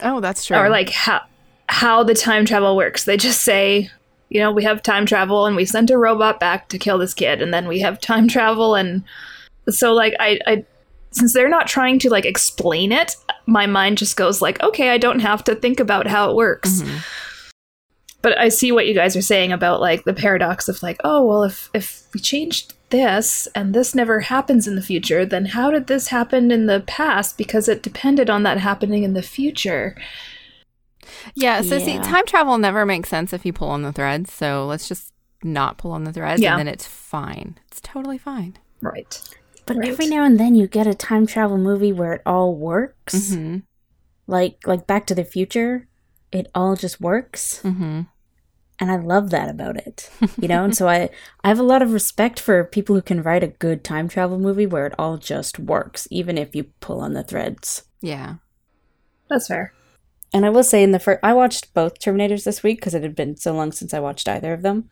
Oh, 0.00 0.20
that's 0.20 0.44
true. 0.44 0.56
or 0.56 0.68
like 0.70 0.90
how 0.90 1.22
how 1.68 2.02
the 2.04 2.14
time 2.14 2.44
travel 2.46 2.76
works. 2.76 3.04
They 3.04 3.16
just 3.16 3.42
say, 3.42 3.90
you 4.30 4.40
know, 4.40 4.52
we 4.52 4.62
have 4.62 4.82
time 4.82 5.04
travel 5.04 5.44
and 5.46 5.56
we 5.56 5.64
sent 5.64 5.90
a 5.90 5.98
robot 5.98 6.38
back 6.38 6.68
to 6.68 6.78
kill 6.78 6.96
this 6.98 7.12
kid, 7.14 7.42
and 7.42 7.52
then 7.52 7.66
we 7.66 7.80
have 7.80 8.00
time 8.00 8.28
travel, 8.28 8.74
and 8.76 9.02
so 9.68 9.92
like 9.92 10.14
I, 10.20 10.38
I 10.46 10.64
since 11.10 11.32
they're 11.32 11.48
not 11.48 11.66
trying 11.66 11.98
to 12.00 12.10
like 12.10 12.24
explain 12.26 12.92
it, 12.92 13.16
my 13.46 13.66
mind 13.66 13.98
just 13.98 14.16
goes 14.16 14.40
like, 14.42 14.62
okay, 14.62 14.90
I 14.90 14.98
don't 14.98 15.20
have 15.20 15.42
to 15.44 15.54
think 15.54 15.80
about 15.80 16.06
how 16.06 16.30
it 16.30 16.36
works. 16.36 16.82
Mhm. 16.82 17.04
but 18.20 18.36
I 18.36 18.48
see 18.48 18.72
what 18.72 18.86
you 18.88 18.94
guys 18.94 19.14
are 19.16 19.22
saying 19.22 19.52
about 19.52 19.80
like 19.80 20.02
the 20.04 20.12
paradox 20.12 20.68
of 20.68 20.82
like, 20.82 20.98
oh 21.04 21.24
well, 21.24 21.44
if 21.44 21.70
if 21.72 22.02
we 22.12 22.20
changed 22.20 22.74
this 22.90 23.46
and 23.54 23.74
this 23.74 23.94
never 23.94 24.20
happens 24.20 24.66
in 24.66 24.74
the 24.74 24.82
future, 24.82 25.24
then 25.24 25.44
how 25.46 25.70
did 25.70 25.86
this 25.86 26.08
happen 26.08 26.50
in 26.50 26.66
the 26.66 26.80
past? 26.86 27.38
Because 27.38 27.68
it 27.68 27.82
depended 27.82 28.28
on 28.28 28.42
that 28.42 28.58
happening 28.58 29.02
in 29.04 29.12
the 29.14 29.22
future. 29.22 29.94
Yeah, 31.34 31.60
so 31.62 31.78
see, 31.78 31.98
time 31.98 32.26
travel 32.26 32.58
never 32.58 32.84
makes 32.84 33.08
sense 33.08 33.32
if 33.32 33.46
you 33.46 33.52
pull 33.52 33.68
on 33.68 33.82
the 33.82 33.92
threads. 33.92 34.32
So 34.32 34.66
let's 34.66 34.88
just 34.88 35.12
not 35.44 35.78
pull 35.78 35.92
on 35.92 36.04
the 36.04 36.12
threads, 36.12 36.40
Yeah. 36.42 36.52
and 36.52 36.58
then 36.60 36.68
it's 36.68 36.86
fine. 36.86 37.58
It's 37.70 37.80
totally 37.80 38.18
fine. 38.18 38.56
Right. 38.82 39.20
But 39.68 39.76
Right. 39.76 39.88
every 39.88 40.06
now 40.06 40.24
and 40.24 40.40
then 40.40 40.54
you 40.56 40.66
get 40.66 40.86
a 40.86 40.94
time 40.94 41.26
travel 41.26 41.58
movie 41.58 41.92
where 41.92 42.14
it 42.14 42.22
all 42.26 42.56
works. 42.56 43.34
hmm 43.34 43.58
Like 44.26 44.66
like 44.66 44.86
Back 44.86 45.06
to 45.06 45.14
the 45.14 45.24
Future, 45.24 45.86
it 46.32 46.50
all 46.54 46.74
just 46.74 47.00
works, 47.00 47.60
hmm 47.60 48.02
and 48.80 48.90
I 48.92 48.96
love 48.96 49.30
that 49.30 49.48
about 49.48 49.76
it. 49.76 50.08
You 50.40 50.48
know, 50.48 50.64
and 50.64 50.74
so 50.78 50.88
I 50.88 51.10
I 51.44 51.48
have 51.48 51.58
a 51.58 51.62
lot 51.64 51.82
of 51.82 51.92
respect 51.92 52.40
for 52.40 52.64
people 52.64 52.94
who 52.94 53.02
can 53.02 53.22
write 53.22 53.42
a 53.44 53.48
good 53.48 53.84
time 53.84 54.08
travel 54.08 54.38
movie 54.38 54.66
where 54.66 54.86
it 54.86 54.94
all 54.98 55.18
just 55.18 55.58
works, 55.58 56.08
even 56.10 56.38
if 56.38 56.54
you 56.54 56.64
pull 56.80 57.00
on 57.00 57.12
the 57.12 57.22
threads. 57.24 57.82
Yeah. 58.00 58.36
That's 59.28 59.48
fair. 59.48 59.72
And 60.32 60.44
I 60.46 60.50
will 60.50 60.62
say, 60.64 60.82
in 60.82 60.92
the 60.92 60.98
first, 60.98 61.20
I 61.22 61.32
watched 61.32 61.72
both 61.74 61.98
Terminators 61.98 62.44
this 62.44 62.62
week 62.62 62.78
because 62.78 62.94
it 62.94 63.02
had 63.02 63.16
been 63.16 63.36
so 63.36 63.52
long 63.54 63.72
since 63.72 63.92
I 63.94 64.00
watched 64.00 64.28
either 64.28 64.52
of 64.52 64.62
them. 64.62 64.90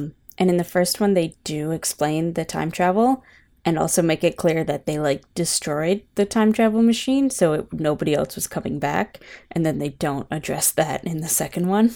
And 0.00 0.48
in 0.50 0.56
the 0.56 0.64
first 0.64 1.00
one, 1.00 1.14
they 1.14 1.34
do 1.42 1.72
explain 1.72 2.34
the 2.34 2.44
time 2.44 2.70
travel 2.70 3.22
and 3.68 3.78
also 3.78 4.00
make 4.00 4.24
it 4.24 4.38
clear 4.38 4.64
that 4.64 4.86
they 4.86 4.98
like 4.98 5.22
destroyed 5.34 6.00
the 6.14 6.24
time 6.24 6.54
travel 6.54 6.82
machine, 6.82 7.28
so 7.28 7.52
it, 7.52 7.70
nobody 7.70 8.14
else 8.14 8.34
was 8.34 8.46
coming 8.46 8.78
back. 8.78 9.20
And 9.52 9.66
then 9.66 9.78
they 9.78 9.90
don't 9.90 10.26
address 10.30 10.70
that 10.72 11.04
in 11.04 11.20
the 11.20 11.28
second 11.28 11.68
one. 11.68 11.94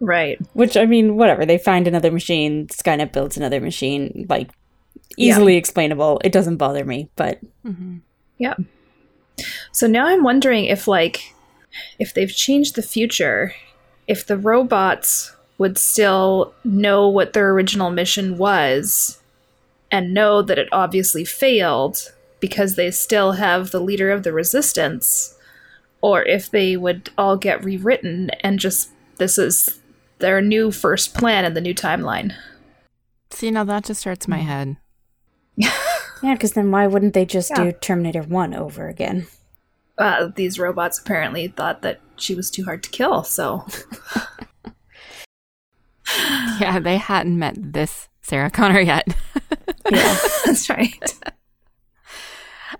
Right. 0.00 0.38
Which 0.54 0.78
I 0.78 0.86
mean, 0.86 1.16
whatever. 1.18 1.44
They 1.44 1.58
find 1.58 1.86
another 1.86 2.10
machine. 2.10 2.68
Skynet 2.68 3.12
builds 3.12 3.36
another 3.36 3.60
machine. 3.60 4.24
Like 4.30 4.48
Yeah. 5.18 5.32
easily 5.34 5.56
explainable. 5.56 6.22
It 6.24 6.32
doesn't 6.32 6.56
bother 6.56 6.86
me, 6.86 7.10
but 7.16 7.38
hmm 7.64 7.98
So 9.72 9.86
now 9.86 10.06
I'm 10.06 10.24
wondering 10.24 10.64
if 10.64 10.88
like 10.88 11.34
if 11.98 12.14
they've 12.14 12.34
changed 12.34 12.76
the 12.76 12.82
future, 12.82 13.54
if 14.06 14.26
the 14.26 14.38
robots 14.38 15.36
would 15.58 15.76
still 15.76 16.54
know 16.64 17.10
what 17.10 17.34
their 17.34 17.50
original 17.50 17.90
mission 17.90 18.38
was 18.38 19.19
and 19.90 20.14
know 20.14 20.42
that 20.42 20.58
it 20.58 20.68
obviously 20.72 21.24
failed 21.24 22.12
because 22.40 22.76
they 22.76 22.90
still 22.90 23.32
have 23.32 23.70
the 23.70 23.80
leader 23.80 24.10
of 24.10 24.22
the 24.22 24.32
resistance, 24.32 25.36
or 26.00 26.22
if 26.22 26.50
they 26.50 26.76
would 26.76 27.10
all 27.18 27.36
get 27.36 27.64
rewritten 27.64 28.30
and 28.40 28.58
just 28.58 28.90
this 29.18 29.36
is 29.38 29.80
their 30.18 30.40
new 30.40 30.70
first 30.70 31.14
plan 31.14 31.44
in 31.44 31.54
the 31.54 31.60
new 31.60 31.74
timeline. 31.74 32.34
See, 33.30 33.50
now 33.50 33.64
that 33.64 33.84
just 33.84 34.04
hurts 34.04 34.26
my 34.28 34.38
head. 34.38 34.76
Yeah, 36.22 36.34
because 36.34 36.52
then 36.52 36.70
why 36.70 36.86
wouldn't 36.86 37.14
they 37.14 37.24
just 37.24 37.48
Yeah. 37.48 37.64
do 37.64 37.72
Terminator 37.72 38.20
1 38.22 38.52
over 38.52 38.88
again? 38.88 39.26
Uh, 39.96 40.28
these 40.36 40.58
robots 40.58 40.98
apparently 40.98 41.48
thought 41.48 41.80
that 41.80 41.98
she 42.16 42.34
was 42.34 42.50
too 42.50 42.62
hard 42.66 42.82
to 42.82 42.90
kill, 42.90 43.24
so 43.24 43.64
Yeah, 46.60 46.78
they 46.78 46.96
hadn't 46.98 47.38
met 47.38 47.54
this 47.72 48.08
Sarah 48.22 48.50
Connor 48.50 48.80
yet. 48.80 49.08
Yeah. 49.90 50.18
that's 50.44 50.68
right. 50.68 51.14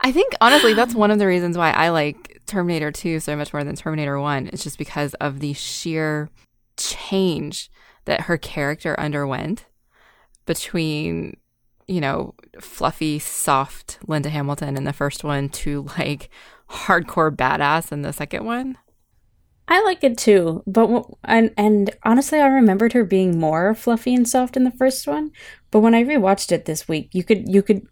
I 0.01 0.13
think 0.13 0.35
honestly, 0.41 0.75
that's 0.75 0.95
one 0.95 1.11
of 1.11 1.19
the 1.19 1.27
reasons 1.27 1.57
why 1.57 1.71
I 1.71 1.89
like 1.89 2.43
Terminator 2.47 2.93
2 2.93 3.21
so 3.21 3.35
much 3.37 3.53
more 3.53 3.65
than 3.65 3.75
Terminator 3.75 4.21
1. 4.21 4.49
It's 4.53 4.63
just 4.63 4.79
because 4.79 5.15
of 5.15 5.41
the 5.41 5.53
sheer 5.55 6.29
change 6.77 7.71
that 8.05 8.23
her 8.23 8.37
character 8.37 8.99
underwent 9.01 9.67
between, 10.47 11.37
you 11.87 12.01
know, 12.01 12.35
fluffy, 12.61 13.19
soft 13.19 13.99
Linda 14.07 14.29
Hamilton 14.29 14.77
in 14.77 14.85
the 14.85 14.93
first 14.93 15.25
one 15.25 15.49
to 15.49 15.87
like 15.99 16.29
hardcore 16.69 17.35
badass 17.35 17.93
in 17.93 18.03
the 18.03 18.13
second 18.13 18.45
one. 18.45 18.79
I 19.73 19.83
like 19.85 20.03
it 20.05 20.19
too, 20.19 20.63
but 20.67 20.83
w- 20.89 21.17
and 21.25 21.53
and 21.57 21.91
honestly, 22.03 22.41
I 22.41 22.49
remembered 22.49 22.93
her 22.93 23.05
being 23.05 23.39
more 23.39 23.75
fluffy 23.75 24.15
and 24.15 24.29
soft 24.29 24.57
in 24.57 24.65
the 24.65 24.73
first 24.73 25.07
one. 25.07 25.31
But 25.71 25.81
when 25.81 25.95
I 25.95 26.03
rewatched 26.05 26.51
it 26.53 26.65
this 26.65 26.89
week, 26.89 27.11
you 27.13 27.23
could 27.23 27.49
you 27.49 27.63
could 27.63 27.87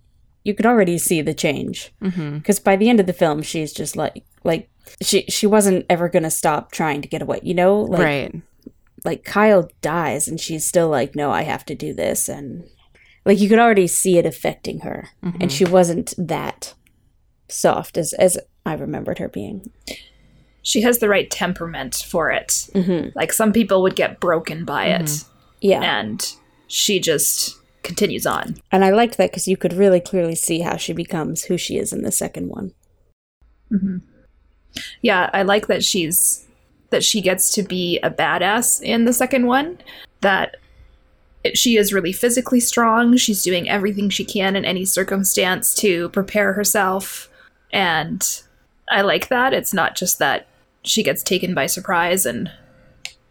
you 0.45 0.55
could 0.55 0.67
already 0.67 0.99
see 0.99 1.23
the 1.23 1.35
change 1.35 1.93
Mm-hmm. 2.03 2.38
because 2.38 2.59
by 2.59 2.75
the 2.77 2.88
end 2.91 2.99
of 3.01 3.07
the 3.07 3.12
film, 3.12 3.43
she's 3.43 3.73
just 3.73 3.95
like 3.97 4.25
like 4.45 4.69
she 5.01 5.23
she 5.29 5.47
wasn't 5.47 5.87
ever 5.88 6.09
gonna 6.09 6.31
stop 6.31 6.73
trying 6.73 7.01
to 7.03 7.09
get 7.09 7.23
away. 7.23 7.41
You 7.45 7.55
know, 7.55 7.81
like 7.83 8.03
right. 8.03 8.43
like 9.05 9.23
Kyle 9.25 9.71
dies 9.81 10.27
and 10.27 10.41
she's 10.41 10.67
still 10.67 10.88
like, 10.88 11.14
no, 11.14 11.31
I 11.31 11.43
have 11.43 11.64
to 11.67 11.75
do 11.77 11.95
this, 11.95 12.29
and 12.29 12.64
like 13.25 13.38
you 13.38 13.49
could 13.49 13.59
already 13.61 13.87
see 13.87 14.19
it 14.19 14.27
affecting 14.27 14.81
her, 14.81 15.11
Mhm. 15.23 15.37
and 15.43 15.53
she 15.53 15.64
wasn't 15.64 16.12
that 16.19 16.75
soft 17.49 17.97
as 17.97 18.12
as 18.14 18.37
I 18.67 18.75
remembered 18.75 19.19
her 19.19 19.29
being. 19.29 19.71
She 20.69 20.83
has 20.83 20.99
the 20.99 21.09
right 21.09 21.31
temperament 21.31 22.05
for 22.07 22.31
it. 22.31 22.69
Mm-hmm. 22.75 23.09
Like 23.15 23.33
some 23.33 23.55
people 23.55 23.81
would 23.81 23.97
get 23.97 24.21
broken 24.21 24.67
by 24.67 24.89
it, 24.89 25.25
Yeah, 25.63 25.81
and 25.81 26.31
she 26.67 27.01
just 27.01 27.57
continues 27.83 28.27
on. 28.27 28.59
And 28.71 28.85
I 28.85 28.91
liked 28.91 29.17
that 29.17 29.31
because 29.31 29.49
you 29.49 29.57
could 29.57 29.73
really 29.73 29.99
clearly 29.99 30.35
see 30.35 30.61
how 30.61 30.77
she 30.77 30.93
becomes 30.93 31.45
who 31.45 31.57
she 31.57 31.79
is 31.79 31.91
in 31.91 32.03
the 32.03 32.13
second 32.13 32.49
one. 32.51 32.73
hmm 33.71 33.97
Yeah, 35.01 35.31
I 35.33 35.41
like 35.41 35.69
that 35.69 35.83
she's 35.83 36.47
that 36.91 37.03
she 37.03 37.23
gets 37.23 37.51
to 37.55 37.63
be 37.63 37.99
a 38.01 38.11
badass 38.11 38.83
in 38.83 39.07
the 39.07 39.15
second 39.15 39.47
one. 39.47 39.79
That 40.21 40.57
it, 41.45 41.57
she 41.57 41.79
is 41.79 41.95
really 41.95 42.13
physically 42.13 42.61
strong. 42.61 43.17
She's 43.17 43.43
doing 43.43 43.71
everything 43.71 44.11
she 44.11 44.25
can 44.27 44.55
in 44.55 44.67
any 44.67 44.85
circumstance 44.85 45.75
to 45.77 46.11
prepare 46.11 46.53
herself, 46.53 47.31
and 47.73 48.23
I 48.91 49.01
like 49.01 49.29
that. 49.29 49.55
It's 49.55 49.73
not 49.73 49.97
just 49.97 50.19
that 50.19 50.47
she 50.85 51.03
gets 51.03 51.23
taken 51.23 51.55
by 51.55 51.67
surprise 51.67 52.25
and 52.27 52.51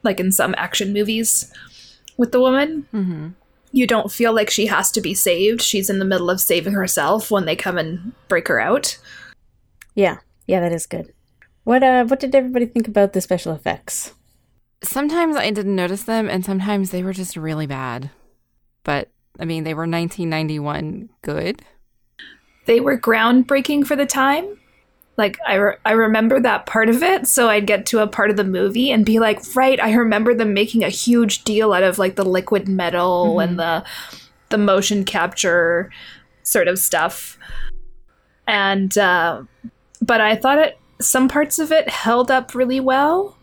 like 0.03 0.19
in 0.19 0.31
some 0.31 0.53
action 0.57 0.93
movies 0.93 1.51
with 2.17 2.31
the 2.31 2.39
woman 2.39 2.86
Mm-hmm. 2.93 3.29
you 3.71 3.86
don't 3.88 4.12
feel 4.12 4.33
like 4.33 4.49
she 4.49 4.67
has 4.67 4.91
to 4.91 5.01
be 5.01 5.13
saved. 5.13 5.62
She's 5.62 5.89
in 5.89 5.99
the 5.99 6.05
middle 6.05 6.29
of 6.29 6.39
saving 6.41 6.73
herself 6.73 7.29
when 7.31 7.45
they 7.45 7.55
come 7.55 7.77
and 7.77 8.13
break 8.27 8.47
her 8.47 8.60
out. 8.60 8.97
Yeah, 9.95 10.17
yeah, 10.45 10.60
that 10.62 10.71
is 10.71 10.86
good. 10.86 11.13
What 11.63 11.83
uh, 11.83 12.05
what 12.05 12.19
did 12.19 12.33
everybody 12.36 12.65
think 12.65 12.88
about 12.88 13.13
the 13.13 13.21
special 13.21 13.53
effects? 13.53 14.13
Sometimes 14.83 15.36
I 15.36 15.49
didn't 15.49 15.75
notice 15.75 16.03
them, 16.03 16.29
and 16.29 16.45
sometimes 16.45 16.91
they 16.91 17.03
were 17.03 17.13
just 17.13 17.36
really 17.36 17.65
bad. 17.67 18.10
But 18.83 19.10
I 19.39 19.45
mean, 19.45 19.63
they 19.63 19.73
were 19.73 19.81
1991 19.81 21.10
good. 21.23 21.62
They 22.65 22.79
were 22.79 22.97
groundbreaking 22.99 23.86
for 23.86 23.95
the 23.95 24.05
time. 24.05 24.57
Like 25.17 25.39
I, 25.45 25.56
re- 25.56 25.77
I 25.84 25.91
remember 25.93 26.39
that 26.39 26.67
part 26.67 26.89
of 26.89 27.01
it, 27.01 27.25
so 27.25 27.49
I'd 27.49 27.65
get 27.65 27.88
to 27.88 27.99
a 27.99 28.08
part 28.08 28.30
of 28.30 28.38
the 28.38 28.43
movie 28.43 28.91
and 28.91 29.06
be 29.06 29.19
like, 29.19 29.39
right, 29.56 29.82
I 29.82 29.93
remember 29.93 30.36
them 30.36 30.53
making 30.53 30.84
a 30.84 30.89
huge 30.89 31.43
deal 31.43 31.73
out 31.73 31.84
of 31.84 31.97
like 31.97 32.15
the 32.15 32.25
liquid 32.25 32.67
metal 32.67 33.39
and 33.39 33.58
the 33.60 33.84
the 34.49 34.58
motion 34.58 35.03
capture 35.03 35.91
sort 36.43 36.67
of 36.67 36.80
stuff. 36.80 37.38
And 38.47 38.95
uh, 38.97 39.43
but 40.01 40.21
I 40.21 40.36
thought 40.36 40.60
it 40.60 40.77
some 41.01 41.27
parts 41.27 41.60
of 41.60 41.71
it 41.71 41.89
held 41.89 42.32
up 42.32 42.56
really 42.56 42.80
well, 42.80 43.36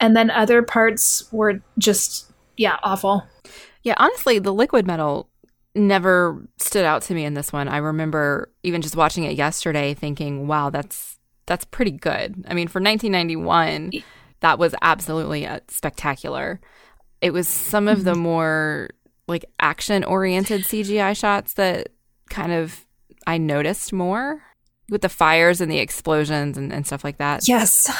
and 0.00 0.16
then 0.16 0.30
other 0.30 0.62
parts 0.62 1.30
were 1.32 1.60
just 1.78 2.30
yeah 2.56 2.78
awful. 2.82 3.26
Yeah, 3.82 3.94
honestly, 3.96 4.38
the 4.38 4.52
liquid 4.52 4.86
metal 4.86 5.28
never 5.74 6.46
stood 6.58 6.84
out 6.84 7.02
to 7.02 7.14
me 7.14 7.24
in 7.24 7.34
this 7.34 7.52
one. 7.52 7.68
I 7.68 7.78
remember 7.78 8.50
even 8.62 8.82
just 8.82 8.96
watching 8.96 9.24
it 9.24 9.36
yesterday 9.36 9.94
thinking, 9.94 10.46
wow, 10.46 10.70
that's 10.70 11.11
that's 11.46 11.64
pretty 11.64 11.90
good. 11.90 12.44
I 12.48 12.54
mean, 12.54 12.68
for 12.68 12.80
1991, 12.80 13.92
that 14.40 14.58
was 14.58 14.74
absolutely 14.82 15.46
uh, 15.46 15.60
spectacular. 15.68 16.60
It 17.20 17.32
was 17.32 17.48
some 17.48 17.88
of 17.88 18.04
the 18.04 18.14
more 18.14 18.90
like 19.28 19.44
action 19.60 20.04
oriented 20.04 20.62
CGI 20.64 21.16
shots 21.16 21.54
that 21.54 21.88
kind 22.30 22.52
of 22.52 22.86
I 23.26 23.38
noticed 23.38 23.92
more 23.92 24.42
with 24.88 25.02
the 25.02 25.08
fires 25.08 25.60
and 25.60 25.70
the 25.70 25.78
explosions 25.78 26.58
and, 26.58 26.72
and 26.72 26.86
stuff 26.86 27.04
like 27.04 27.18
that. 27.18 27.46
Yes. 27.48 27.90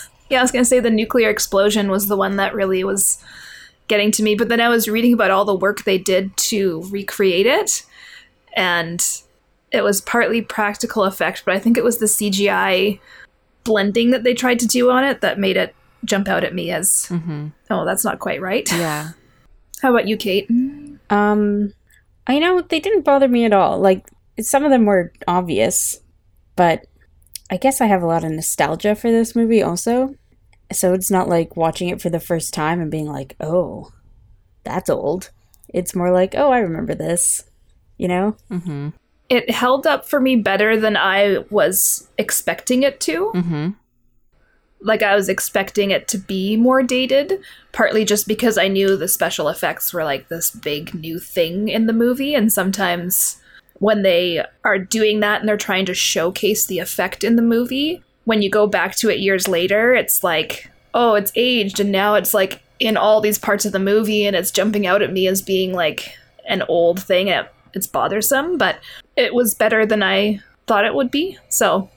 Yeah, 0.30 0.40
I 0.40 0.42
was 0.42 0.52
going 0.52 0.62
to 0.62 0.68
say 0.68 0.80
the 0.80 0.90
nuclear 0.90 1.30
explosion 1.30 1.90
was 1.90 2.08
the 2.08 2.16
one 2.16 2.36
that 2.36 2.54
really 2.54 2.84
was 2.84 3.22
getting 3.88 4.10
to 4.12 4.22
me, 4.22 4.34
but 4.34 4.48
then 4.48 4.60
I 4.60 4.68
was 4.68 4.88
reading 4.88 5.14
about 5.14 5.30
all 5.30 5.46
the 5.46 5.54
work 5.54 5.84
they 5.84 5.96
did 5.96 6.36
to 6.36 6.86
recreate 6.90 7.46
it, 7.46 7.82
and 8.54 9.02
it 9.70 9.82
was 9.82 10.00
partly 10.00 10.42
practical 10.42 11.04
effect, 11.04 11.42
but 11.44 11.54
I 11.54 11.58
think 11.58 11.76
it 11.76 11.84
was 11.84 11.98
the 11.98 12.06
CGI 12.06 13.00
blending 13.64 14.10
that 14.10 14.24
they 14.24 14.34
tried 14.34 14.58
to 14.60 14.66
do 14.66 14.90
on 14.90 15.04
it 15.04 15.20
that 15.20 15.38
made 15.38 15.56
it 15.56 15.74
jump 16.04 16.28
out 16.28 16.44
at 16.44 16.54
me 16.54 16.70
as, 16.70 17.06
hmm 17.06 17.48
oh, 17.70 17.84
that's 17.84 18.04
not 18.04 18.18
quite 18.18 18.40
right. 18.40 18.68
Yeah. 18.78 19.10
How 19.82 19.90
about 19.90 20.08
you, 20.08 20.16
Cait? 20.16 20.50
Um, 21.10 21.72
I 22.26 22.38
know 22.38 22.60
they 22.60 22.80
didn't 22.80 23.04
bother 23.04 23.28
me 23.28 23.44
at 23.44 23.52
all. 23.52 23.78
Like 23.78 24.08
some 24.40 24.64
of 24.64 24.70
them 24.70 24.86
were 24.86 25.12
obvious, 25.28 26.00
but 26.56 26.86
I 27.50 27.56
guess 27.58 27.80
I 27.80 27.86
have 27.86 28.02
a 28.02 28.06
lot 28.06 28.24
of 28.24 28.32
nostalgia 28.32 28.94
for 28.94 29.10
this 29.10 29.36
movie 29.36 29.62
also. 29.62 30.14
So 30.72 30.94
it's 30.94 31.10
not 31.10 31.28
like 31.28 31.56
watching 31.56 31.88
it 31.88 32.00
for 32.02 32.10
the 32.10 32.20
first 32.20 32.52
time 32.52 32.80
and 32.80 32.90
being 32.90 33.06
like, 33.06 33.36
"Oh, 33.40 33.92
that's 34.64 34.90
old." 34.90 35.30
It's 35.68 35.94
more 35.94 36.10
like, 36.10 36.34
"Oh, 36.36 36.50
I 36.50 36.58
remember 36.58 36.94
this." 36.94 37.44
You 37.96 38.08
know? 38.08 38.36
hmm 38.48 38.88
It 39.28 39.50
held 39.50 39.86
up 39.86 40.08
for 40.08 40.20
me 40.20 40.36
better 40.36 40.78
than 40.78 40.96
I 40.96 41.44
was 41.50 42.08
expecting 42.18 42.82
it 42.82 43.00
to. 43.00 43.30
hmm 43.30 43.68
like 44.80 45.02
I 45.02 45.14
was 45.14 45.28
expecting 45.28 45.90
it 45.90 46.08
to 46.08 46.18
be 46.18 46.56
more 46.56 46.82
dated, 46.82 47.40
partly 47.72 48.04
just 48.04 48.28
because 48.28 48.56
I 48.56 48.68
knew 48.68 48.96
the 48.96 49.08
special 49.08 49.48
effects 49.48 49.92
were 49.92 50.04
like 50.04 50.28
this 50.28 50.50
big 50.50 50.94
new 50.94 51.18
thing 51.18 51.68
in 51.68 51.86
the 51.86 51.92
movie, 51.92 52.34
and 52.34 52.52
sometimes 52.52 53.40
when 53.80 54.02
they 54.02 54.44
are 54.64 54.78
doing 54.78 55.20
that 55.20 55.40
and 55.40 55.48
they're 55.48 55.56
trying 55.56 55.86
to 55.86 55.94
showcase 55.94 56.66
the 56.66 56.78
effect 56.78 57.24
in 57.24 57.36
the 57.36 57.42
movie, 57.42 58.02
when 58.24 58.42
you 58.42 58.50
go 58.50 58.66
back 58.66 58.94
to 58.96 59.10
it 59.10 59.20
years 59.20 59.48
later, 59.48 59.94
it's 59.94 60.22
like, 60.22 60.70
oh, 60.94 61.14
it's 61.14 61.32
aged, 61.34 61.80
and 61.80 61.90
now 61.90 62.14
it's 62.14 62.34
like 62.34 62.62
in 62.78 62.96
all 62.96 63.20
these 63.20 63.38
parts 63.38 63.64
of 63.64 63.72
the 63.72 63.78
movie, 63.78 64.24
and 64.24 64.36
it's 64.36 64.50
jumping 64.50 64.86
out 64.86 65.02
at 65.02 65.12
me 65.12 65.26
as 65.26 65.42
being 65.42 65.72
like 65.72 66.16
an 66.46 66.62
old 66.68 67.02
thing. 67.02 67.28
And 67.30 67.46
it, 67.46 67.52
it's 67.74 67.86
bothersome, 67.86 68.58
but 68.58 68.78
it 69.18 69.34
was 69.34 69.52
better 69.52 69.84
than 69.84 70.02
I 70.02 70.40
thought 70.68 70.84
it 70.84 70.94
would 70.94 71.10
be. 71.10 71.36
So 71.48 71.90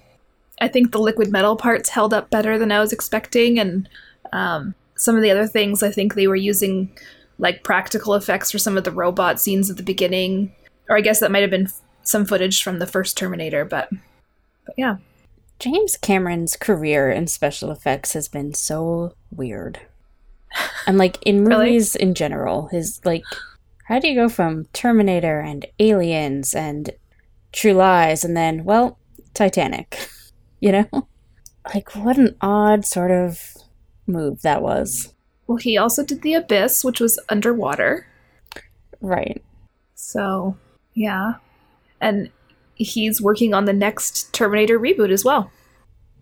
I 0.60 0.67
think 0.67 0.91
the 0.91 0.99
liquid 0.99 1.31
metal 1.31 1.55
parts 1.55 1.89
held 1.89 2.13
up 2.13 2.31
better 2.31 2.57
than 2.57 2.71
I 2.71 2.79
was 2.79 2.91
expecting, 2.91 3.60
and 3.60 3.88
um, 4.34 4.73
some 4.95 5.15
of 5.15 5.21
the 5.21 5.31
other 5.31 5.47
things 5.47 5.84
I 5.84 5.91
think 5.91 6.15
they 6.15 6.27
were 6.27 6.36
using 6.36 6.91
like 7.38 7.63
practical 7.63 8.15
effects 8.15 8.51
for 8.51 8.57
some 8.60 8.75
of 8.77 8.84
the 8.84 8.91
robot 8.91 9.39
scenes 9.39 9.69
at 9.69 9.77
the 9.77 9.84
beginning, 9.84 10.51
or 10.89 10.97
I 10.97 11.01
guess 11.01 11.19
that 11.19 11.31
might 11.31 11.41
have 11.41 11.49
been 11.49 11.67
f- 11.67 11.79
some 12.03 12.25
footage 12.25 12.63
from 12.63 12.79
the 12.79 12.88
first 12.88 13.17
Terminator, 13.17 13.65
but 13.65 13.89
but 14.65 14.75
yeah, 14.77 14.97
James 15.60 15.97
Cameron's 15.97 16.55
career 16.55 17.12
in 17.12 17.27
special 17.27 17.71
effects 17.71 18.13
has 18.13 18.27
been 18.27 18.53
so 18.53 19.13
weird. 19.31 19.79
And 20.88 20.97
like 20.97 21.21
in 21.23 21.45
Really? 21.45 21.65
movies 21.65 21.95
in 21.95 22.15
general, 22.15 22.67
his 22.67 22.99
like 23.05 23.23
how 23.86 23.99
do 23.99 24.07
you 24.07 24.15
go 24.15 24.29
from 24.29 24.65
Terminator 24.73 25.39
and 25.39 25.65
Aliens 25.79 26.53
and 26.53 26.91
True 27.51 27.73
Lies 27.73 28.23
and 28.23 28.35
then 28.35 28.63
well, 28.63 28.97
Titanic. 29.33 30.07
You 30.63 30.71
know? 30.71 31.07
Like 31.73 31.95
what 31.95 32.19
an 32.19 32.37
odd 32.39 32.85
sort 32.85 33.09
of 33.09 33.55
move 34.05 34.43
that 34.43 34.61
was. 34.61 35.11
Well, 35.47 35.57
he 35.57 35.75
also 35.75 36.05
did 36.05 36.21
The 36.21 36.35
Abyss, 36.35 36.83
which 36.83 36.99
was 36.99 37.19
underwater. 37.29 38.05
Right. 39.01 39.43
So, 39.95 40.55
yeah. 40.93 41.33
And 41.99 42.29
he's 42.75 43.21
working 43.21 43.53
on 43.53 43.65
the 43.65 43.73
next 43.73 44.31
Terminator 44.33 44.79
reboot 44.79 45.11
as 45.11 45.25
well. 45.25 45.51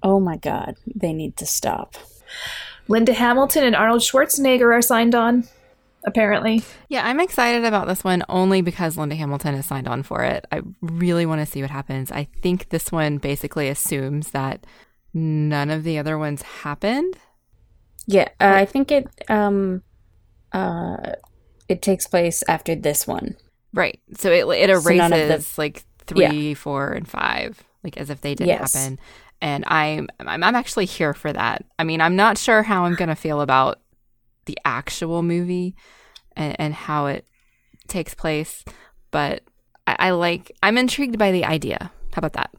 Oh 0.02 0.20
my 0.20 0.38
god, 0.38 0.78
they 0.96 1.14
need 1.14 1.36
to 1.38 1.46
stop. 1.46 1.96
Linda 2.88 3.14
Hamilton 3.14 3.66
and 3.66 3.76
Arnold 3.76 4.02
Schwarzenegger 4.02 4.74
are 4.74 4.82
signed 4.82 5.14
on, 5.14 5.48
apparently. 6.10 6.62
Yeah, 6.90 7.06
I'm 7.08 7.20
excited 7.20 7.64
about 7.66 7.88
this 7.88 8.04
one 8.04 8.24
only 8.28 8.62
because 8.62 8.98
Linda 8.98 9.16
Hamilton 9.16 9.56
is 9.56 9.66
signed 9.66 9.88
on 9.88 10.04
for 10.04 10.24
it. 10.24 10.46
I 10.52 10.62
really 10.82 11.26
want 11.26 11.40
to 11.40 11.46
see 11.46 11.62
what 11.62 11.72
happens. 11.72 12.12
I 12.12 12.28
think 12.42 12.70
this 12.70 12.92
one 12.92 13.18
basically 13.18 13.70
assumes 13.70 14.32
that 14.32 14.66
none 15.14 15.70
of 15.70 15.84
the 15.84 15.98
other 15.98 16.18
ones 16.18 16.42
happened. 16.42 17.16
Yeah, 18.08 18.28
uh, 18.42 18.54
I 18.56 18.66
think 18.66 18.92
it 18.92 19.08
um 19.30 19.82
uh 20.52 21.14
it 21.68 21.82
takes 21.82 22.08
place 22.08 22.44
after 22.48 22.76
this 22.76 23.06
one. 23.08 23.36
Right. 23.74 24.00
So 24.18 24.32
it 24.32 24.46
it 24.48 24.70
So 24.76 24.90
the- 24.90 24.96
erases 24.96 25.58
like 25.58 25.84
three, 26.08 26.56
four, 26.56 26.92
and 26.92 27.08
five, 27.08 27.64
like 27.84 27.98
as 27.98 28.10
if 28.10 28.22
they 28.22 28.34
didn't 28.34 28.50
Yes. 28.50 28.74
happen. 28.74 29.00
And 29.42 29.64
I'm 29.68 30.08
I'm 30.20 30.44
I'm 30.44 30.56
actually 30.56 30.86
here 30.86 31.14
for 31.14 31.32
that. 31.32 31.64
I 31.78 31.84
mean, 31.84 32.02
I'm 32.02 32.16
not 32.16 32.38
sure 32.38 32.64
how 32.64 32.86
I'm 32.86 32.96
gonna 32.96 33.16
feel 33.16 33.42
about 33.42 33.80
the 34.46 34.58
actual 34.66 35.22
movie 35.22 35.76
and, 36.40 36.56
and 36.60 36.74
how 36.74 37.06
it 37.06 37.28
takes 37.88 38.16
place, 38.16 38.64
but 39.12 39.44
I, 39.86 39.96
I 40.00 40.10
like 40.12 40.52
I'm 40.64 40.78
intrigued 40.78 41.20
by 41.20 41.32
the 41.32 41.46
idea. 41.46 41.92
How 42.14 42.20
about 42.20 42.34
that? 42.34 42.52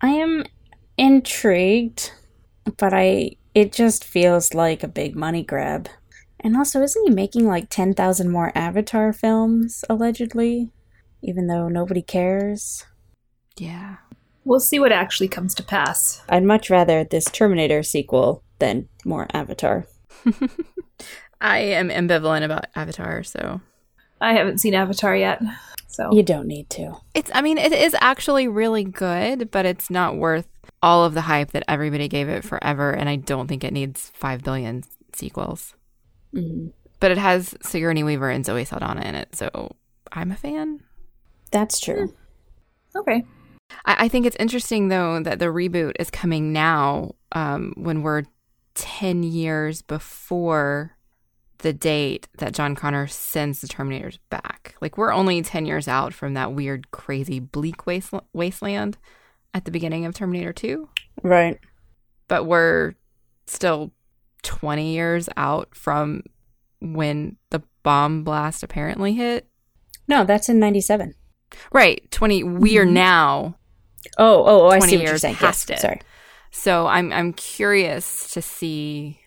I 0.00 0.08
am 0.08 0.44
intrigued, 0.96 2.12
but 2.78 2.92
I 2.92 3.36
it 3.54 3.72
just 3.72 4.02
feels 4.02 4.54
like 4.54 4.82
a 4.82 4.88
big 4.88 5.14
money 5.14 5.44
grab. 5.44 5.88
And 6.42 6.56
also, 6.56 6.80
isn't 6.80 7.06
he 7.06 7.14
making 7.14 7.46
like 7.46 7.68
10,000 7.68 8.30
more 8.30 8.50
Avatar 8.54 9.12
films 9.12 9.84
allegedly, 9.90 10.70
even 11.22 11.48
though 11.48 11.68
nobody 11.68 12.00
cares? 12.00 12.86
Yeah. 13.58 13.96
We'll 14.44 14.60
see 14.60 14.78
what 14.78 14.90
actually 14.90 15.28
comes 15.28 15.54
to 15.56 15.62
pass. 15.62 16.22
I'd 16.30 16.44
much 16.44 16.70
rather 16.70 17.04
this 17.04 17.26
Terminator 17.26 17.82
sequel 17.82 18.42
than 18.58 18.88
more 19.04 19.26
Avatar. 19.34 19.86
I 21.40 21.58
am 21.58 21.88
ambivalent 21.88 22.44
about 22.44 22.66
Avatar, 22.74 23.22
so 23.22 23.60
I 24.20 24.34
haven't 24.34 24.58
seen 24.58 24.74
Avatar 24.74 25.16
yet. 25.16 25.40
So, 25.88 26.10
You 26.12 26.22
don't 26.22 26.46
need 26.46 26.70
to. 26.70 26.94
It's, 27.14 27.30
I 27.34 27.42
mean, 27.42 27.58
it 27.58 27.72
is 27.72 27.96
actually 28.00 28.46
really 28.46 28.84
good, 28.84 29.50
but 29.50 29.66
it's 29.66 29.90
not 29.90 30.16
worth 30.16 30.46
all 30.82 31.04
of 31.04 31.14
the 31.14 31.22
hype 31.22 31.50
that 31.50 31.64
everybody 31.66 32.06
gave 32.08 32.28
it 32.28 32.44
forever. 32.44 32.92
And 32.92 33.08
I 33.08 33.16
don't 33.16 33.48
think 33.48 33.64
it 33.64 33.72
needs 33.72 34.10
5 34.14 34.42
billion 34.42 34.84
sequels. 35.14 35.74
Mhm. 36.34 36.72
But 37.00 37.10
it 37.10 37.18
has 37.18 37.54
Sigourney 37.62 38.04
Weaver 38.04 38.30
and 38.30 38.44
Zoe 38.46 38.64
Saldana 38.64 39.00
in 39.02 39.14
it. 39.16 39.34
So 39.34 39.74
I'm 40.12 40.30
a 40.30 40.36
fan. 40.36 40.80
That's 41.50 41.80
true. 41.80 42.14
okay. 42.94 43.24
I, 43.84 44.04
I 44.04 44.08
think 44.08 44.26
it's 44.26 44.36
interesting, 44.36 44.88
though, 44.88 45.20
that 45.22 45.38
the 45.40 45.46
reboot 45.46 45.94
is 45.98 46.10
coming 46.10 46.52
now 46.52 47.14
um, 47.32 47.72
when 47.76 48.02
we're 48.02 48.22
10 48.80 49.22
years 49.22 49.82
before 49.82 50.96
the 51.58 51.72
date 51.74 52.26
that 52.38 52.54
John 52.54 52.74
Connor 52.74 53.06
sends 53.06 53.60
the 53.60 53.66
Terminators 53.68 54.18
back. 54.30 54.74
Like, 54.80 54.96
we're 54.96 55.12
only 55.12 55.42
10 55.42 55.66
years 55.66 55.86
out 55.86 56.14
from 56.14 56.32
that 56.34 56.54
weird, 56.54 56.90
crazy, 56.90 57.38
bleak 57.38 57.86
waste- 57.86 58.14
wasteland 58.32 58.96
at 59.52 59.66
the 59.66 59.70
beginning 59.70 60.06
of 60.06 60.14
Terminator 60.14 60.54
2, 60.54 60.88
Right. 61.22 61.58
but 62.28 62.44
we're 62.46 62.94
still 63.46 63.92
20 64.42 64.94
years 64.94 65.28
out 65.36 65.68
from 65.74 66.22
when 66.80 67.36
the 67.50 67.62
bomb 67.82 68.24
blast 68.24 68.62
apparently 68.62 69.12
hit. 69.12 69.46
No, 70.08 70.24
that's 70.24 70.48
in 70.48 70.58
97. 70.58 71.14
Right, 71.72 72.10
20. 72.10 72.42
We 72.42 72.78
are 72.78 72.86
Mhm. 72.86 72.92
now 72.92 73.56
Oh, 74.16 74.44
oh, 74.46 74.62
oh 74.62 74.68
I 74.70 74.78
see 74.78 74.96
what 74.96 75.04
you're 75.06 75.18
saying. 75.18 75.36
Yes, 75.42 75.68
it. 75.68 75.78
sorry. 75.78 76.00
So 76.50 76.86
I'm 76.86 77.12
I'm 77.12 77.32
curious 77.32 78.32
to 78.32 78.42
see 78.42 79.20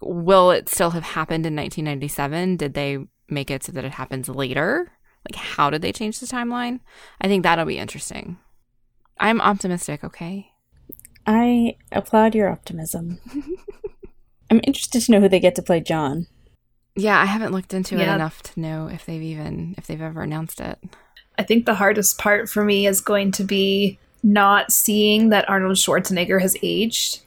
will 0.00 0.50
it 0.50 0.68
still 0.68 0.90
have 0.90 1.02
happened 1.02 1.44
in 1.44 1.54
1997? 1.54 2.56
Did 2.56 2.74
they 2.74 2.98
make 3.28 3.50
it 3.50 3.62
so 3.62 3.72
that 3.72 3.84
it 3.84 3.92
happens 3.92 4.28
later? 4.28 4.90
Like 5.28 5.36
how 5.36 5.70
did 5.70 5.82
they 5.82 5.92
change 5.92 6.18
the 6.18 6.26
timeline? 6.26 6.80
I 7.20 7.28
think 7.28 7.42
that'll 7.42 7.66
be 7.66 7.78
interesting. 7.78 8.38
I'm 9.18 9.40
optimistic, 9.40 10.02
okay? 10.02 10.50
I 11.26 11.76
applaud 11.92 12.34
your 12.34 12.48
optimism. 12.48 13.20
I'm 14.50 14.60
interested 14.64 15.02
to 15.02 15.12
know 15.12 15.20
who 15.20 15.28
they 15.28 15.38
get 15.38 15.54
to 15.56 15.62
play 15.62 15.80
John. 15.80 16.26
Yeah, 16.96 17.20
I 17.20 17.26
haven't 17.26 17.52
looked 17.52 17.72
into 17.72 17.96
it 17.96 18.08
enough 18.08 18.42
to 18.42 18.60
know 18.60 18.88
if 18.88 19.06
they've 19.06 19.22
even 19.22 19.74
if 19.78 19.86
they've 19.86 20.00
ever 20.00 20.22
announced 20.22 20.60
it. 20.60 20.78
I 21.38 21.42
think 21.42 21.64
the 21.64 21.74
hardest 21.74 22.18
part 22.18 22.50
for 22.50 22.64
me 22.64 22.86
is 22.86 23.00
going 23.00 23.32
to 23.32 23.44
be 23.44 23.98
not 24.22 24.70
seeing 24.72 25.30
that 25.30 25.48
Arnold 25.48 25.76
Schwarzenegger 25.76 26.40
has 26.40 26.56
aged 26.62 27.20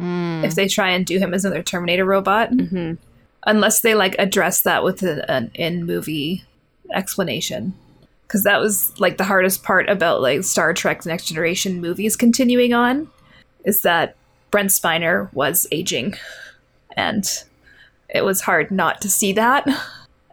Mm. 0.00 0.44
if 0.44 0.56
they 0.56 0.66
try 0.66 0.90
and 0.90 1.06
do 1.06 1.20
him 1.20 1.32
as 1.32 1.44
another 1.44 1.62
Terminator 1.62 2.04
robot, 2.04 2.50
Mm-hmm. 2.50 2.94
unless 3.46 3.80
they 3.80 3.94
like 3.94 4.16
address 4.18 4.60
that 4.62 4.82
with 4.82 5.02
an, 5.02 5.20
an 5.28 5.50
in 5.54 5.86
movie 5.86 6.42
explanation. 6.92 7.74
Because 8.26 8.42
that 8.42 8.58
was 8.60 8.92
like 8.98 9.18
the 9.18 9.24
hardest 9.24 9.62
part 9.62 9.88
about 9.88 10.20
like 10.20 10.42
Star 10.42 10.74
Trek 10.74 11.06
Next 11.06 11.26
Generation 11.26 11.80
movies 11.80 12.16
continuing 12.16 12.74
on 12.74 13.08
is 13.64 13.82
that 13.82 14.16
Brent 14.50 14.70
Spiner 14.70 15.32
was 15.32 15.64
aging, 15.70 16.14
and 16.96 17.24
it 18.08 18.24
was 18.24 18.40
hard 18.40 18.72
not 18.72 19.00
to 19.02 19.08
see 19.08 19.32
that 19.34 19.64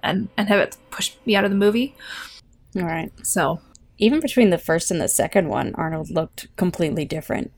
and 0.02 0.28
and 0.38 0.48
have 0.48 0.60
it 0.60 0.76
push 0.90 1.12
me 1.28 1.36
out 1.36 1.44
of 1.46 1.52
the 1.52 1.58
movie. 1.58 1.96
All 2.76 2.82
right. 2.84 3.12
So 3.24 3.62
Even 4.02 4.20
between 4.20 4.50
the 4.50 4.58
first 4.58 4.90
and 4.92 5.00
the 5.00 5.08
second 5.08 5.48
one, 5.48 5.74
Arnold 5.76 6.10
looked 6.10 6.54
completely 6.58 7.06
different. 7.06 7.54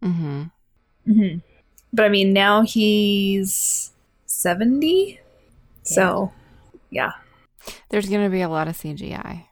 hmm 0.00 0.44
hmm 1.04 1.38
But 1.92 2.06
I 2.06 2.08
mean, 2.08 2.32
now 2.32 2.62
he's 2.62 3.90
70. 4.26 5.20
So, 5.82 6.32
yeah. 6.90 7.12
There's 7.88 8.08
going 8.08 8.22
to 8.22 8.30
be 8.30 8.42
a 8.42 8.48
lot 8.48 8.68
of 8.68 8.76
CGI. 8.76 9.46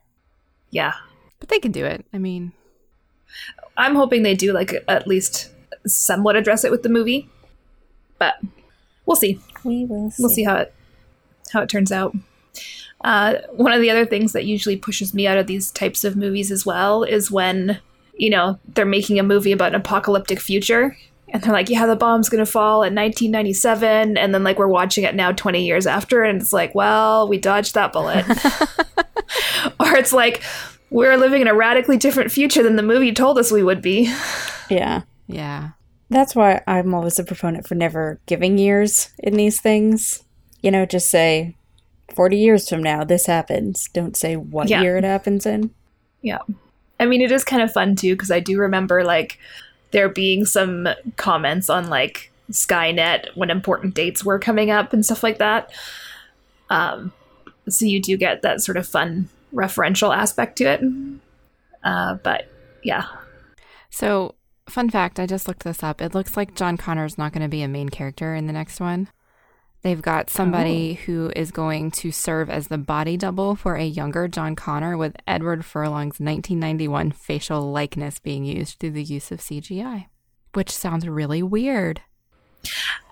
Yeah. 0.71 0.95
But 1.41 1.49
they 1.49 1.59
can 1.59 1.73
do 1.73 1.85
it. 1.85 2.07
I 2.13 2.19
mean, 2.19 2.53
I'm 3.77 3.97
hoping 3.97 4.23
they 4.23 4.35
do, 4.35 4.53
like, 4.53 4.73
at 4.87 5.07
least 5.07 5.51
somewhat 5.87 6.37
address 6.37 6.65
it 6.65 6.71
with 6.71 6.83
the 6.83 6.89
movie. 6.89 7.29
But 8.19 8.37
we'll 9.05 9.17
see. 9.17 9.41
We 9.65 9.85
will 9.85 10.11
see. 10.11 10.23
We'll 10.23 10.31
see 10.31 10.45
how 10.45 10.57
it 10.57 10.75
how 11.53 11.63
it 11.63 11.69
turns 11.69 11.93
out. 11.93 12.15
Uh, 13.03 13.35
one 13.53 13.73
of 13.73 13.81
the 13.81 13.91
other 13.91 14.07
things 14.07 14.33
that 14.33 14.47
usually 14.47 14.77
pushes 14.77 15.15
me 15.15 15.27
out 15.27 15.39
of 15.39 15.47
these 15.47 15.71
types 15.71 16.05
of 16.05 16.17
movies 16.17 16.51
as 16.51 16.65
well 16.65 17.05
is 17.05 17.31
when 17.31 17.79
you 18.15 18.31
know 18.31 18.59
they're 18.75 18.87
making 18.87 19.19
a 19.19 19.23
movie 19.23 19.53
about 19.53 19.75
an 19.75 19.81
apocalyptic 19.81 20.41
future 20.41 20.97
and 21.29 21.43
they're 21.43 21.53
like, 21.53 21.69
yeah, 21.69 21.87
the 21.87 21.97
bomb's 21.97 22.29
gonna 22.29 22.47
fall 22.47 22.83
in 22.83 22.95
1997, 22.95 24.17
and 24.17 24.35
then 24.35 24.45
like 24.45 24.59
we're 24.59 24.69
watching 24.69 25.05
it 25.05 25.15
now 25.15 25.33
20 25.33 25.65
years 25.65 25.87
after, 25.87 26.23
and 26.23 26.41
it's 26.41 26.53
like, 26.53 26.75
well, 26.75 27.29
we 27.29 27.37
dodged 27.37 27.75
that 27.75 27.93
bullet. 27.93 28.25
or 29.81 29.97
it's 29.97 30.13
like 30.13 30.43
we're 30.91 31.17
living 31.17 31.43
in 31.43 31.49
a 31.49 31.55
radically 31.55 31.97
different 31.97 32.31
future 32.31 32.63
than 32.63 32.77
the 32.77 32.83
movie 32.83 33.13
told 33.13 33.39
us 33.39 33.51
we 33.51 33.63
would 33.63 33.83
be. 33.83 34.13
Yeah. 34.71 35.03
yeah. 35.27 35.71
That's 36.11 36.35
why 36.35 36.63
I'm 36.67 36.95
always 36.95 37.19
a 37.19 37.25
proponent 37.25 37.67
for 37.67 37.75
never 37.75 38.21
giving 38.27 38.59
years 38.59 39.11
in 39.19 39.37
these 39.37 39.61
things. 39.61 40.23
You 40.63 40.71
know, 40.71 40.87
just 40.87 41.11
say 41.11 41.57
40 42.17 42.37
years 42.37 42.69
from 42.69 42.83
now 42.83 43.05
this 43.05 43.27
happens. 43.27 43.89
Don't 43.93 44.17
say 44.17 44.35
what 44.37 44.69
Yeah. 44.69 44.83
year 44.83 44.97
it 44.97 45.05
happens 45.05 45.47
in. 45.47 45.71
Yeah. 46.23 46.39
I 46.99 47.05
mean, 47.07 47.21
it 47.21 47.31
is 47.31 47.45
kind 47.45 47.63
of 47.63 47.71
fun 47.73 47.95
too, 47.95 48.15
because 48.15 48.31
I 48.31 48.41
do 48.41 48.59
remember 48.59 49.05
like 49.05 49.39
there 49.93 50.09
being 50.09 50.45
some 50.47 50.89
comments 51.17 51.69
on 51.71 51.89
like 51.89 52.33
Skynet 52.51 53.37
when 53.37 53.51
important 53.51 53.95
dates 53.95 54.25
were 54.25 54.39
coming 54.39 54.71
up 54.71 54.93
and 54.93 55.05
stuff 55.05 55.23
like 55.23 55.39
that. 55.39 55.71
Um, 56.71 57.13
so 57.69 57.85
you 57.85 58.01
do 58.01 58.17
get 58.17 58.43
that 58.43 58.61
sort 58.63 58.77
of 58.77 58.87
fun 58.89 59.29
referential 59.55 60.17
aspect 60.17 60.57
to 60.59 60.65
it. 60.65 60.81
Uh, 61.85 62.15
but 62.23 62.49
yeah. 62.83 63.05
So, 63.91 64.35
fun 64.69 64.91
fact 64.91 65.21
I 65.21 65.27
just 65.27 65.47
looked 65.49 65.65
this 65.65 65.83
up. 65.83 66.01
It 66.01 66.15
looks 66.15 66.37
like 66.37 66.55
John 66.55 66.77
Connor's 66.77 67.19
not 67.19 67.33
going 67.33 67.43
to 67.43 67.49
be 67.49 67.63
a 67.63 67.69
main 67.69 67.89
character 67.89 68.35
in 68.35 68.47
the 68.47 68.53
next 68.53 68.81
one. 68.81 69.09
They've 69.87 70.03
got 70.03 70.31
somebody 70.31 70.95
who 70.95 71.31
is 71.37 71.53
going 71.53 71.93
to 71.93 72.11
serve 72.11 72.51
as 72.51 72.67
the 72.67 72.77
body 72.77 73.17
double 73.17 73.55
for 73.55 73.77
a 73.77 73.85
younger 73.85 74.27
John 74.27 74.57
Connor 74.57 74.97
with 74.97 75.15
Edward 75.29 75.65
Furlong's 75.65 76.19
1991 76.19 77.13
facial 77.13 77.71
likeness 77.71 78.19
being 78.19 78.45
used 78.45 78.81
through 78.81 78.91
the 78.91 79.05
use 79.05 79.31
of 79.31 79.39
CGI, 79.39 80.07
which 80.55 80.73
sounds 80.73 81.07
really 81.07 81.41
weird. 81.41 82.01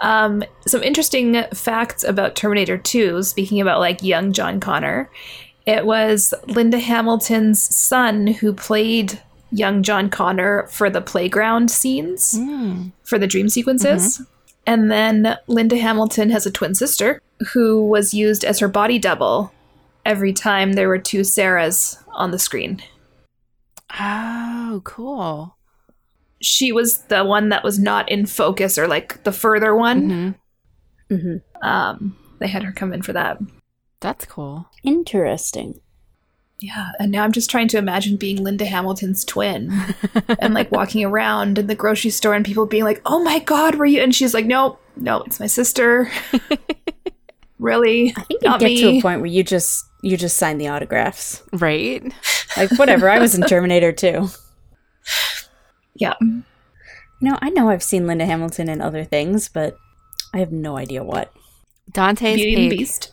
Um, 0.01 0.43
some 0.67 0.83
interesting 0.83 1.45
facts 1.55 2.03
about 2.03 2.35
Terminator 2.35 2.77
2, 2.77 3.23
speaking 3.23 3.61
about 3.61 3.79
like 3.79 4.03
young 4.03 4.33
John 4.33 4.59
Connor. 4.59 5.13
It 5.67 5.87
was 5.87 6.35
Linda 6.49 6.81
Hamilton's 6.81 7.63
son 7.63 8.27
who 8.27 8.53
played 8.53 9.23
young 9.53 9.85
John 9.85 10.11
Connor 10.11 10.67
for 10.67 10.91
the 10.91 11.01
playground 11.01 11.71
scenes. 11.71 12.35
Mm. 12.35 12.91
for 13.05 13.17
the 13.17 13.29
dream 13.29 13.49
sequences. 13.49 14.21
And 14.67 14.91
then 14.91 15.37
Linda 15.47 15.77
Hamilton 15.77 16.31
has 16.31 16.47
a 16.47 16.51
twin 16.51 16.75
sister 16.75 17.21
who 17.53 17.87
was 17.87 18.15
used 18.15 18.45
as 18.45 18.59
her 18.61 18.69
body 18.69 18.99
double 18.99 19.53
every 20.07 20.33
time 20.33 20.73
there 20.73 20.89
were 20.89 20.99
two 20.99 21.21
Sarahs 21.21 22.03
on 22.13 22.31
the 22.31 22.39
screen. 22.39 22.83
Oh, 24.01 24.81
cool. 24.85 25.57
She 26.41 26.73
was 26.73 27.03
the 27.05 27.25
one 27.25 27.49
that 27.51 27.65
was 27.65 27.79
not 27.79 28.11
in 28.11 28.27
focus 28.27 28.77
or 28.79 28.87
like 28.89 29.23
the 29.25 29.33
further 29.33 29.75
one. 29.75 30.37
hmm 31.09 31.17
hmm 31.17 31.37
Um, 31.63 32.17
they 32.39 32.49
had 32.49 32.63
her 32.63 32.73
come 32.73 32.93
in 32.93 33.03
for 33.03 33.13
that. 33.13 33.39
That's 34.01 34.25
cool. 34.25 34.69
Interesting. 34.83 35.81
Yeah, 36.65 36.93
and 36.99 37.13
now 37.13 37.25
I'm 37.25 37.33
just 37.33 37.51
trying 37.51 37.69
to 37.69 37.77
imagine 37.77 38.17
being 38.17 38.43
Linda 38.43 38.65
Hamilton's 38.65 39.23
twin 39.23 39.71
and 40.39 40.55
like 40.55 40.73
walking 40.73 41.05
around 41.05 41.59
in 41.59 41.67
the 41.67 41.75
grocery 41.75 42.11
store 42.11 42.33
and 42.33 42.43
people 42.43 42.65
being 42.65 42.85
like, 42.85 43.03
"Oh 43.05 43.23
my 43.23 43.39
god, 43.41 43.75
were 43.75 43.85
you?" 43.85 44.01
And 44.01 44.15
she's 44.15 44.33
like, 44.33 44.47
"No, 44.47 44.79
no, 44.97 45.21
it's 45.25 45.39
my 45.39 45.47
sister." 45.47 46.11
really? 47.59 48.15
I 48.17 48.23
think 48.23 48.43
you 48.43 48.49
Not 48.49 48.61
get 48.61 48.79
to 48.79 48.89
a 48.89 49.03
point 49.03 49.21
where 49.21 49.29
you 49.29 49.45
just 49.45 49.85
you 50.03 50.17
just 50.17 50.39
sign 50.39 50.57
the 50.57 50.69
autographs. 50.69 51.43
Right? 51.53 52.03
Like 52.57 52.71
whatever. 52.79 53.11
I 53.11 53.19
was 53.19 53.35
in 53.35 53.43
Terminator 53.43 53.93
too. 53.93 54.29
Yeah. 55.97 56.15
You 56.21 56.43
know, 57.21 57.39
I 57.41 57.51
know 57.51 57.69
I've 57.69 57.81
seen 57.81 58.09
Linda 58.09 58.27
Hamilton 58.27 58.69
in 58.69 58.81
other 58.81 59.05
things, 59.05 59.49
but 59.49 59.77
I 60.33 60.39
have 60.39 60.51
no 60.51 60.77
idea 60.77 61.05
what. 61.05 61.33
Dante's 61.93 62.35
Beauty 62.35 62.55
and 62.55 62.73
the 62.73 62.77
Beast. 62.77 63.13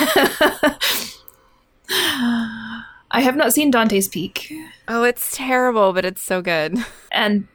I 3.12 3.20
have 3.22 3.36
not 3.36 3.52
seen 3.52 3.70
Dante's 3.70 4.08
Peak. 4.08 4.52
Oh, 4.88 5.02
it's 5.02 5.36
terrible, 5.36 5.92
but 5.92 6.04
it's 6.04 6.22
so 6.22 6.40
good. 6.42 6.78
And 7.10 7.48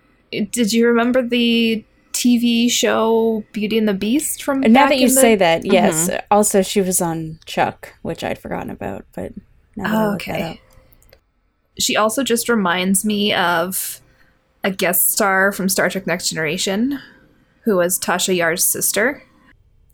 did 0.51 0.73
you 0.73 0.85
remember 0.87 1.21
the 1.21 1.85
TV 2.11 2.69
show 2.69 3.43
Beauty 3.53 3.77
and 3.77 3.87
the 3.87 3.93
Beast 3.93 4.43
from 4.43 4.63
And 4.63 4.73
now 4.73 4.87
that 4.87 4.97
you 4.97 5.07
in 5.07 5.15
the- 5.15 5.21
say 5.21 5.35
that, 5.35 5.61
mm-hmm. 5.61 5.71
yes. 5.73 6.09
Also, 6.29 6.61
she 6.61 6.81
was 6.81 7.01
on 7.01 7.39
Chuck, 7.45 7.93
which 8.01 8.23
I'd 8.23 8.37
forgotten 8.39 8.69
about, 8.69 9.05
but 9.13 9.31
now 9.75 9.83
that 9.89 9.95
I 9.95 10.05
Oh, 10.05 10.09
look 10.11 10.23
that 10.25 10.35
okay. 10.35 10.61
She 11.79 11.95
also 11.97 12.23
just 12.23 12.47
reminds 12.49 13.03
me 13.05 13.33
of 13.33 14.01
a 14.63 14.71
guest 14.71 15.11
star 15.11 15.51
from 15.51 15.69
Star 15.69 15.89
Trek 15.89 16.07
Next 16.07 16.29
Generation 16.29 16.99
who 17.63 17.77
was 17.77 17.97
Tasha 17.99 18.35
Yar's 18.35 18.63
sister. 18.63 19.23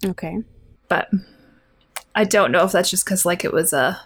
Okay. 0.06 0.40
but 0.90 1.10
I 2.16 2.24
don't 2.24 2.52
know 2.52 2.66
if 2.66 2.72
that's 2.72 2.90
just 2.90 3.06
cuz 3.06 3.26
like 3.26 3.46
it 3.46 3.54
was 3.54 3.74
a 3.74 4.02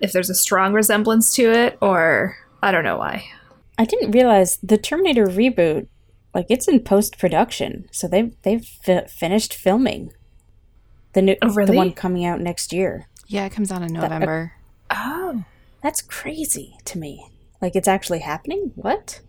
if 0.00 0.12
there's 0.12 0.30
a 0.30 0.34
strong 0.34 0.72
resemblance 0.72 1.34
to 1.34 1.50
it 1.50 1.78
or 1.80 2.36
I 2.62 2.72
don't 2.72 2.84
know 2.84 2.98
why. 2.98 3.24
I 3.78 3.84
didn't 3.84 4.12
realize 4.12 4.58
the 4.62 4.78
Terminator 4.78 5.26
reboot, 5.26 5.88
like 6.34 6.46
it's 6.48 6.68
in 6.68 6.80
post 6.80 7.18
production, 7.18 7.88
so 7.90 8.08
they've 8.08 8.34
they've 8.42 8.64
fi- 8.64 9.06
finished 9.06 9.54
filming 9.54 10.12
the 11.12 11.22
new 11.22 11.36
Oh, 11.42 11.64
the 11.64 11.72
one 11.72 11.92
coming 11.92 12.24
out 12.24 12.40
next 12.40 12.72
year. 12.72 13.08
Yeah, 13.26 13.46
it 13.46 13.52
comes 13.52 13.72
out 13.72 13.82
in 13.82 13.96
uh, 13.96 14.02
November. 14.02 14.52
Oh. 14.90 15.44
That's 15.82 16.00
crazy 16.00 16.76
to 16.86 16.98
me. 16.98 17.26
Like 17.60 17.76
it's 17.76 17.88
actually 17.88 18.20
happening. 18.20 18.72
What? 18.74 19.20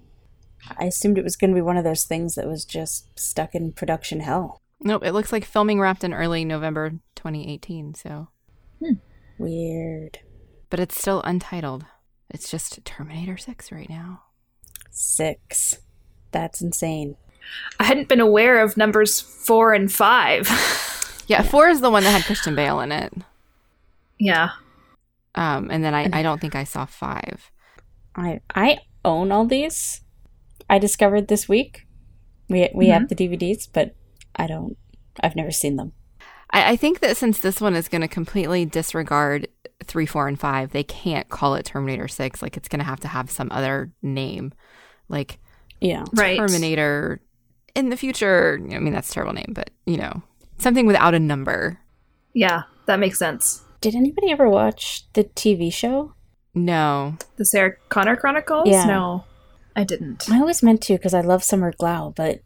I 0.78 0.86
assumed 0.86 1.18
it 1.18 1.24
was 1.24 1.36
going 1.36 1.52
to 1.52 1.56
be 1.56 1.62
one 1.62 1.78
of 1.78 1.84
those 1.84 2.06
things 2.06 2.36
that 2.36 2.48
was 2.48 2.64
just 2.66 3.08
stuck 3.20 3.54
in 3.54 3.74
production 3.74 4.22
hell. 4.22 4.62
Nope, 4.82 5.04
it 5.06 5.14
looks 5.14 5.32
like 5.32 5.46
filming 5.46 5.80
wrapped 5.80 6.04
in 6.04 6.14
early 6.14 6.46
November 6.46 6.92
2018, 7.16 7.96
so. 7.96 8.28
Weird. 9.38 10.20
But 10.70 10.80
it's 10.80 11.00
still 11.00 11.22
untitled. 11.24 11.86
It's 12.30 12.50
just 12.50 12.84
Terminator 12.86 13.38
6 13.38 13.72
right 13.72 13.90
now. 13.90 14.24
Six. 14.92 15.80
That's 16.32 16.62
insane. 16.62 17.16
I 17.80 17.84
hadn't 17.86 18.10
been 18.10 18.20
aware 18.20 18.62
of 18.62 18.76
numbers 18.78 19.20
4 19.22 19.74
and 19.74 19.92
5. 19.92 20.92
Yeah, 21.28 21.42
4 21.42 21.70
is 21.70 21.82
the 21.82 21.90
one 21.90 22.04
that 22.04 22.12
had 22.12 22.24
Christian 22.26 22.54
Bale 22.56 22.80
in 22.82 22.92
it. 22.92 23.12
yeah. 24.20 24.50
Um, 25.34 25.72
and 25.72 25.84
then 25.84 25.96
I, 25.96 26.08
I 26.14 26.22
don't 26.22 26.40
think 26.40 26.54
I 26.56 26.64
saw 26.64 26.86
5. 26.86 27.50
I 28.16 28.42
I 28.54 28.78
own 29.04 29.32
all 29.32 29.46
these. 29.46 30.02
I 30.70 30.78
discovered 30.78 31.28
this 31.28 31.50
week. 31.50 31.88
We 32.48 32.70
we 32.76 32.90
have 32.90 33.10
the 33.10 33.16
DVDs, 33.16 33.68
but 33.74 33.96
I 34.36 34.48
don't. 34.48 34.78
I've 35.22 35.36
never 35.36 35.52
seen 35.52 35.76
them. 35.78 35.94
I, 36.52 36.72
I 36.72 36.76
think 36.76 37.00
that 37.00 37.18
since 37.18 37.40
this 37.40 37.62
one 37.62 37.76
is 37.76 37.88
going 37.88 38.02
to 38.02 38.08
completely 38.08 38.66
disregard 38.66 39.48
3, 39.84 40.06
4, 40.06 40.28
and 40.28 40.40
5, 40.40 40.72
they 40.72 40.84
can't 40.84 41.30
call 41.30 41.56
it 41.56 41.66
Terminator 41.66 42.08
6. 42.08 42.42
Like, 42.42 42.58
it's 42.58 42.68
going 42.68 42.80
to 42.80 42.86
have 42.86 43.00
to 43.02 43.08
have 43.08 43.32
some 43.32 43.50
other 43.52 43.92
name. 44.02 44.54
Like, 45.10 45.40
Yeah. 45.82 46.04
Right. 46.14 46.38
Terminator 46.38 47.22
in 47.76 47.90
the 47.90 47.98
future. 47.98 48.60
I 48.62 48.80
mean, 48.80 48.94
that's 48.94 49.10
a 49.10 49.14
terrible 49.14 49.34
name, 49.34 49.52
but, 49.54 49.70
you 49.86 49.98
know, 49.98 50.22
something 50.58 50.86
without 50.86 51.14
a 51.14 51.20
number. 51.20 51.80
Yeah, 52.34 52.64
that 52.86 53.00
makes 53.00 53.20
sense. 53.20 53.64
Did 53.82 53.96
anybody 53.96 54.32
ever 54.32 54.50
watch 54.50 55.06
the 55.14 55.24
TV 55.26 55.72
show? 55.72 56.14
No. 56.54 57.18
The 57.36 57.46
Sarah 57.46 57.74
Connor 57.90 58.16
Chronicles? 58.16 58.68
Yeah. 58.68 58.86
No. 58.86 59.26
I 59.76 59.84
didn't. 59.84 60.30
I 60.32 60.40
always 60.40 60.64
meant 60.64 60.82
to 60.84 60.94
because 60.94 61.14
I 61.14 61.20
love 61.22 61.44
Summer 61.44 61.74
Glau, 61.74 62.16
but 62.16 62.40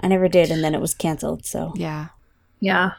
I 0.00 0.08
never 0.08 0.28
did, 0.28 0.50
and 0.50 0.62
then 0.62 0.74
it 0.74 0.80
was 0.80 0.94
canceled. 0.94 1.44
So 1.46 1.72
Yeah. 1.76 2.08
Yeah. 2.60 2.92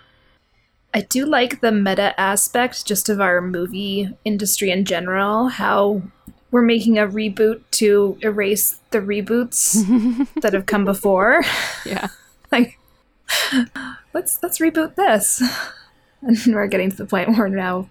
I 0.94 1.02
do 1.02 1.26
like 1.26 1.62
the 1.62 1.72
meta 1.72 2.20
aspect 2.20 2.86
just 2.86 3.10
of 3.10 3.22
our 3.22 3.42
movie 3.42 4.10
industry 4.26 4.72
in 4.72 4.86
general, 4.86 5.48
how 5.48 6.02
we're 6.52 6.64
making 6.64 6.98
a 6.98 7.08
reboot 7.08 7.62
to 7.72 8.18
erase 8.22 8.80
the 8.90 9.00
reboots 9.00 9.86
that 10.42 10.54
have 10.54 10.66
come 10.66 10.86
before. 10.86 11.44
Yeah. 11.86 12.08
like 12.52 12.80
let's 14.14 14.42
let's 14.42 14.60
reboot 14.60 14.96
this. 14.96 15.42
And 16.22 16.38
we're 16.48 16.68
getting 16.68 16.92
to 16.92 16.98
the 16.98 17.06
point 17.06 17.30
where 17.30 17.38
we're 17.38 17.48
now 17.48 17.90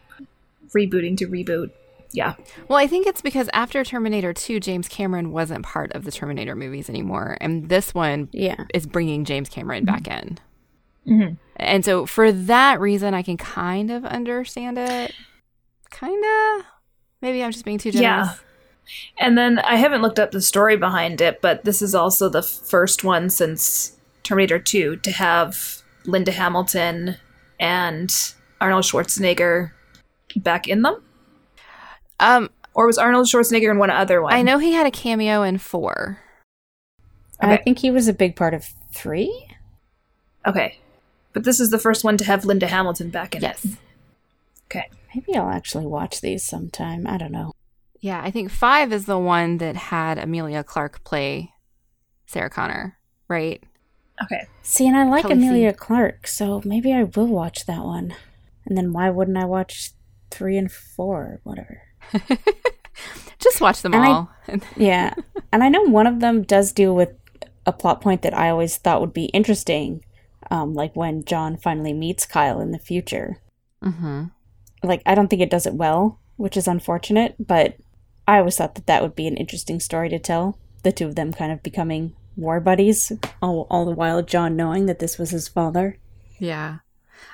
rebooting 0.74 1.16
to 1.16 1.26
reboot. 1.26 1.70
Yeah. 2.12 2.34
Well, 2.68 2.78
I 2.78 2.86
think 2.86 3.06
it's 3.06 3.20
because 3.20 3.50
after 3.52 3.84
Terminator 3.84 4.32
2, 4.32 4.60
James 4.60 4.88
Cameron 4.88 5.30
wasn't 5.30 5.64
part 5.64 5.92
of 5.92 6.04
the 6.04 6.10
Terminator 6.10 6.54
movies 6.56 6.88
anymore. 6.88 7.36
And 7.40 7.68
this 7.68 7.94
one 7.94 8.28
yeah, 8.32 8.64
is 8.72 8.86
bringing 8.86 9.24
James 9.24 9.48
Cameron 9.48 9.84
back 9.84 10.08
in. 10.08 10.38
Mhm. 11.06 11.36
And 11.56 11.84
so 11.84 12.06
for 12.06 12.32
that 12.32 12.80
reason, 12.80 13.14
I 13.14 13.22
can 13.22 13.36
kind 13.36 13.90
of 13.90 14.04
understand 14.04 14.78
it. 14.78 15.12
Kind 15.90 16.24
of. 16.24 16.64
Maybe 17.20 17.42
I'm 17.42 17.52
just 17.52 17.64
being 17.64 17.78
too 17.78 17.90
generous. 17.90 18.28
Yeah. 18.28 18.34
And 19.18 19.36
then 19.36 19.58
I 19.58 19.76
haven't 19.76 20.02
looked 20.02 20.18
up 20.18 20.30
the 20.30 20.40
story 20.40 20.76
behind 20.76 21.20
it, 21.20 21.42
but 21.42 21.64
this 21.64 21.82
is 21.82 21.94
also 21.94 22.28
the 22.28 22.42
first 22.42 23.04
one 23.04 23.28
since 23.28 23.98
Terminator 24.22 24.58
2 24.58 24.96
to 24.96 25.10
have 25.10 25.82
Linda 26.04 26.32
Hamilton 26.32 27.16
and 27.60 28.14
Arnold 28.60 28.84
Schwarzenegger 28.84 29.72
back 30.36 30.68
in 30.68 30.82
them. 30.82 31.02
Um, 32.20 32.50
Or 32.74 32.86
was 32.86 32.98
Arnold 32.98 33.26
Schwarzenegger 33.26 33.70
in 33.70 33.78
one 33.78 33.90
other 33.90 34.22
one? 34.22 34.32
I 34.32 34.42
know 34.42 34.58
he 34.58 34.72
had 34.72 34.86
a 34.86 34.90
cameo 34.90 35.42
in 35.42 35.58
4. 35.58 36.18
I 37.40 37.56
think 37.56 37.78
he 37.78 37.90
was 37.90 38.08
a 38.08 38.12
big 38.12 38.34
part 38.36 38.54
of 38.54 38.64
three. 38.92 39.46
Okay. 40.46 40.78
But 41.32 41.44
this 41.44 41.60
is 41.60 41.70
the 41.70 41.78
first 41.78 42.04
one 42.04 42.16
to 42.18 42.24
have 42.24 42.44
Linda 42.44 42.66
Hamilton 42.66 43.10
back 43.10 43.34
in 43.34 43.42
Yes. 43.42 43.64
it. 43.64 43.70
Okay. 44.66 44.90
Maybe 45.14 45.36
I'll 45.36 45.48
actually 45.50 45.86
watch 45.86 46.20
these 46.20 46.44
sometime. 46.44 47.06
I 47.06 47.16
don't 47.16 47.32
know. 47.32 47.52
Yeah, 48.00 48.20
I 48.22 48.30
think 48.30 48.50
5 48.50 48.92
is 48.92 49.06
the 49.06 49.18
one 49.18 49.58
that 49.58 49.76
had 49.76 50.18
Emilia 50.18 50.62
Clarke 50.62 51.02
play 51.04 51.52
Sarah 52.26 52.50
Connor, 52.50 52.98
right? 53.28 53.62
Okay. 54.22 54.46
See, 54.62 54.86
and 54.86 54.96
I 54.96 55.04
like 55.04 55.22
Kelly 55.22 55.34
Emilia 55.34 55.70
C. 55.72 55.76
Clarke, 55.78 56.26
so 56.26 56.60
maybe 56.64 56.92
I 56.92 57.04
will 57.04 57.26
watch 57.26 57.66
that 57.66 57.84
one. 57.84 58.14
And 58.66 58.76
then 58.76 58.92
why 58.92 59.10
wouldn't 59.10 59.36
I 59.38 59.44
watch 59.44 59.92
three 60.30 60.56
and 60.58 60.70
four, 60.70 61.40
whatever? 61.44 61.82
Just 63.38 63.60
watch 63.60 63.82
them 63.82 63.94
And 63.94 64.04
I- 64.04 64.08
all. 64.10 64.30
Yeah, 64.76 65.14
and 65.52 65.62
I 65.62 65.68
know 65.68 65.82
one 65.82 66.06
of 66.06 66.20
them 66.20 66.42
does 66.42 66.72
deal 66.72 66.94
with 66.94 67.10
a 67.66 67.72
plot 67.72 68.00
point 68.00 68.22
that 68.22 68.32
I 68.36 68.48
always 68.48 68.76
thought 68.78 69.00
would 69.02 69.12
be 69.12 69.26
interesting, 69.26 70.02
um, 70.50 70.74
like 70.74 70.96
when 70.96 71.22
John 71.24 71.56
finally 71.58 71.92
meets 71.92 72.24
Kyle 72.24 72.60
in 72.60 72.70
the 72.70 72.78
future. 72.78 73.40
mm-hmm. 73.84 74.24
Like, 74.82 75.02
I 75.04 75.14
don't 75.14 75.28
think 75.28 75.42
it 75.42 75.50
does 75.50 75.66
it 75.66 75.74
well, 75.74 76.18
which 76.36 76.56
is 76.56 76.66
unfortunate, 76.68 77.34
but 77.38 77.76
I 78.26 78.38
always 78.38 78.56
thought 78.56 78.74
that 78.76 78.86
that 78.86 79.02
would 79.02 79.14
be 79.16 79.26
an 79.26 79.36
interesting 79.36 79.80
story 79.80 80.08
to 80.08 80.18
tell. 80.18 80.56
The 80.84 80.92
two 80.92 81.06
of 81.06 81.14
them 81.16 81.32
kind 81.32 81.50
of 81.52 81.62
becoming 81.62 82.14
war 82.36 82.60
buddies, 82.60 83.10
all, 83.42 83.66
all 83.70 83.84
the 83.84 83.90
while 83.90 84.22
John 84.22 84.54
knowing 84.56 84.86
that 84.86 85.00
this 85.00 85.18
was 85.18 85.30
his 85.30 85.48
father. 85.48 85.98
Yeah. 86.38 86.78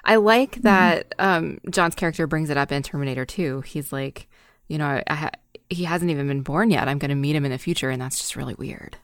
I 0.03 0.17
like 0.17 0.63
that 0.63 1.15
um, 1.19 1.61
John's 1.71 1.95
character 1.95 2.27
brings 2.27 2.49
it 2.51 2.57
up 2.57 2.73
in 2.73 2.83
Terminator 2.83 3.27
2. 3.27 3.61
He's 3.61 3.93
like, 3.93 4.27
you 4.69 4.79
know, 4.79 5.03
I 5.07 5.15
ha- 5.15 5.31
he 5.71 5.85
hasn't 5.85 6.11
even 6.11 6.29
been 6.29 6.43
born 6.43 6.71
yet. 6.71 6.89
I'm 6.89 6.99
going 6.99 7.11
to 7.11 7.15
meet 7.15 7.37
him 7.37 7.45
in 7.45 7.51
the 7.51 7.59
future, 7.59 7.91
and 7.91 8.01
that's 8.01 8.19
just 8.19 8.37
really 8.37 8.55
weird. 8.55 8.97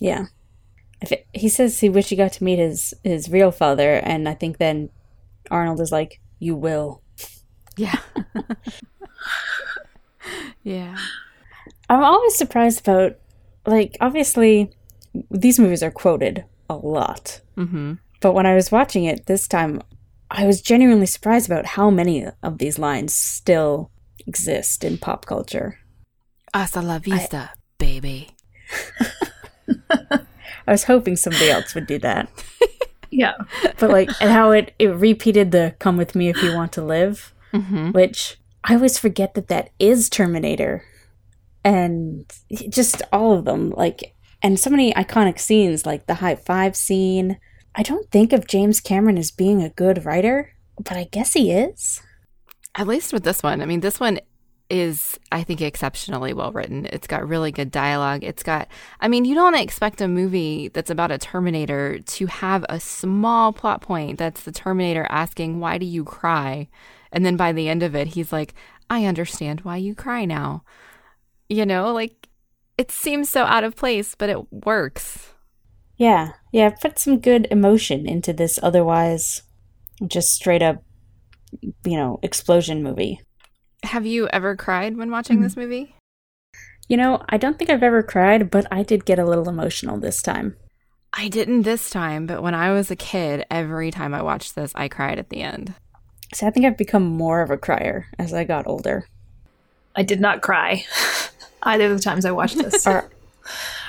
Yeah. 0.00 0.26
If 1.00 1.12
it, 1.12 1.26
he 1.32 1.48
says 1.48 1.80
he 1.80 1.88
wish 1.88 2.08
he 2.08 2.16
got 2.16 2.32
to 2.32 2.44
meet 2.44 2.58
his 2.58 2.94
his 3.04 3.28
real 3.28 3.50
father, 3.50 3.94
and 3.94 4.28
I 4.28 4.34
think 4.34 4.58
then 4.58 4.90
Arnold 5.50 5.80
is 5.80 5.92
like, 5.92 6.20
"You 6.38 6.54
will." 6.54 7.02
Yeah. 7.76 7.98
yeah. 10.62 10.96
I'm 11.88 12.02
always 12.02 12.34
surprised 12.34 12.80
about, 12.80 13.18
like, 13.66 13.96
obviously, 14.00 14.70
these 15.30 15.58
movies 15.58 15.82
are 15.82 15.90
quoted 15.90 16.44
a 16.68 16.76
lot. 16.76 17.40
Mm-hmm. 17.56 17.94
But 18.20 18.32
when 18.32 18.46
I 18.46 18.54
was 18.54 18.72
watching 18.72 19.04
it 19.04 19.26
this 19.26 19.46
time, 19.46 19.82
I 20.30 20.46
was 20.46 20.60
genuinely 20.60 21.06
surprised 21.06 21.48
about 21.48 21.66
how 21.66 21.90
many 21.90 22.26
of 22.42 22.58
these 22.58 22.78
lines 22.78 23.14
still 23.14 23.90
exist 24.26 24.84
in 24.84 24.98
pop 24.98 25.26
culture. 25.26 25.78
Hasta 26.54 26.80
la 26.80 26.98
vista, 26.98 27.50
baby. 27.78 28.30
I 30.68 30.72
was 30.72 30.84
hoping 30.84 31.16
somebody 31.16 31.50
else 31.50 31.74
would 31.74 31.86
do 31.86 31.98
that. 32.00 32.28
Yeah. 33.08 33.34
But 33.78 33.90
like 33.90 34.10
and 34.20 34.30
how 34.32 34.50
it, 34.50 34.74
it 34.80 34.88
repeated 34.88 35.52
the 35.52 35.74
come 35.78 35.96
with 35.96 36.14
me 36.16 36.28
if 36.28 36.42
you 36.42 36.52
want 36.54 36.72
to 36.72 36.84
live, 36.84 37.32
Mm-hmm. 37.54 37.92
which 37.92 38.36
I 38.64 38.74
always 38.74 38.98
forget 38.98 39.34
that 39.34 39.46
that 39.48 39.70
is 39.78 40.10
Terminator. 40.10 40.84
And 41.64 42.30
just 42.68 43.00
all 43.12 43.32
of 43.32 43.44
them 43.44 43.70
like 43.70 44.14
and 44.42 44.58
so 44.58 44.68
many 44.70 44.92
iconic 44.92 45.38
scenes 45.38 45.86
like 45.86 46.06
the 46.06 46.14
high 46.16 46.34
five 46.34 46.76
scene. 46.76 47.38
I 47.76 47.84
don't 47.84 48.10
think 48.10 48.32
of 48.32 48.48
James 48.48 48.80
Cameron 48.80 49.18
as 49.18 49.30
being 49.30 49.62
a 49.62 49.70
good 49.70 50.04
writer, 50.04 50.52
but 50.76 50.96
I 50.96 51.04
guess 51.04 51.32
he 51.34 51.52
is. 51.52 52.02
At 52.76 52.86
least 52.86 53.12
with 53.12 53.24
this 53.24 53.42
one. 53.42 53.62
I 53.62 53.66
mean, 53.66 53.80
this 53.80 53.98
one 53.98 54.20
is, 54.68 55.18
I 55.32 55.42
think, 55.42 55.60
exceptionally 55.60 56.32
well 56.34 56.52
written. 56.52 56.86
It's 56.86 57.06
got 57.06 57.26
really 57.26 57.52
good 57.52 57.70
dialogue. 57.70 58.22
It's 58.22 58.42
got, 58.42 58.68
I 59.00 59.08
mean, 59.08 59.24
you 59.24 59.34
don't 59.34 59.54
expect 59.54 60.00
a 60.00 60.08
movie 60.08 60.68
that's 60.68 60.90
about 60.90 61.10
a 61.10 61.18
Terminator 61.18 62.00
to 62.00 62.26
have 62.26 62.64
a 62.68 62.78
small 62.80 63.52
plot 63.52 63.80
point 63.80 64.18
that's 64.18 64.42
the 64.42 64.52
Terminator 64.52 65.06
asking, 65.08 65.60
Why 65.60 65.78
do 65.78 65.86
you 65.86 66.04
cry? 66.04 66.68
And 67.12 67.24
then 67.24 67.36
by 67.36 67.52
the 67.52 67.68
end 67.68 67.82
of 67.82 67.94
it, 67.94 68.08
he's 68.08 68.32
like, 68.32 68.54
I 68.90 69.06
understand 69.06 69.62
why 69.62 69.76
you 69.78 69.94
cry 69.94 70.24
now. 70.24 70.62
You 71.48 71.64
know, 71.64 71.92
like 71.92 72.28
it 72.78 72.90
seems 72.90 73.28
so 73.28 73.44
out 73.44 73.64
of 73.64 73.76
place, 73.76 74.14
but 74.14 74.28
it 74.28 74.52
works. 74.52 75.32
Yeah, 75.96 76.32
yeah, 76.52 76.70
put 76.70 76.98
some 76.98 77.20
good 77.20 77.48
emotion 77.50 78.06
into 78.06 78.32
this 78.32 78.58
otherwise 78.62 79.42
just 80.06 80.28
straight 80.28 80.62
up, 80.62 80.82
you 81.60 81.96
know, 81.96 82.18
explosion 82.22 82.82
movie. 82.82 83.20
Have 83.82 84.06
you 84.06 84.28
ever 84.28 84.56
cried 84.56 84.96
when 84.96 85.10
watching 85.10 85.40
this 85.40 85.54
mm. 85.54 85.58
movie? 85.62 85.94
You 86.88 86.96
know, 86.96 87.22
I 87.28 87.36
don't 87.36 87.58
think 87.58 87.70
I've 87.70 87.82
ever 87.82 88.02
cried, 88.02 88.50
but 88.50 88.66
I 88.70 88.82
did 88.82 89.04
get 89.04 89.18
a 89.18 89.24
little 89.24 89.48
emotional 89.48 89.98
this 89.98 90.22
time. 90.22 90.56
I 91.12 91.28
didn't 91.28 91.62
this 91.62 91.90
time, 91.90 92.26
but 92.26 92.42
when 92.42 92.54
I 92.54 92.72
was 92.72 92.90
a 92.90 92.96
kid, 92.96 93.44
every 93.50 93.90
time 93.90 94.14
I 94.14 94.22
watched 94.22 94.54
this, 94.54 94.72
I 94.74 94.88
cried 94.88 95.18
at 95.18 95.30
the 95.30 95.42
end. 95.42 95.74
So 96.34 96.46
I 96.46 96.50
think 96.50 96.66
I've 96.66 96.76
become 96.76 97.04
more 97.04 97.40
of 97.40 97.50
a 97.50 97.56
crier 97.56 98.06
as 98.18 98.34
I 98.34 98.44
got 98.44 98.66
older. 98.66 99.06
I 99.94 100.02
did 100.02 100.20
not 100.20 100.42
cry 100.42 100.84
either 101.62 101.90
of 101.90 101.96
the 101.96 102.02
times 102.02 102.24
I 102.24 102.32
watched 102.32 102.58
this. 102.58 102.86
Are, 102.86 103.08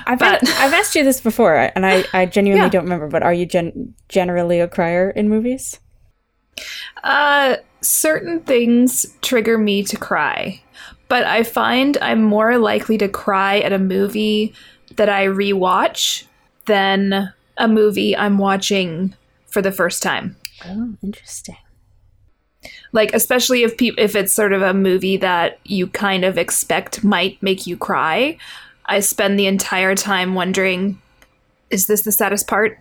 I've, 0.06 0.20
But- 0.20 0.44
a- 0.44 0.52
I've 0.62 0.74
asked 0.74 0.96
you 0.96 1.04
this 1.04 1.20
before, 1.20 1.56
and 1.76 1.86
I, 1.86 2.06
I 2.14 2.26
genuinely 2.26 2.66
Yeah. 2.66 2.70
don't 2.70 2.84
remember, 2.84 3.08
but 3.08 3.24
are 3.24 3.34
you 3.34 3.46
gen- 3.46 3.94
generally 4.08 4.60
a 4.60 4.68
crier 4.68 5.10
in 5.10 5.30
movies? 5.30 5.80
Uh, 7.04 7.58
certain 7.82 8.42
things 8.42 9.06
trigger 9.22 9.58
me 9.58 9.84
to 9.84 9.98
cry, 9.98 10.62
but 11.08 11.26
I 11.26 11.44
find 11.44 11.98
I'm 12.02 12.24
more 12.24 12.58
likely 12.58 12.98
to 12.98 13.08
cry 13.08 13.60
at 13.60 13.74
a 13.74 13.80
movie 13.80 14.54
that 14.96 15.10
I 15.10 15.26
rewatch 15.26 16.26
than 16.66 17.34
a 17.58 17.68
movie 17.68 18.16
I'm 18.16 18.38
watching 18.38 19.16
for 19.48 19.62
the 19.62 19.72
first 19.72 20.04
time. 20.04 20.36
Oh, 20.66 20.96
interesting. 21.04 21.58
Like 22.92 23.14
especially 23.14 23.64
if 23.64 23.78
peop 23.78 23.96
if 23.98 24.16
it's 24.16 24.34
sort 24.34 24.54
of 24.54 24.62
a 24.62 24.74
movie 24.74 25.18
that 25.18 25.60
you 25.66 25.88
kind 25.88 26.26
of 26.26 26.38
expect 26.38 27.04
might 27.04 27.42
make 27.42 27.68
you 27.68 27.78
cry, 27.78 28.38
I 28.86 29.00
spend 29.02 29.38
the 29.38 29.48
entire 29.48 29.96
time 29.96 30.34
wondering 30.34 31.02
is 31.70 31.88
this 31.88 32.04
the 32.04 32.12
saddest 32.12 32.48
part? 32.48 32.80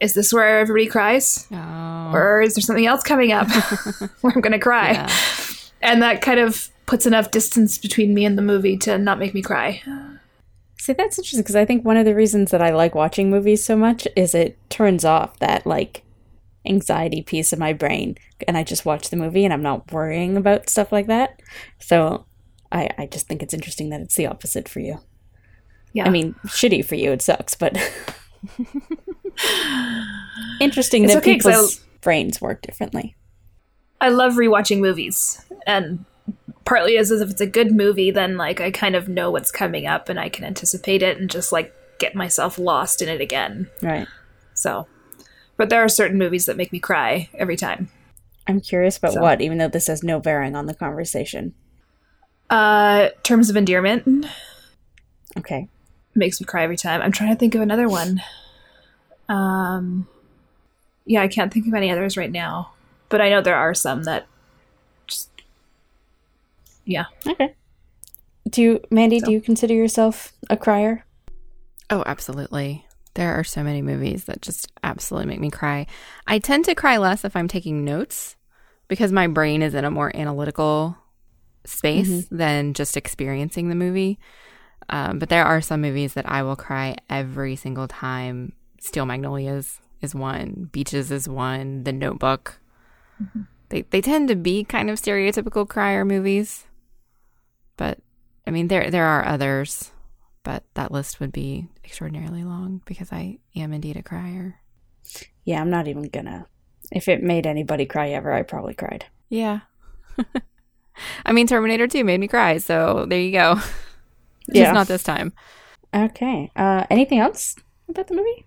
Is 0.00 0.14
this 0.14 0.32
where 0.32 0.58
everybody 0.60 0.86
cries? 0.86 1.46
Oh. 1.52 2.10
Or 2.12 2.40
is 2.40 2.54
there 2.54 2.62
something 2.62 2.86
else 2.86 3.02
coming 3.02 3.32
up 3.32 3.48
where 4.20 4.32
I'm 4.34 4.40
going 4.40 4.52
to 4.52 4.58
cry? 4.58 4.92
Yeah. 4.92 5.12
and 5.82 6.02
that 6.02 6.22
kind 6.22 6.40
of 6.40 6.70
puts 6.86 7.06
enough 7.06 7.30
distance 7.30 7.78
between 7.78 8.14
me 8.14 8.24
and 8.24 8.36
the 8.36 8.42
movie 8.42 8.76
to 8.78 8.98
not 8.98 9.18
make 9.18 9.32
me 9.34 9.42
cry. 9.42 9.82
See, 10.78 10.92
that's 10.92 11.18
interesting 11.18 11.42
because 11.42 11.54
I 11.54 11.64
think 11.64 11.84
one 11.84 11.96
of 11.96 12.04
the 12.04 12.14
reasons 12.14 12.50
that 12.50 12.62
I 12.62 12.70
like 12.70 12.94
watching 12.94 13.30
movies 13.30 13.62
so 13.62 13.76
much 13.76 14.08
is 14.16 14.34
it 14.34 14.58
turns 14.70 15.04
off 15.04 15.38
that 15.38 15.66
like 15.66 16.02
anxiety 16.66 17.22
piece 17.22 17.52
of 17.52 17.58
my 17.58 17.72
brain, 17.72 18.16
and 18.48 18.56
I 18.56 18.64
just 18.64 18.84
watch 18.84 19.10
the 19.10 19.16
movie 19.16 19.44
and 19.44 19.52
I'm 19.52 19.62
not 19.62 19.92
worrying 19.92 20.36
about 20.36 20.68
stuff 20.68 20.90
like 20.90 21.06
that. 21.06 21.40
So 21.78 22.24
I, 22.72 22.88
I 22.98 23.06
just 23.06 23.28
think 23.28 23.42
it's 23.42 23.54
interesting 23.54 23.90
that 23.90 24.00
it's 24.00 24.16
the 24.16 24.26
opposite 24.26 24.68
for 24.68 24.80
you. 24.80 24.98
Yeah. 25.92 26.06
I 26.06 26.10
mean, 26.10 26.34
shitty 26.46 26.84
for 26.84 26.94
you, 26.94 27.12
it 27.12 27.22
sucks, 27.22 27.54
but 27.54 27.76
interesting 30.60 31.04
It's 31.04 31.14
that 31.14 31.20
okay 31.20 31.38
'cause 31.38 31.46
I- 31.46 31.50
people's 31.52 31.76
brains 32.00 32.40
work 32.40 32.62
differently. 32.62 33.14
I 34.00 34.08
love 34.08 34.34
rewatching 34.34 34.78
movies, 34.80 35.44
and 35.66 36.04
partly 36.64 36.96
is 36.96 37.10
as 37.10 37.20
if 37.20 37.30
it's 37.30 37.40
a 37.40 37.46
good 37.46 37.72
movie, 37.72 38.10
then 38.10 38.36
like 38.36 38.60
I 38.60 38.70
kind 38.70 38.94
of 38.96 39.08
know 39.08 39.30
what's 39.30 39.50
coming 39.50 39.86
up 39.86 40.08
and 40.08 40.18
I 40.18 40.28
can 40.28 40.44
anticipate 40.44 41.02
it 41.02 41.18
and 41.18 41.28
just 41.28 41.52
like 41.52 41.74
get 41.98 42.14
myself 42.14 42.58
lost 42.58 43.02
in 43.02 43.08
it 43.08 43.20
again. 43.20 43.68
Right. 43.82 44.06
So, 44.54 44.86
but 45.56 45.68
there 45.68 45.82
are 45.84 45.88
certain 45.88 46.16
movies 46.16 46.46
that 46.46 46.56
make 46.56 46.72
me 46.72 46.78
cry 46.78 47.28
every 47.34 47.56
time. 47.56 47.88
I'm 48.46 48.60
curious 48.60 48.96
about 48.96 49.12
So- 49.14 49.20
what, 49.20 49.40
even 49.42 49.58
though 49.58 49.68
this 49.68 49.86
has 49.88 50.02
no 50.02 50.18
bearing 50.20 50.56
on 50.56 50.66
the 50.66 50.74
conversation. 50.74 51.54
Uh, 52.48 53.10
Terms 53.22 53.50
of 53.50 53.56
Endearment 53.56 54.26
Okay. 55.38 55.68
makes 56.14 56.40
me 56.40 56.46
cry 56.46 56.64
every 56.64 56.76
time. 56.76 57.00
I'm 57.02 57.12
trying 57.12 57.30
to 57.30 57.36
think 57.38 57.54
of 57.54 57.60
another 57.60 57.86
one. 57.88 58.22
Um, 59.30 60.08
yeah, 61.06 61.22
I 61.22 61.28
can't 61.28 61.52
think 61.52 61.66
of 61.66 61.74
any 61.74 61.90
others 61.90 62.16
right 62.16 62.30
now, 62.30 62.72
but 63.08 63.20
I 63.20 63.30
know 63.30 63.40
there 63.40 63.56
are 63.56 63.74
some 63.74 64.02
that 64.04 64.26
just 65.06 65.30
yeah. 66.84 67.04
Okay. 67.26 67.54
Do 68.48 68.62
you, 68.62 68.80
Mandi, 68.90 69.20
So- 69.20 69.26
do 69.26 69.32
you 69.32 69.40
consider 69.40 69.74
yourself 69.74 70.32
a 70.48 70.56
crier? 70.56 71.04
Oh, 71.88 72.02
absolutely. 72.06 72.86
There 73.14 73.34
are 73.34 73.44
so 73.44 73.62
many 73.62 73.82
movies 73.82 74.24
that 74.24 74.42
just 74.42 74.70
absolutely 74.82 75.28
make 75.28 75.40
me 75.40 75.50
cry. 75.50 75.86
I 76.26 76.38
tend 76.38 76.64
to 76.66 76.74
cry 76.74 76.96
less 76.96 77.24
if 77.24 77.36
I'm 77.36 77.48
taking 77.48 77.84
notes 77.84 78.36
because 78.88 79.12
my 79.12 79.26
brain 79.26 79.62
is 79.62 79.74
in 79.74 79.84
a 79.84 79.90
more 79.90 80.14
analytical 80.16 80.96
space 81.64 82.26
than 82.30 82.74
just 82.74 82.96
experiencing 82.96 83.68
the 83.68 83.74
movie. 83.74 84.18
Um, 84.88 85.18
but 85.18 85.28
there 85.28 85.44
are 85.44 85.60
some 85.60 85.80
movies 85.80 86.14
that 86.14 86.28
I 86.28 86.42
will 86.42 86.56
cry 86.56 86.96
every 87.08 87.54
single 87.56 87.86
time. 87.86 88.52
Steel 88.80 89.06
Magnolias 89.06 89.80
is 90.00 90.14
one, 90.14 90.68
Beaches 90.72 91.12
is 91.12 91.28
one, 91.28 91.84
The 91.84 91.92
Notebook. 91.92 92.58
They 93.68 93.82
they 93.82 94.00
tend 94.00 94.28
to 94.28 94.34
be 94.34 94.64
kind 94.64 94.90
of 94.90 94.98
stereotypical 94.98 95.68
crier 95.68 96.04
movies, 96.04 96.64
but 97.76 97.98
I 98.46 98.50
mean 98.50 98.66
there 98.68 98.90
there 98.90 99.06
are 99.06 99.24
others 99.24 99.92
but 100.42 100.64
that 100.74 100.90
list 100.90 101.20
would 101.20 101.32
be 101.32 101.68
extraordinarily 101.84 102.44
long 102.44 102.80
because 102.86 103.12
I 103.12 103.38
am 103.54 103.72
indeed 103.72 103.96
a 103.96 104.02
crier. 104.02 104.60
Yeah, 105.44 105.60
I'm 105.60 105.70
not 105.70 105.88
even 105.88 106.04
gonna. 106.04 106.46
If 106.90 107.08
it 107.08 107.22
made 107.22 107.46
anybody 107.46 107.86
cry 107.86 108.10
ever, 108.10 108.32
I 108.32 108.42
probably 108.42 108.74
cried. 108.74 109.06
Yeah. 109.28 109.60
I 111.24 111.32
mean, 111.32 111.46
Terminator 111.46 111.86
2 111.86 112.04
made 112.04 112.20
me 112.20 112.28
cry, 112.28 112.58
so 112.58 113.06
there 113.08 113.20
you 113.20 113.32
go. 113.32 113.60
Yeah. 114.52 114.72
Not 114.72 114.88
this 114.88 115.04
time. 115.04 115.32
Okay. 115.94 116.50
Uh, 116.56 116.84
anything 116.90 117.20
else 117.20 117.54
about 117.88 118.08
the 118.08 118.16
movie? 118.16 118.46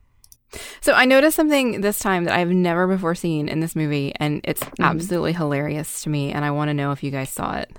So 0.82 0.94
I 0.94 1.06
noticed 1.06 1.36
something 1.36 1.82
this 1.82 2.00
time 2.00 2.26
that 2.26 2.36
I've 2.38 2.50
never 2.50 2.88
before 2.88 3.16
seen 3.16 3.48
in 3.48 3.60
this 3.60 3.76
movie, 3.76 4.14
and 4.20 4.42
it's 4.44 4.64
absolutely 4.80 5.34
hilarious 5.34 6.04
to 6.04 6.10
me, 6.10 6.32
and 6.32 6.44
I 6.46 6.52
want 6.52 6.70
to 6.70 6.74
know 6.74 6.92
if 6.92 7.04
you 7.04 7.12
guys 7.12 7.30
saw 7.30 7.58
it. 7.58 7.72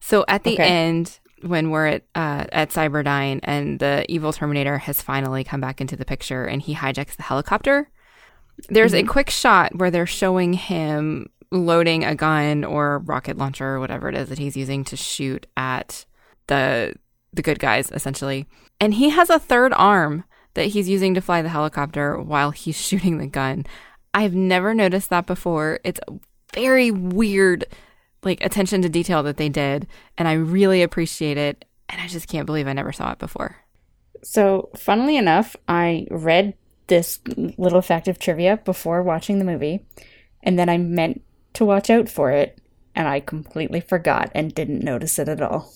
So 0.00 0.24
at 0.28 0.44
the 0.44 0.54
Okay. 0.54 0.62
end, 0.62 1.18
when 1.42 1.70
we're 1.70 1.86
at 1.86 2.02
uh, 2.14 2.46
at 2.52 2.70
Cyberdyne 2.70 3.40
and 3.42 3.78
the 3.78 4.06
evil 4.08 4.32
Terminator 4.32 4.78
has 4.78 5.02
finally 5.02 5.44
come 5.44 5.60
back 5.60 5.80
into 5.80 5.96
the 5.96 6.04
picture, 6.04 6.44
and 6.44 6.62
he 6.62 6.74
hijacks 6.74 7.16
the 7.16 7.22
helicopter, 7.24 7.90
there's 8.68 8.94
a 8.94 9.02
quick 9.02 9.28
shot 9.30 9.74
where 9.76 9.90
they're 9.90 10.06
showing 10.06 10.54
him 10.54 11.28
loading 11.52 12.04
a 12.04 12.14
gun 12.14 12.64
or 12.64 12.98
rocket 13.00 13.36
launcher 13.36 13.66
or 13.66 13.80
whatever 13.80 14.08
it 14.08 14.14
is 14.16 14.28
that 14.30 14.38
he's 14.38 14.56
using 14.56 14.82
to 14.84 14.96
shoot 14.96 15.46
at 15.56 16.04
the 16.46 16.94
the 17.32 17.42
good 17.42 17.58
guys 17.58 17.90
essentially. 17.92 18.46
And 18.80 18.94
he 18.94 19.10
has 19.10 19.28
a 19.30 19.38
third 19.38 19.72
arm 19.74 20.24
that 20.56 20.66
he's 20.66 20.88
using 20.88 21.14
to 21.14 21.20
fly 21.20 21.40
the 21.40 21.48
helicopter 21.48 22.20
while 22.20 22.50
he's 22.50 22.76
shooting 22.80 23.18
the 23.18 23.26
gun. 23.26 23.64
I've 24.12 24.34
never 24.34 24.74
noticed 24.74 25.10
that 25.10 25.26
before. 25.26 25.80
It's 25.84 26.00
very 26.52 26.90
weird 26.90 27.64
like 28.22 28.42
attention 28.44 28.82
to 28.82 28.88
detail 28.88 29.22
that 29.22 29.36
they 29.36 29.48
did 29.48 29.86
and 30.18 30.26
I 30.26 30.32
really 30.32 30.82
appreciate 30.82 31.36
it 31.36 31.64
and 31.88 32.00
I 32.00 32.08
just 32.08 32.28
can't 32.28 32.46
believe 32.46 32.66
I 32.66 32.72
never 32.72 32.92
saw 32.92 33.12
it 33.12 33.18
before. 33.18 33.56
So, 34.22 34.70
funnily 34.76 35.16
enough, 35.16 35.54
I 35.68 36.06
read 36.10 36.54
this 36.88 37.20
little 37.56 37.82
fact 37.82 38.08
of 38.08 38.18
trivia 38.18 38.56
before 38.58 39.02
watching 39.02 39.38
the 39.38 39.44
movie, 39.44 39.84
and 40.42 40.58
then 40.58 40.68
I 40.68 40.78
meant 40.78 41.22
to 41.54 41.64
watch 41.64 41.90
out 41.90 42.08
for 42.08 42.30
it, 42.30 42.58
and 42.94 43.06
I 43.06 43.20
completely 43.20 43.80
forgot 43.80 44.30
and 44.34 44.54
didn't 44.54 44.82
notice 44.82 45.18
it 45.18 45.28
at 45.28 45.42
all. 45.42 45.72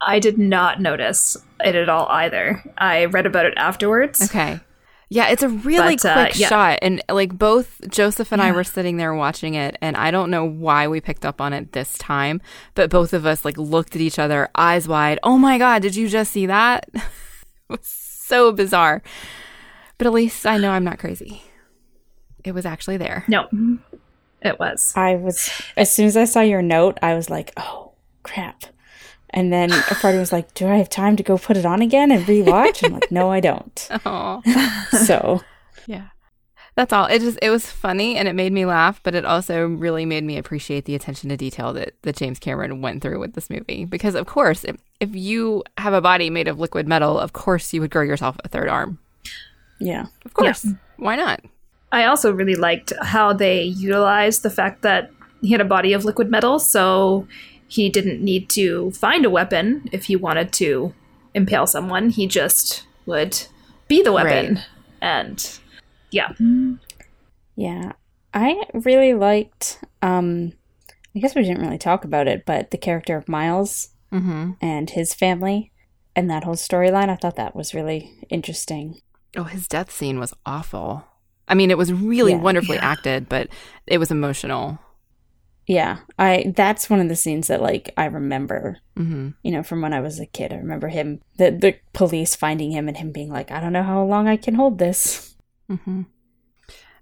I 0.00 0.18
did 0.20 0.38
not 0.38 0.80
notice 0.80 1.36
it 1.64 1.74
at 1.74 1.88
all 1.88 2.06
either. 2.08 2.62
I 2.78 3.06
read 3.06 3.26
about 3.26 3.46
it 3.46 3.54
afterwards. 3.56 4.22
Okay. 4.22 4.60
Yeah, 5.10 5.28
it's 5.30 5.42
a 5.42 5.48
really 5.48 5.96
But, 5.96 6.04
uh, 6.04 6.14
quick 6.26 6.38
yeah. 6.38 6.48
shot. 6.48 6.78
And 6.82 7.02
like 7.08 7.36
both 7.36 7.80
Joseph 7.88 8.30
and 8.30 8.42
I 8.42 8.52
were 8.52 8.62
sitting 8.64 8.98
there 8.98 9.14
watching 9.14 9.54
it, 9.54 9.76
and 9.80 9.96
I 9.96 10.10
don't 10.10 10.30
know 10.30 10.44
why 10.44 10.86
we 10.86 11.00
picked 11.00 11.24
up 11.24 11.40
on 11.40 11.52
it 11.54 11.72
this 11.72 11.96
time, 11.96 12.42
but 12.74 12.90
both 12.90 13.14
of 13.14 13.24
us 13.24 13.44
like 13.44 13.56
looked 13.56 13.94
at 13.96 14.02
each 14.02 14.18
other, 14.18 14.50
eyes 14.54 14.86
wide. 14.86 15.18
Oh 15.22 15.38
my 15.38 15.56
God, 15.56 15.80
did 15.80 15.96
you 15.96 16.08
just 16.08 16.30
see 16.32 16.44
that? 16.46 16.88
it 16.94 17.02
was 17.68 17.86
so 17.86 18.52
bizarre. 18.52 19.02
But 19.96 20.06
at 20.06 20.12
least 20.12 20.46
I 20.46 20.58
know 20.58 20.70
I'm 20.72 20.84
not 20.84 20.98
crazy. 20.98 21.42
It 22.44 22.52
was 22.52 22.66
actually 22.66 22.98
there. 22.98 23.24
No, 23.28 23.48
it 24.42 24.60
was. 24.60 24.92
I 24.94 25.16
was 25.16 25.50
as 25.76 25.90
soon 25.90 26.06
as 26.06 26.16
I 26.18 26.24
saw 26.24 26.40
your 26.42 26.62
note, 26.62 26.98
I 27.02 27.14
was 27.14 27.30
like, 27.30 27.52
"Oh 27.56 27.92
crap!" 28.22 28.64
And 29.30 29.52
then 29.52 29.70
a 29.72 29.94
part 29.94 30.14
of 30.14 30.20
was 30.20 30.32
like, 30.32 30.54
"Do 30.54 30.66
I 30.66 30.76
have 30.76 30.88
time 30.88 31.16
to 31.16 31.22
go 31.22 31.36
put 31.36 31.56
it 31.56 31.66
on 31.66 31.82
again 31.82 32.10
and 32.10 32.24
rewatch?" 32.24 32.84
I'm 32.84 32.94
like, 32.94 33.10
"No, 33.12 33.30
I 33.30 33.40
don't." 33.40 33.88
So 35.06 35.42
yeah. 35.86 36.08
That's 36.76 36.92
all. 36.92 37.06
It 37.06 37.18
just 37.18 37.40
it 37.42 37.50
was 37.50 37.66
funny 37.68 38.16
and 38.16 38.28
it 38.28 38.34
made 38.34 38.52
me 38.52 38.64
laugh, 38.64 39.00
but 39.02 39.16
it 39.16 39.24
also 39.24 39.66
really 39.66 40.06
made 40.06 40.22
me 40.22 40.38
appreciate 40.38 40.84
the 40.84 40.94
attention 40.94 41.28
to 41.28 41.36
detail 41.36 41.72
that, 41.72 41.94
that 42.02 42.14
James 42.14 42.38
Cameron 42.38 42.80
went 42.80 43.02
through 43.02 43.18
with 43.18 43.32
this 43.32 43.50
movie. 43.50 43.84
Because 43.84 44.14
of 44.14 44.26
course, 44.26 44.62
if, 44.62 44.76
if 45.00 45.12
you 45.12 45.64
have 45.76 45.92
a 45.92 46.00
body 46.00 46.30
made 46.30 46.46
of 46.46 46.60
liquid 46.60 46.86
metal, 46.86 47.18
of 47.18 47.32
course 47.32 47.72
you 47.72 47.80
would 47.80 47.90
grow 47.90 48.02
yourself 48.02 48.36
a 48.44 48.48
third 48.48 48.68
arm. 48.68 49.00
yeah, 49.80 50.06
Of 50.24 50.34
course. 50.34 50.68
Why 50.98 51.16
not? 51.16 51.40
I 51.90 52.04
also 52.04 52.30
really 52.32 52.54
liked 52.54 52.92
how 53.02 53.32
they 53.32 53.62
utilized 53.62 54.44
the 54.44 54.50
fact 54.50 54.82
that 54.82 55.10
he 55.40 55.50
had 55.50 55.60
a 55.60 55.64
body 55.64 55.94
of 55.94 56.04
liquid 56.04 56.30
metal, 56.30 56.60
so 56.60 57.26
he 57.68 57.88
didn't 57.88 58.20
need 58.22 58.48
to 58.50 58.90
find 58.92 59.24
a 59.24 59.30
weapon 59.30 59.88
if 59.92 60.06
he 60.06 60.16
wanted 60.16 60.52
to 60.54 60.92
impale 61.34 61.66
someone. 61.66 62.10
He 62.10 62.26
just 62.26 62.84
would 63.06 63.46
be 63.86 64.02
the 64.02 64.12
weapon. 64.12 64.54
Right. 64.56 64.64
And 65.00 65.58
yeah. 66.10 66.32
yeah. 67.56 67.92
I 68.34 68.62
really 68.74 69.14
liked. 69.14 69.82
um 70.02 70.52
I 71.16 71.20
guess 71.20 71.34
we 71.34 71.42
didn't 71.42 71.62
really 71.62 71.78
talk 71.78 72.04
about 72.04 72.28
it, 72.28 72.44
but 72.46 72.70
the 72.70 72.78
character 72.78 73.16
of 73.16 73.28
Miles 73.28 73.90
Mm-hmm. 74.12 74.52
and 74.62 74.88
his 74.88 75.12
family 75.12 75.70
and 76.16 76.30
that 76.30 76.44
whole 76.44 76.54
storyline, 76.54 77.10
I 77.10 77.16
thought 77.16 77.36
that 77.36 77.54
was 77.54 77.74
really 77.74 78.10
interesting. 78.30 79.02
Oh, 79.36 79.44
his 79.44 79.68
death 79.68 79.90
scene 79.90 80.18
was 80.18 80.32
awful. 80.46 81.04
I 81.46 81.52
mean, 81.54 81.70
it 81.70 81.76
was 81.76 81.92
really 81.92 82.32
Yeah. 82.32 82.38
wonderfully 82.40 82.76
Yeah. 82.78 82.90
acted, 82.90 83.28
but 83.28 83.48
it 83.86 83.98
was 83.98 84.10
emotional. 84.10 84.78
Yeah, 85.68 85.98
I 86.18 86.52
that's 86.56 86.88
one 86.88 86.98
of 86.98 87.08
the 87.08 87.14
scenes 87.14 87.46
that 87.48 87.62
like 87.62 87.92
I 87.96 88.06
remember 88.06 88.78
Mm-hmm. 88.98 89.28
you 89.44 89.52
know, 89.52 89.62
from 89.62 89.80
when 89.80 89.92
I 89.92 90.00
was 90.00 90.18
a 90.18 90.26
kid. 90.26 90.52
I 90.52 90.56
remember 90.56 90.88
him, 90.88 91.20
the 91.36 91.52
the 91.52 91.76
police 91.92 92.34
finding 92.34 92.72
him 92.72 92.88
and 92.88 92.96
him 92.96 93.12
being 93.12 93.30
like, 93.30 93.52
I 93.52 93.60
don't 93.60 93.72
know 93.72 93.84
how 93.84 94.02
long 94.02 94.26
I 94.26 94.36
can 94.36 94.56
hold 94.56 94.78
this. 94.78 95.36
Mm-hmm. 95.70 96.02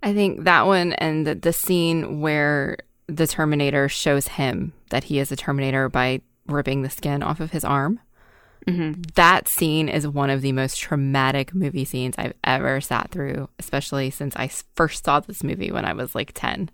I 0.03 0.13
think 0.13 0.45
that 0.45 0.67
one 0.67 0.93
and 0.95 1.27
the, 1.27 1.35
the 1.35 1.53
scene 1.55 2.21
where 2.21 2.77
the 3.07 3.27
Terminator 3.27 3.89
shows 3.89 4.29
him 4.29 4.75
that 4.91 5.05
he 5.05 5.19
is 5.19 5.33
a 5.33 5.37
Terminator 5.37 5.89
by 5.89 6.21
ripping 6.47 6.83
the 6.83 6.91
skin 6.91 7.23
off 7.23 7.41
of 7.41 7.53
his 7.53 7.65
arm. 7.65 8.01
Mm-hmm. 8.67 9.03
That 9.15 9.49
scene 9.49 9.89
is 9.89 10.07
one 10.07 10.29
of 10.29 10.43
the 10.43 10.53
most 10.53 10.79
traumatic 10.79 11.55
movie 11.55 11.85
scenes 11.85 12.17
I've 12.19 12.35
ever 12.45 12.81
sat 12.81 13.11
through, 13.11 13.49
especially 13.59 14.11
since 14.11 14.37
I 14.37 14.51
first 14.75 15.05
saw 15.05 15.21
this 15.21 15.45
movie 15.45 15.71
when 15.71 15.85
I 15.85 15.93
was 15.93 16.15
like 16.15 16.33
10. 16.35 16.71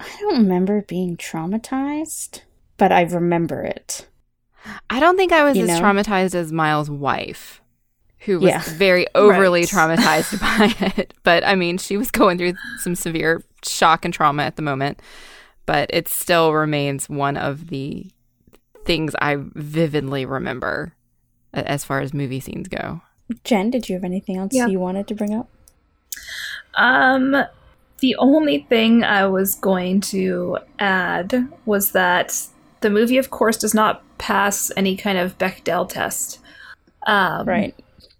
I 0.00 0.16
don't 0.20 0.38
remember 0.42 0.82
being 0.82 1.16
traumatized, 1.16 2.40
but 2.76 2.90
I 2.92 3.02
remember 3.02 3.62
it. 3.62 4.06
I 4.88 4.98
don't 5.00 5.16
think 5.16 5.32
I 5.32 5.44
was 5.44 5.56
You 5.56 5.64
as 5.64 5.68
know? 5.68 5.80
traumatized 5.80 6.34
as 6.34 6.50
Miles' 6.52 6.90
wife, 6.90 7.60
who 8.20 8.40
was 8.40 8.48
Yeah. 8.50 8.62
very 8.66 9.06
overly 9.14 9.60
Right. 9.60 9.68
traumatized 9.68 10.40
by 10.80 10.86
it. 10.96 11.14
But 11.22 11.44
I 11.46 11.54
mean, 11.54 11.78
she 11.78 11.96
was 11.96 12.10
going 12.10 12.38
through 12.38 12.54
some 12.82 12.94
severe 12.94 13.42
shock 13.64 14.04
and 14.04 14.12
trauma 14.12 14.42
at 14.44 14.56
the 14.56 14.62
moment. 14.62 15.00
But 15.66 15.90
it 15.92 16.08
still 16.08 16.52
remains 16.52 17.08
one 17.08 17.36
of 17.36 17.68
the 17.68 18.10
things 18.84 19.14
I 19.20 19.36
vividly 19.38 20.24
remember 20.26 20.94
as 21.52 21.84
far 21.84 22.00
as 22.00 22.12
movie 22.14 22.40
scenes 22.40 22.66
go. 22.68 23.02
Jenn, 23.44 23.70
did 23.70 23.88
you 23.88 23.94
have 23.94 24.04
anything 24.04 24.36
else 24.36 24.52
Yeah. 24.52 24.66
you 24.66 24.80
wanted 24.80 25.06
to 25.08 25.14
bring 25.14 25.34
up? 25.34 25.48
Um, 26.74 27.44
the 28.00 28.16
only 28.16 28.66
thing 28.68 29.04
I 29.04 29.26
was 29.26 29.54
going 29.56 30.00
to 30.02 30.58
add 30.78 31.48
was 31.66 31.92
that 31.92 32.46
the 32.80 32.90
movie, 32.90 33.18
of 33.18 33.30
course, 33.30 33.56
does 33.56 33.74
not 33.74 34.02
pass 34.18 34.70
any 34.76 34.96
kind 34.96 35.18
of 35.18 35.38
Bechdel 35.38 35.88
test. 35.88 36.38
Um, 37.06 37.46
Right. 37.46 37.74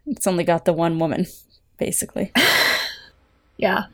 It's 0.07 0.27
only 0.27 0.45
got 0.45 0.65
the 0.65 0.73
one 0.73 0.99
woman, 0.99 1.27
basically. 1.79 2.33
Yeah. 3.61 3.85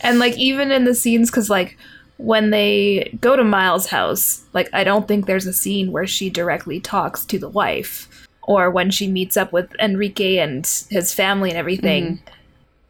And 0.00 0.18
like 0.18 0.36
even 0.38 0.72
in 0.72 0.84
the 0.84 0.94
scenes 0.94 1.30
cuz 1.30 1.50
like 1.50 1.76
when 2.16 2.50
they 2.50 3.16
go 3.20 3.36
to 3.36 3.44
Miles' 3.44 3.86
house, 3.86 4.42
like 4.54 4.68
I 4.72 4.82
don't 4.82 5.06
think 5.06 5.26
there's 5.26 5.46
a 5.46 5.52
scene 5.52 5.92
where 5.92 6.06
she 6.06 6.30
directly 6.30 6.80
talks 6.80 7.24
to 7.26 7.38
the 7.38 7.48
wife 7.48 8.08
or 8.42 8.70
when 8.70 8.90
she 8.90 9.06
meets 9.06 9.36
up 9.36 9.52
with 9.52 9.74
Enrique 9.78 10.38
and 10.38 10.66
his 10.90 11.12
family 11.12 11.50
and 11.50 11.58
everything. 11.58 12.20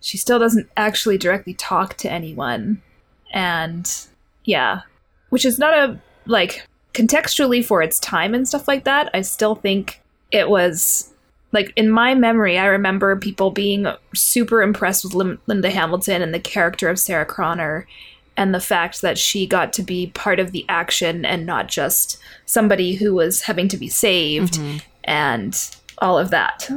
She 0.04 0.18
still 0.18 0.38
doesn't 0.38 0.68
actually 0.76 1.16
directly 1.16 1.54
talk 1.54 1.94
to 1.98 2.12
anyone. 2.12 2.82
And 3.32 3.90
yeah, 4.44 4.82
which 5.30 5.46
is 5.46 5.58
not 5.58 5.72
a 5.72 5.98
like 6.26 6.66
contextually 6.92 7.64
for 7.64 7.80
its 7.82 7.98
time 8.00 8.34
and 8.34 8.46
stuff 8.46 8.68
like 8.68 8.84
that. 8.84 9.08
I 9.14 9.22
still 9.22 9.54
think 9.54 10.02
it 10.30 10.50
was 10.50 11.10
like 11.52 11.72
in 11.74 11.88
my 11.88 12.14
memory, 12.14 12.58
I 12.58 12.66
remember 12.66 13.16
people 13.16 13.50
being 13.50 13.86
super 14.14 14.60
impressed 14.60 15.04
with 15.04 15.14
Lim- 15.14 15.40
Linda 15.46 15.70
Hamilton 15.70 16.20
and 16.20 16.34
the 16.34 16.38
character 16.38 16.90
of 16.90 16.98
Sarah 16.98 17.24
Connor, 17.24 17.86
and 18.36 18.54
the 18.54 18.60
fact 18.60 19.00
that 19.00 19.16
she 19.16 19.46
got 19.46 19.72
to 19.72 19.82
be 19.82 20.08
part 20.08 20.38
of 20.38 20.52
the 20.52 20.66
action 20.68 21.24
and 21.24 21.46
not 21.46 21.68
just 21.68 22.18
somebody 22.44 22.94
who 22.94 23.14
was 23.14 23.42
having 23.42 23.68
to 23.68 23.78
be 23.78 23.88
saved 23.88 24.54
mm-hmm. 24.54 24.78
and 25.04 25.76
all 25.98 26.18
of 26.18 26.28
that. 26.30 26.68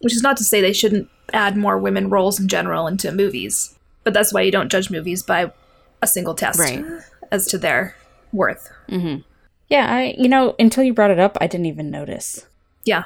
Which 0.00 0.14
is 0.14 0.22
not 0.22 0.36
to 0.38 0.44
say 0.44 0.60
they 0.60 0.72
shouldn't 0.72 1.08
add 1.34 1.56
more 1.56 1.78
women 1.78 2.08
roles 2.10 2.38
in 2.40 2.48
general 2.48 2.86
into 2.86 3.12
movies, 3.12 3.78
but 4.04 4.12
that's 4.14 4.32
why 4.32 4.42
you 4.42 4.50
don't 4.52 4.70
judge 4.70 4.90
movies 4.90 5.22
by 5.22 5.52
a 6.02 6.06
single 6.06 6.34
test 6.34 6.58
Right. 6.58 6.84
as 7.30 7.46
to 7.48 7.58
their 7.58 7.94
worth. 8.32 8.70
Mm-hmm. 8.88 9.22
Yeah, 9.68 9.86
I 9.92 10.14
you 10.18 10.28
know 10.28 10.54
until 10.58 10.82
you 10.84 10.92
brought 10.94 11.10
it 11.10 11.18
up, 11.18 11.36
I 11.40 11.46
didn't 11.46 11.66
even 11.66 11.90
notice. 11.90 12.46
yeah 12.84 13.04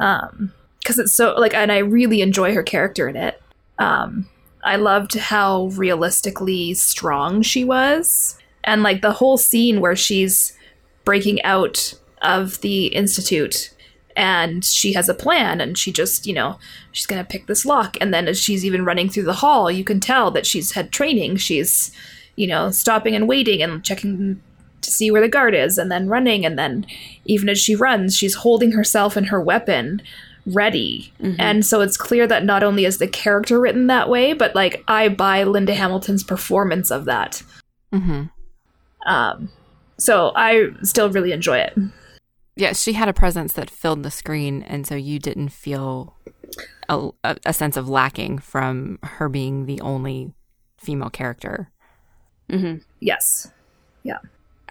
um 0.00 0.52
because 0.80 0.98
it's 0.98 1.12
so 1.14 1.34
like 1.38 1.54
and 1.54 1.70
i 1.72 1.78
really 1.78 2.20
enjoy 2.20 2.52
her 2.52 2.62
character 2.64 3.08
in 3.08 3.14
it 3.16 3.40
um 3.78 4.28
i 4.64 4.74
loved 4.76 5.14
how 5.14 5.66
realistically 5.76 6.74
strong 6.74 7.40
she 7.42 7.64
was 7.64 8.36
and 8.64 8.82
like 8.82 9.00
the 9.00 9.12
whole 9.12 9.36
scene 9.38 9.80
where 9.80 9.96
she's 9.96 10.52
breaking 11.04 11.40
out 11.44 11.94
of 12.22 12.60
the 12.60 12.86
institute 12.88 13.70
and 14.16 14.64
she 14.64 14.92
has 14.92 15.08
a 15.08 15.14
plan 15.14 15.60
and 15.60 15.76
she 15.76 15.92
just 15.92 16.26
you 16.26 16.32
know 16.32 16.58
she's 16.92 17.06
gonna 17.06 17.24
pick 17.24 17.46
this 17.46 17.64
lock. 17.64 17.96
And 18.00 18.12
then 18.12 18.28
as 18.28 18.38
she's 18.38 18.64
even 18.64 18.84
running 18.84 19.08
through 19.08 19.24
the 19.24 19.34
hall 19.34 19.70
you 19.70 19.84
can 19.84 20.00
tell 20.00 20.30
that 20.32 20.46
she's 20.46 20.72
had 20.72 20.92
training. 20.92 21.36
She's 21.36 21.90
you 22.36 22.46
know 22.46 22.70
stopping 22.70 23.14
and 23.14 23.28
waiting 23.28 23.62
and 23.62 23.84
checking 23.84 24.40
to 24.80 24.90
see 24.90 25.10
where 25.10 25.22
the 25.22 25.28
guard 25.28 25.54
is 25.54 25.78
and 25.78 25.90
then 25.90 26.08
running. 26.08 26.44
And 26.44 26.58
then 26.58 26.86
even 27.24 27.48
as 27.48 27.58
she 27.60 27.74
runs 27.74 28.16
she's 28.16 28.34
holding 28.34 28.72
herself 28.72 29.16
and 29.16 29.26
her 29.28 29.40
weapon 29.40 30.02
ready. 30.46 31.10
And 31.38 31.64
so 31.64 31.80
it's 31.80 31.96
clear 31.96 32.26
that 32.26 32.44
not 32.44 32.62
only 32.62 32.84
is 32.84 32.98
the 32.98 33.08
character 33.08 33.58
written 33.58 33.86
that 33.86 34.08
way 34.10 34.34
but 34.34 34.54
like 34.54 34.84
i 34.88 35.08
buy 35.08 35.42
linda 35.44 35.74
hamilton's 35.74 36.22
performance 36.22 36.90
of 36.90 37.06
that. 37.06 37.42
Mm-hmm. 37.92 38.24
um 39.06 39.48
so 39.98 40.32
i 40.34 40.66
still 40.82 41.08
really 41.10 41.30
enjoy 41.30 41.58
it 41.58 41.78
Yeah, 42.56 42.72
she 42.72 42.92
had 42.92 43.08
a 43.08 43.12
presence 43.12 43.54
that 43.54 43.70
filled 43.70 44.02
the 44.02 44.10
screen, 44.10 44.62
and 44.62 44.86
so 44.86 44.94
you 44.94 45.18
didn't 45.18 45.48
feel 45.48 46.16
a, 46.88 47.10
a, 47.24 47.36
a 47.46 47.52
sense 47.52 47.76
of 47.76 47.88
lacking 47.88 48.38
from 48.38 48.98
her 49.02 49.28
being 49.28 49.66
the 49.66 49.80
only 49.80 50.32
female 50.78 51.10
character. 51.10 51.70
Mm-hmm. 52.50 52.82
yes 53.00 53.50
Yeah. 54.02 54.18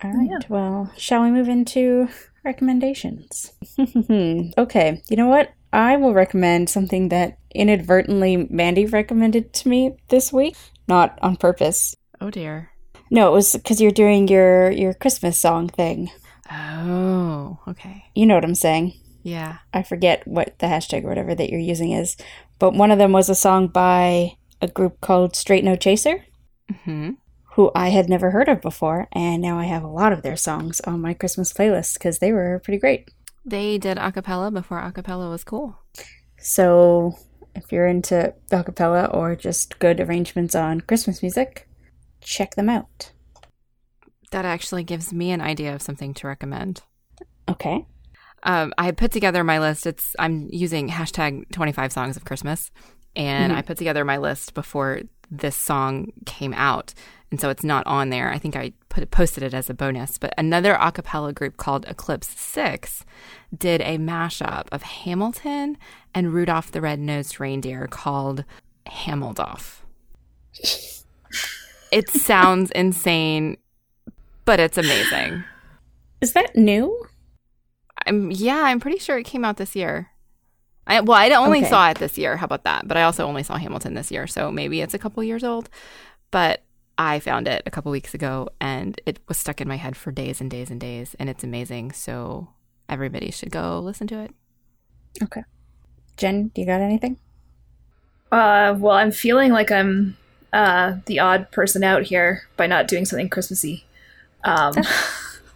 All 0.03 0.11
right. 0.11 0.49
Well, 0.49 0.91
shall 0.97 1.23
we 1.23 1.31
move 1.31 1.49
into 1.49 2.07
recommendations? 2.43 3.51
okay. 4.57 5.01
You 5.09 5.17
know 5.17 5.27
what? 5.27 5.51
I 5.71 5.97
will 5.97 6.13
recommend 6.13 6.69
something 6.69 7.09
that 7.09 7.37
inadvertently 7.55 8.47
Mandi 8.49 8.85
recommended 8.85 9.53
to 9.53 9.69
me 9.69 9.95
this 10.09 10.31
week, 10.31 10.55
not 10.87 11.17
on 11.21 11.35
purpose. 11.35 11.95
Oh 12.21 12.29
dear. 12.29 12.69
No, 13.09 13.29
it 13.29 13.31
was 13.31 13.53
because 13.53 13.81
you're 13.81 13.91
doing 13.91 14.27
your 14.27 14.71
your 14.71 14.93
Christmas 14.93 15.39
song 15.39 15.67
thing. 15.67 16.11
Oh, 16.51 17.59
okay. 17.67 18.05
You 18.15 18.25
know 18.25 18.35
what 18.35 18.43
I'm 18.43 18.55
saying? 18.55 18.93
Yeah. 19.23 19.59
I 19.73 19.83
forget 19.83 20.27
what 20.27 20.59
the 20.59 20.67
hashtag 20.67 21.03
or 21.05 21.07
whatever 21.07 21.33
that 21.33 21.49
you're 21.49 21.59
using 21.59 21.91
is, 21.91 22.17
but 22.59 22.73
one 22.73 22.91
of 22.91 22.97
them 22.97 23.11
was 23.11 23.29
a 23.29 23.35
song 23.35 23.67
by 23.67 24.37
a 24.61 24.67
group 24.67 24.99
called 25.01 25.35
Straight 25.35 25.63
No 25.63 25.75
Chaser, 25.75 26.25
hmm 26.83 27.11
who 27.55 27.71
I 27.75 27.89
had 27.89 28.09
never 28.09 28.31
heard 28.31 28.49
of 28.49 28.61
before, 28.61 29.07
and 29.11 29.39
now 29.39 29.59
I 29.59 29.65
have 29.65 29.83
a 29.83 29.87
lot 29.87 30.11
of 30.11 30.23
their 30.23 30.35
songs 30.35 30.81
on 30.81 31.01
my 31.01 31.13
Christmas 31.13 31.53
playlist 31.53 31.93
because 31.93 32.17
they 32.17 32.31
were 32.31 32.59
pretty 32.63 32.79
great. 32.79 33.11
They 33.45 33.77
did 33.77 33.99
a 33.99 34.11
cappella 34.11 34.49
before 34.49 34.79
a 34.79 34.91
cappella 34.91 35.29
was 35.29 35.43
cool. 35.43 35.77
So 36.39 37.15
if 37.55 37.71
you're 37.71 37.87
into 37.87 38.33
a 38.51 38.63
cappella 38.63 39.05
or 39.05 39.35
just 39.35 39.77
good 39.77 39.99
arrangements 39.99 40.55
on 40.55 40.81
Christmas 40.81 41.21
music, 41.21 41.69
check 42.21 42.55
them 42.55 42.69
out. 42.69 43.11
That 44.33 44.45
actually 44.45 44.83
gives 44.83 45.13
me 45.13 45.31
an 45.31 45.41
idea 45.41 45.73
of 45.75 45.81
something 45.81 46.13
to 46.15 46.27
recommend. 46.27 46.81
Okay. 47.47 47.85
Um, 48.43 48.73
I 48.77 48.91
put 48.91 49.11
together 49.11 49.43
my 49.43 49.59
list. 49.59 49.85
It's 49.87 50.15
I'm 50.19 50.49
using 50.51 50.89
hashtag 50.89 51.49
25 51.51 51.93
songs 51.93 52.17
of 52.17 52.25
Christmas, 52.25 52.71
and 53.15 53.53
Mhm. 53.53 53.57
I 53.57 53.61
put 53.61 53.77
together 53.77 54.03
my 54.03 54.17
list 54.17 54.53
before 54.53 55.01
this 55.31 55.55
song 55.55 56.11
came 56.25 56.53
out, 56.53 56.93
and 57.31 57.39
so 57.39 57.49
it's 57.49 57.63
not 57.63 57.85
on 57.87 58.09
there. 58.09 58.31
I 58.31 58.37
think 58.39 58.55
I 58.55 58.73
put 58.89 59.09
posted 59.11 59.43
it 59.43 59.53
as 59.53 59.69
a 59.69 59.73
bonus. 59.73 60.17
But 60.17 60.33
another 60.37 60.73
a 60.79 60.91
cappella 60.91 61.31
group 61.31 61.57
called 61.57 61.85
Eclipse 61.87 62.27
Six 62.27 63.05
did 63.57 63.81
a 63.81 63.97
mashup 63.97 64.65
of 64.71 64.81
Hamilton 64.83 65.77
and 66.13 66.33
Rudolph 66.33 66.71
the 66.71 66.81
Red-Nosed 66.81 67.39
Reindeer 67.39 67.87
called 67.87 68.43
Hamildolph. 68.87 69.81
it 71.91 72.09
sounds 72.09 72.71
insane, 72.71 73.57
but 74.45 74.59
it's 74.59 74.77
amazing. 74.77 75.43
Is 76.21 76.33
that 76.33 76.55
new? 76.55 77.05
I'm 78.05 78.31
yeah, 78.31 78.61
I'm 78.63 78.79
pretty 78.79 78.99
sure 78.99 79.17
it 79.17 79.23
came 79.25 79.45
out 79.45 79.57
this 79.57 79.75
year. 79.75 80.09
I 80.87 80.99
well, 81.01 81.17
I 81.17 81.29
only 81.31 81.59
Okay. 81.59 81.69
saw 81.69 81.89
it 81.91 81.97
this 81.99 82.17
year. 82.17 82.37
How 82.37 82.45
about 82.45 82.63
that? 82.65 82.87
But 82.87 82.97
I 82.97 83.03
also 83.03 83.25
only 83.25 83.43
saw 83.43 83.57
Hamilton 83.57 83.93
this 83.93 84.11
year, 84.11 84.27
so 84.27 84.51
maybe 84.51 84.81
it's 84.81 84.93
a 84.93 84.99
couple 84.99 85.23
years 85.23 85.43
old. 85.43 85.69
But 86.31 86.63
I 86.97 87.19
found 87.19 87.47
it 87.47 87.63
a 87.65 87.71
couple 87.71 87.91
weeks 87.91 88.13
ago, 88.13 88.49
and 88.59 88.99
it 89.05 89.19
was 89.27 89.37
stuck 89.37 89.61
in 89.61 89.67
my 89.67 89.77
head 89.77 89.95
for 89.95 90.11
days 90.11 90.41
and 90.41 90.51
days 90.51 90.69
and 90.69 90.79
days, 90.79 91.15
and 91.19 91.29
it's 91.29 91.43
amazing. 91.43 91.91
So 91.93 92.49
everybody 92.89 93.31
should 93.31 93.51
go 93.51 93.79
listen 93.79 94.07
to 94.07 94.19
it. 94.19 94.31
Okay. 95.23 95.43
Jenn, 96.17 96.49
do 96.49 96.61
you 96.61 96.67
got 96.67 96.81
anything? 96.81 97.17
Uh, 98.31 98.75
well, 98.77 98.95
I'm 98.95 99.11
feeling 99.11 99.51
like 99.51 99.71
I'm 99.71 100.17
uh, 100.51 100.97
the 101.05 101.19
odd 101.19 101.51
person 101.51 101.83
out 101.83 102.03
here 102.03 102.43
by 102.57 102.67
not 102.67 102.87
doing 102.87 103.05
something 103.05 103.29
Christmassy. 103.29 103.85
Um, 104.43 104.73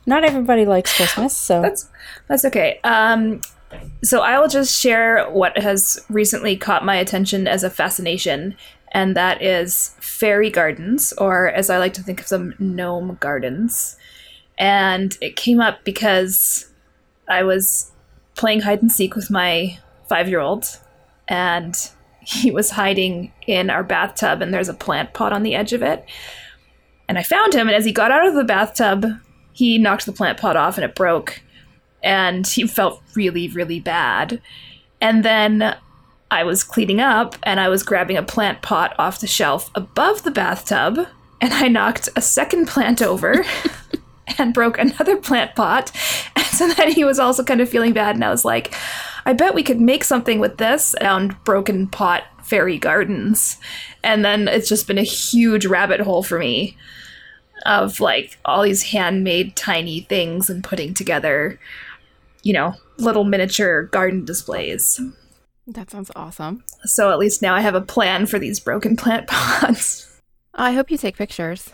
Not 0.08 0.24
everybody 0.24 0.66
likes 0.66 0.96
Christmas, 0.96 1.36
so 1.36 1.62
that's 1.62 1.90
that's 2.30 2.46
okay. 2.46 2.80
Um, 2.86 3.42
so 4.02 4.22
I 4.22 4.40
will 4.40 4.48
just 4.48 4.80
share 4.80 5.30
what 5.30 5.58
has 5.58 6.04
recently 6.10 6.56
caught 6.56 6.86
my 6.86 6.96
attention 6.96 7.46
as 7.46 7.62
a 7.66 7.70
fascination, 7.70 8.56
and 8.94 9.18
that 9.18 9.42
is 9.42 9.96
fairy 10.00 10.50
gardens, 10.50 11.12
or 11.18 11.50
as 11.50 11.70
I 11.70 11.78
like 11.78 11.94
to 11.96 12.04
think 12.04 12.22
of 12.22 12.30
them, 12.30 12.56
gnome 12.58 13.18
gardens. 13.20 13.98
And 14.58 15.16
it 15.20 15.36
came 15.36 15.60
up 15.60 15.84
because 15.84 16.72
I 17.28 17.44
was 17.44 17.92
playing 18.36 18.62
hide 18.62 18.82
and 18.82 18.92
seek 18.92 19.14
with 19.14 19.30
my 19.30 19.78
five 20.08 20.30
year 20.30 20.40
old, 20.40 20.80
and 21.28 21.76
he 22.22 22.50
was 22.50 22.72
hiding 22.72 23.34
in 23.46 23.70
our 23.70 23.84
bathtub, 23.84 24.42
and 24.42 24.54
there's 24.54 24.70
a 24.70 24.74
plant 24.74 25.14
pot 25.14 25.34
on 25.34 25.44
the 25.44 25.54
edge 25.54 25.74
of 25.74 25.84
it. 25.84 26.06
And 27.08 27.18
I 27.18 27.24
found 27.24 27.54
him, 27.54 27.68
and 27.68 27.76
as 27.76 27.86
he 27.86 27.92
got 27.92 28.12
out 28.12 28.28
of 28.28 28.36
the 28.36 28.44
bathtub, 28.44 29.06
he 29.54 29.78
knocked 29.78 30.06
the 30.06 30.12
plant 30.12 30.38
pot 30.38 30.56
off 30.56 30.78
and 30.78 30.86
it 30.86 30.96
broke. 30.96 31.42
And 32.04 32.46
he 32.46 32.68
felt 32.68 33.02
really, 33.16 33.48
really 33.48 33.80
bad. 33.80 34.42
And 35.02 35.24
then 35.24 35.76
I 36.30 36.44
was 36.44 36.64
cleaning 36.64 37.00
up 37.00 37.36
and 37.44 37.60
I 37.60 37.70
was 37.70 37.84
grabbing 37.84 38.18
a 38.18 38.24
plant 38.24 38.62
pot 38.62 38.94
off 39.00 39.20
the 39.20 39.28
shelf 39.28 39.72
above 39.74 40.24
the 40.24 40.32
bathtub, 40.32 41.08
and 41.40 41.54
I 41.54 41.68
knocked 41.68 42.10
a 42.16 42.22
second 42.22 42.68
plant 42.68 43.02
over 43.02 43.46
and 44.38 44.54
broke 44.54 44.78
another 44.78 45.18
plant 45.18 45.56
pot. 45.56 45.92
And 46.36 46.46
so 46.46 46.68
then 46.74 46.92
he 46.92 47.04
was 47.04 47.20
also 47.20 47.44
kind 47.44 47.62
of 47.62 47.70
feeling 47.70 47.94
bad, 47.94 48.16
and 48.16 48.26
I 48.26 48.30
was 48.30 48.44
like, 48.44 48.74
I 49.26 49.34
bet 49.34 49.54
we 49.54 49.64
could 49.64 49.80
make 49.80 50.04
something 50.04 50.40
with 50.40 50.58
this 50.58 50.96
around 51.02 51.42
broken 51.44 51.88
pot 51.88 52.24
fairy 52.44 52.78
gardens. 52.78 53.58
And 54.04 54.24
then 54.24 54.48
it's 54.48 54.70
just 54.70 54.88
been 54.88 54.98
a 54.98 55.04
huge 55.04 55.66
rabbit 55.66 56.00
hole 56.00 56.24
for 56.24 56.40
me 56.40 56.78
of 57.68 58.00
like 58.00 58.40
all 58.46 58.64
these 58.64 58.82
handmade 58.82 59.56
tiny 59.56 60.02
things 60.02 60.50
and 60.50 60.64
putting 60.64 60.94
together, 60.94 61.60
you 62.42 62.54
know, 62.54 62.74
little 62.98 63.26
miniature 63.26 63.84
garden 63.84 64.26
displays. 64.26 65.00
That 65.68 65.92
sounds 65.92 66.10
awesome. 66.16 66.64
So 66.86 67.12
at 67.12 67.20
least 67.20 67.42
now 67.42 67.54
I 67.54 67.62
have 67.62 67.76
a 67.76 67.82
plan 67.82 68.26
for 68.26 68.40
these 68.40 68.60
broken 68.60 68.96
plant 68.96 69.28
pots. 69.28 70.20
I 70.56 70.72
hope 70.72 70.90
you 70.90 70.98
take 70.98 71.18
pictures. 71.18 71.70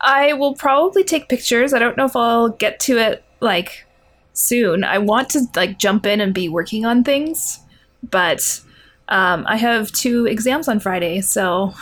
I 0.00 0.32
will 0.32 0.54
probably 0.54 1.04
take 1.04 1.28
pictures. 1.28 1.72
I 1.72 1.78
don't 1.78 1.96
know 1.96 2.06
if 2.06 2.16
I'll 2.16 2.48
get 2.48 2.80
to 2.80 2.98
it 2.98 3.22
like 3.40 3.86
soon. 4.32 4.84
I 4.84 4.98
want 4.98 5.28
to 5.30 5.42
like 5.54 5.78
jump 5.78 6.06
in 6.06 6.20
and 6.20 6.34
be 6.34 6.48
working 6.48 6.86
on 6.86 7.04
things, 7.04 7.60
but 8.02 8.60
um, 9.08 9.44
I 9.46 9.56
have 9.56 9.92
two 9.92 10.26
exams 10.26 10.66
on 10.66 10.80
Friday, 10.80 11.20
so 11.20 11.74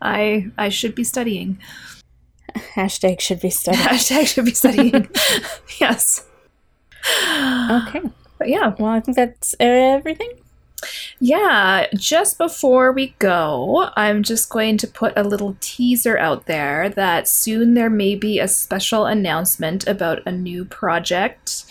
I 0.00 0.50
I 0.56 0.70
should 0.70 0.94
be 0.94 1.04
studying. 1.04 1.58
Hashtag 2.74 3.20
should 3.20 3.40
be 3.40 3.50
studied. 3.50 3.80
Hashtag 3.80 4.26
should 4.26 4.44
be 4.44 4.54
studying. 4.54 5.08
yes. 5.80 6.26
okay. 7.70 8.02
But 8.38 8.48
yeah, 8.48 8.74
Well, 8.78 8.90
I 8.90 9.00
think 9.00 9.16
that's 9.16 9.54
everything. 9.60 10.30
Yeah, 11.18 11.86
just 11.94 12.38
before 12.38 12.92
we 12.92 13.14
go, 13.18 13.90
I'm 13.96 14.22
just 14.22 14.48
going 14.48 14.78
to 14.78 14.86
put 14.86 15.12
a 15.16 15.22
little 15.22 15.56
teaser 15.60 16.16
out 16.16 16.46
there 16.46 16.88
that 16.90 17.28
soon 17.28 17.74
there 17.74 17.90
may 17.90 18.14
be 18.14 18.38
a 18.38 18.48
special 18.48 19.04
announcement 19.04 19.86
about 19.86 20.26
a 20.26 20.32
new 20.32 20.64
project 20.64 21.66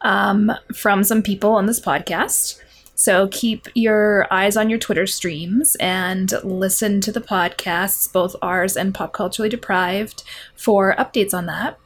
um, 0.00 0.50
from 0.74 1.04
some 1.04 1.22
people 1.22 1.52
on 1.52 1.66
this 1.66 1.80
podcast. 1.80 2.60
So 3.00 3.28
keep 3.28 3.66
your 3.74 4.30
eyes 4.30 4.58
on 4.58 4.68
your 4.68 4.78
Twitter 4.78 5.06
streams 5.06 5.74
and 5.76 6.30
listen 6.44 7.00
to 7.00 7.10
the 7.10 7.22
podcasts, 7.22 8.12
both 8.12 8.36
ours 8.42 8.76
and 8.76 8.94
Pop 8.94 9.14
Culturally 9.14 9.48
Deprived, 9.48 10.22
for 10.54 10.94
updates 10.96 11.32
on 11.32 11.46
that. 11.46 11.78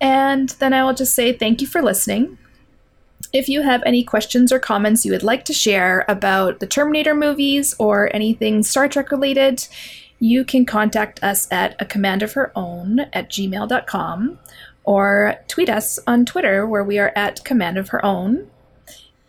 And 0.00 0.48
then 0.60 0.72
I 0.72 0.82
will 0.82 0.94
just 0.94 1.12
say 1.12 1.34
thank 1.34 1.60
you 1.60 1.66
for 1.66 1.82
listening. 1.82 2.38
If 3.34 3.50
you 3.50 3.60
have 3.60 3.82
any 3.84 4.02
questions 4.02 4.50
or 4.50 4.58
comments 4.58 5.04
you 5.04 5.12
would 5.12 5.22
like 5.22 5.44
to 5.44 5.52
share 5.52 6.06
about 6.08 6.60
the 6.60 6.66
Terminator 6.66 7.14
movies 7.14 7.74
or 7.78 8.08
anything 8.16 8.62
Star 8.62 8.88
Trek 8.88 9.10
related, 9.10 9.68
you 10.20 10.42
can 10.42 10.64
contact 10.64 11.22
us 11.22 11.52
at 11.52 11.76
a 11.80 11.84
command 11.84 12.22
of 12.22 12.32
her 12.32 12.50
own 12.56 13.00
at 13.12 13.28
gmail.com 13.28 14.38
or 14.84 15.34
tweet 15.48 15.68
us 15.68 15.98
on 16.06 16.24
Twitter 16.24 16.66
where 16.66 16.82
we 16.82 16.98
are 16.98 17.12
at 17.14 17.44
command 17.44 17.76
of 17.76 17.90
her 17.90 18.02
own. 18.02 18.48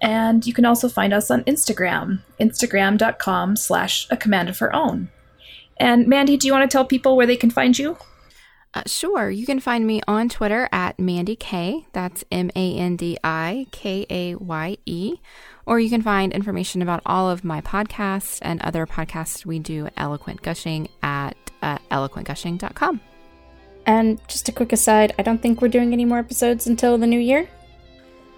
And 0.04 0.46
you 0.46 0.54
can 0.54 0.66
also 0.66 0.90
find 0.90 1.14
us 1.14 1.32
on 1.32 1.46
Instagram, 1.46 2.20
instagram.com 2.38 3.56
slash 3.56 4.06
a 4.12 4.18
command 4.18 4.50
of 4.50 4.60
her 4.60 4.76
own. 4.76 5.08
And 5.78 6.08
Mandi, 6.08 6.36
do 6.36 6.46
you 6.46 6.52
want 6.52 6.70
to 6.70 6.78
tell 6.78 6.84
people 6.84 7.16
where 7.16 7.26
they 7.26 7.38
can 7.38 7.50
find 7.50 7.80
you? 7.80 7.98
Uh, 8.74 8.84
sure. 8.86 9.30
You 9.30 9.46
can 9.46 9.62
find 9.62 9.88
me 9.88 10.02
on 10.06 10.28
Twitter 10.28 10.68
at 10.74 11.00
Mandi 11.00 11.38
Kaye. 11.38 11.86
That's 11.94 12.26
M 12.32 12.52
A 12.54 12.76
N 12.76 12.98
D 12.98 13.18
I 13.24 13.68
K 13.72 14.06
A 14.10 14.36
Y 14.36 14.78
E. 14.86 15.16
Or 15.66 15.80
you 15.80 15.90
can 15.90 16.02
find 16.02 16.34
information 16.34 16.82
about 16.82 17.02
all 17.06 17.30
of 17.30 17.46
my 17.46 17.62
podcasts 17.62 18.40
and 18.42 18.62
other 18.62 18.86
podcasts 18.86 19.46
we 19.46 19.60
do 19.60 19.86
at 19.86 19.94
Eloquent 19.96 20.42
Gushing 20.42 20.90
at 21.02 21.38
uh, 21.62 21.78
eloquentgushing.com. 21.92 23.00
And 23.86 24.20
just 24.28 24.50
a 24.50 24.52
quick 24.52 24.74
aside, 24.74 25.14
I 25.18 25.22
don't 25.24 25.42
think 25.42 25.62
we're 25.62 25.70
doing 25.70 25.94
any 25.94 26.04
more 26.04 26.18
episodes 26.18 26.68
until 26.68 26.98
the 26.98 27.08
new 27.08 27.20
year. 27.20 27.48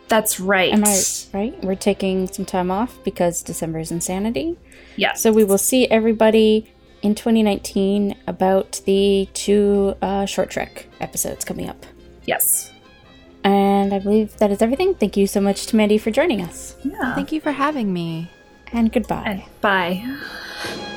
That's 0.08 0.40
right. 0.40 0.72
Am 0.72 0.84
I 0.84 1.02
right? 1.34 1.64
We're 1.64 1.76
taking 1.76 2.28
some 2.28 2.46
time 2.46 2.70
off 2.70 2.98
because 3.04 3.42
December 3.42 3.80
is 3.80 3.92
insanity. 3.92 4.58
Yes. 4.96 5.22
So 5.22 5.32
we 5.32 5.44
will 5.44 5.58
see 5.58 5.88
everybody 5.88 6.72
in 7.02 7.16
2019 7.16 8.16
about 8.28 8.82
the 8.86 9.28
two 9.34 9.96
uh, 10.02 10.26
short 10.26 10.50
trek 10.50 10.88
episodes 11.00 11.44
coming 11.46 11.70
up. 11.70 11.86
Yes. 12.26 12.72
And 13.44 13.94
I 13.94 14.00
believe 14.00 14.38
that 14.38 14.52
is 14.52 14.62
everything. 14.62 14.96
Thank 14.96 15.18
you 15.18 15.28
so 15.28 15.40
much 15.40 15.68
to 15.68 15.76
Mandi 15.76 15.98
for 15.98 16.10
joining 16.10 16.42
us. 16.42 16.76
Yeah. 16.84 17.14
Thank 17.14 17.32
you 17.32 17.40
for 17.40 17.52
having 17.52 17.94
me. 17.94 18.32
And 18.72 18.92
goodbye. 18.92 19.24
And 19.26 19.44
bye. 19.62 20.92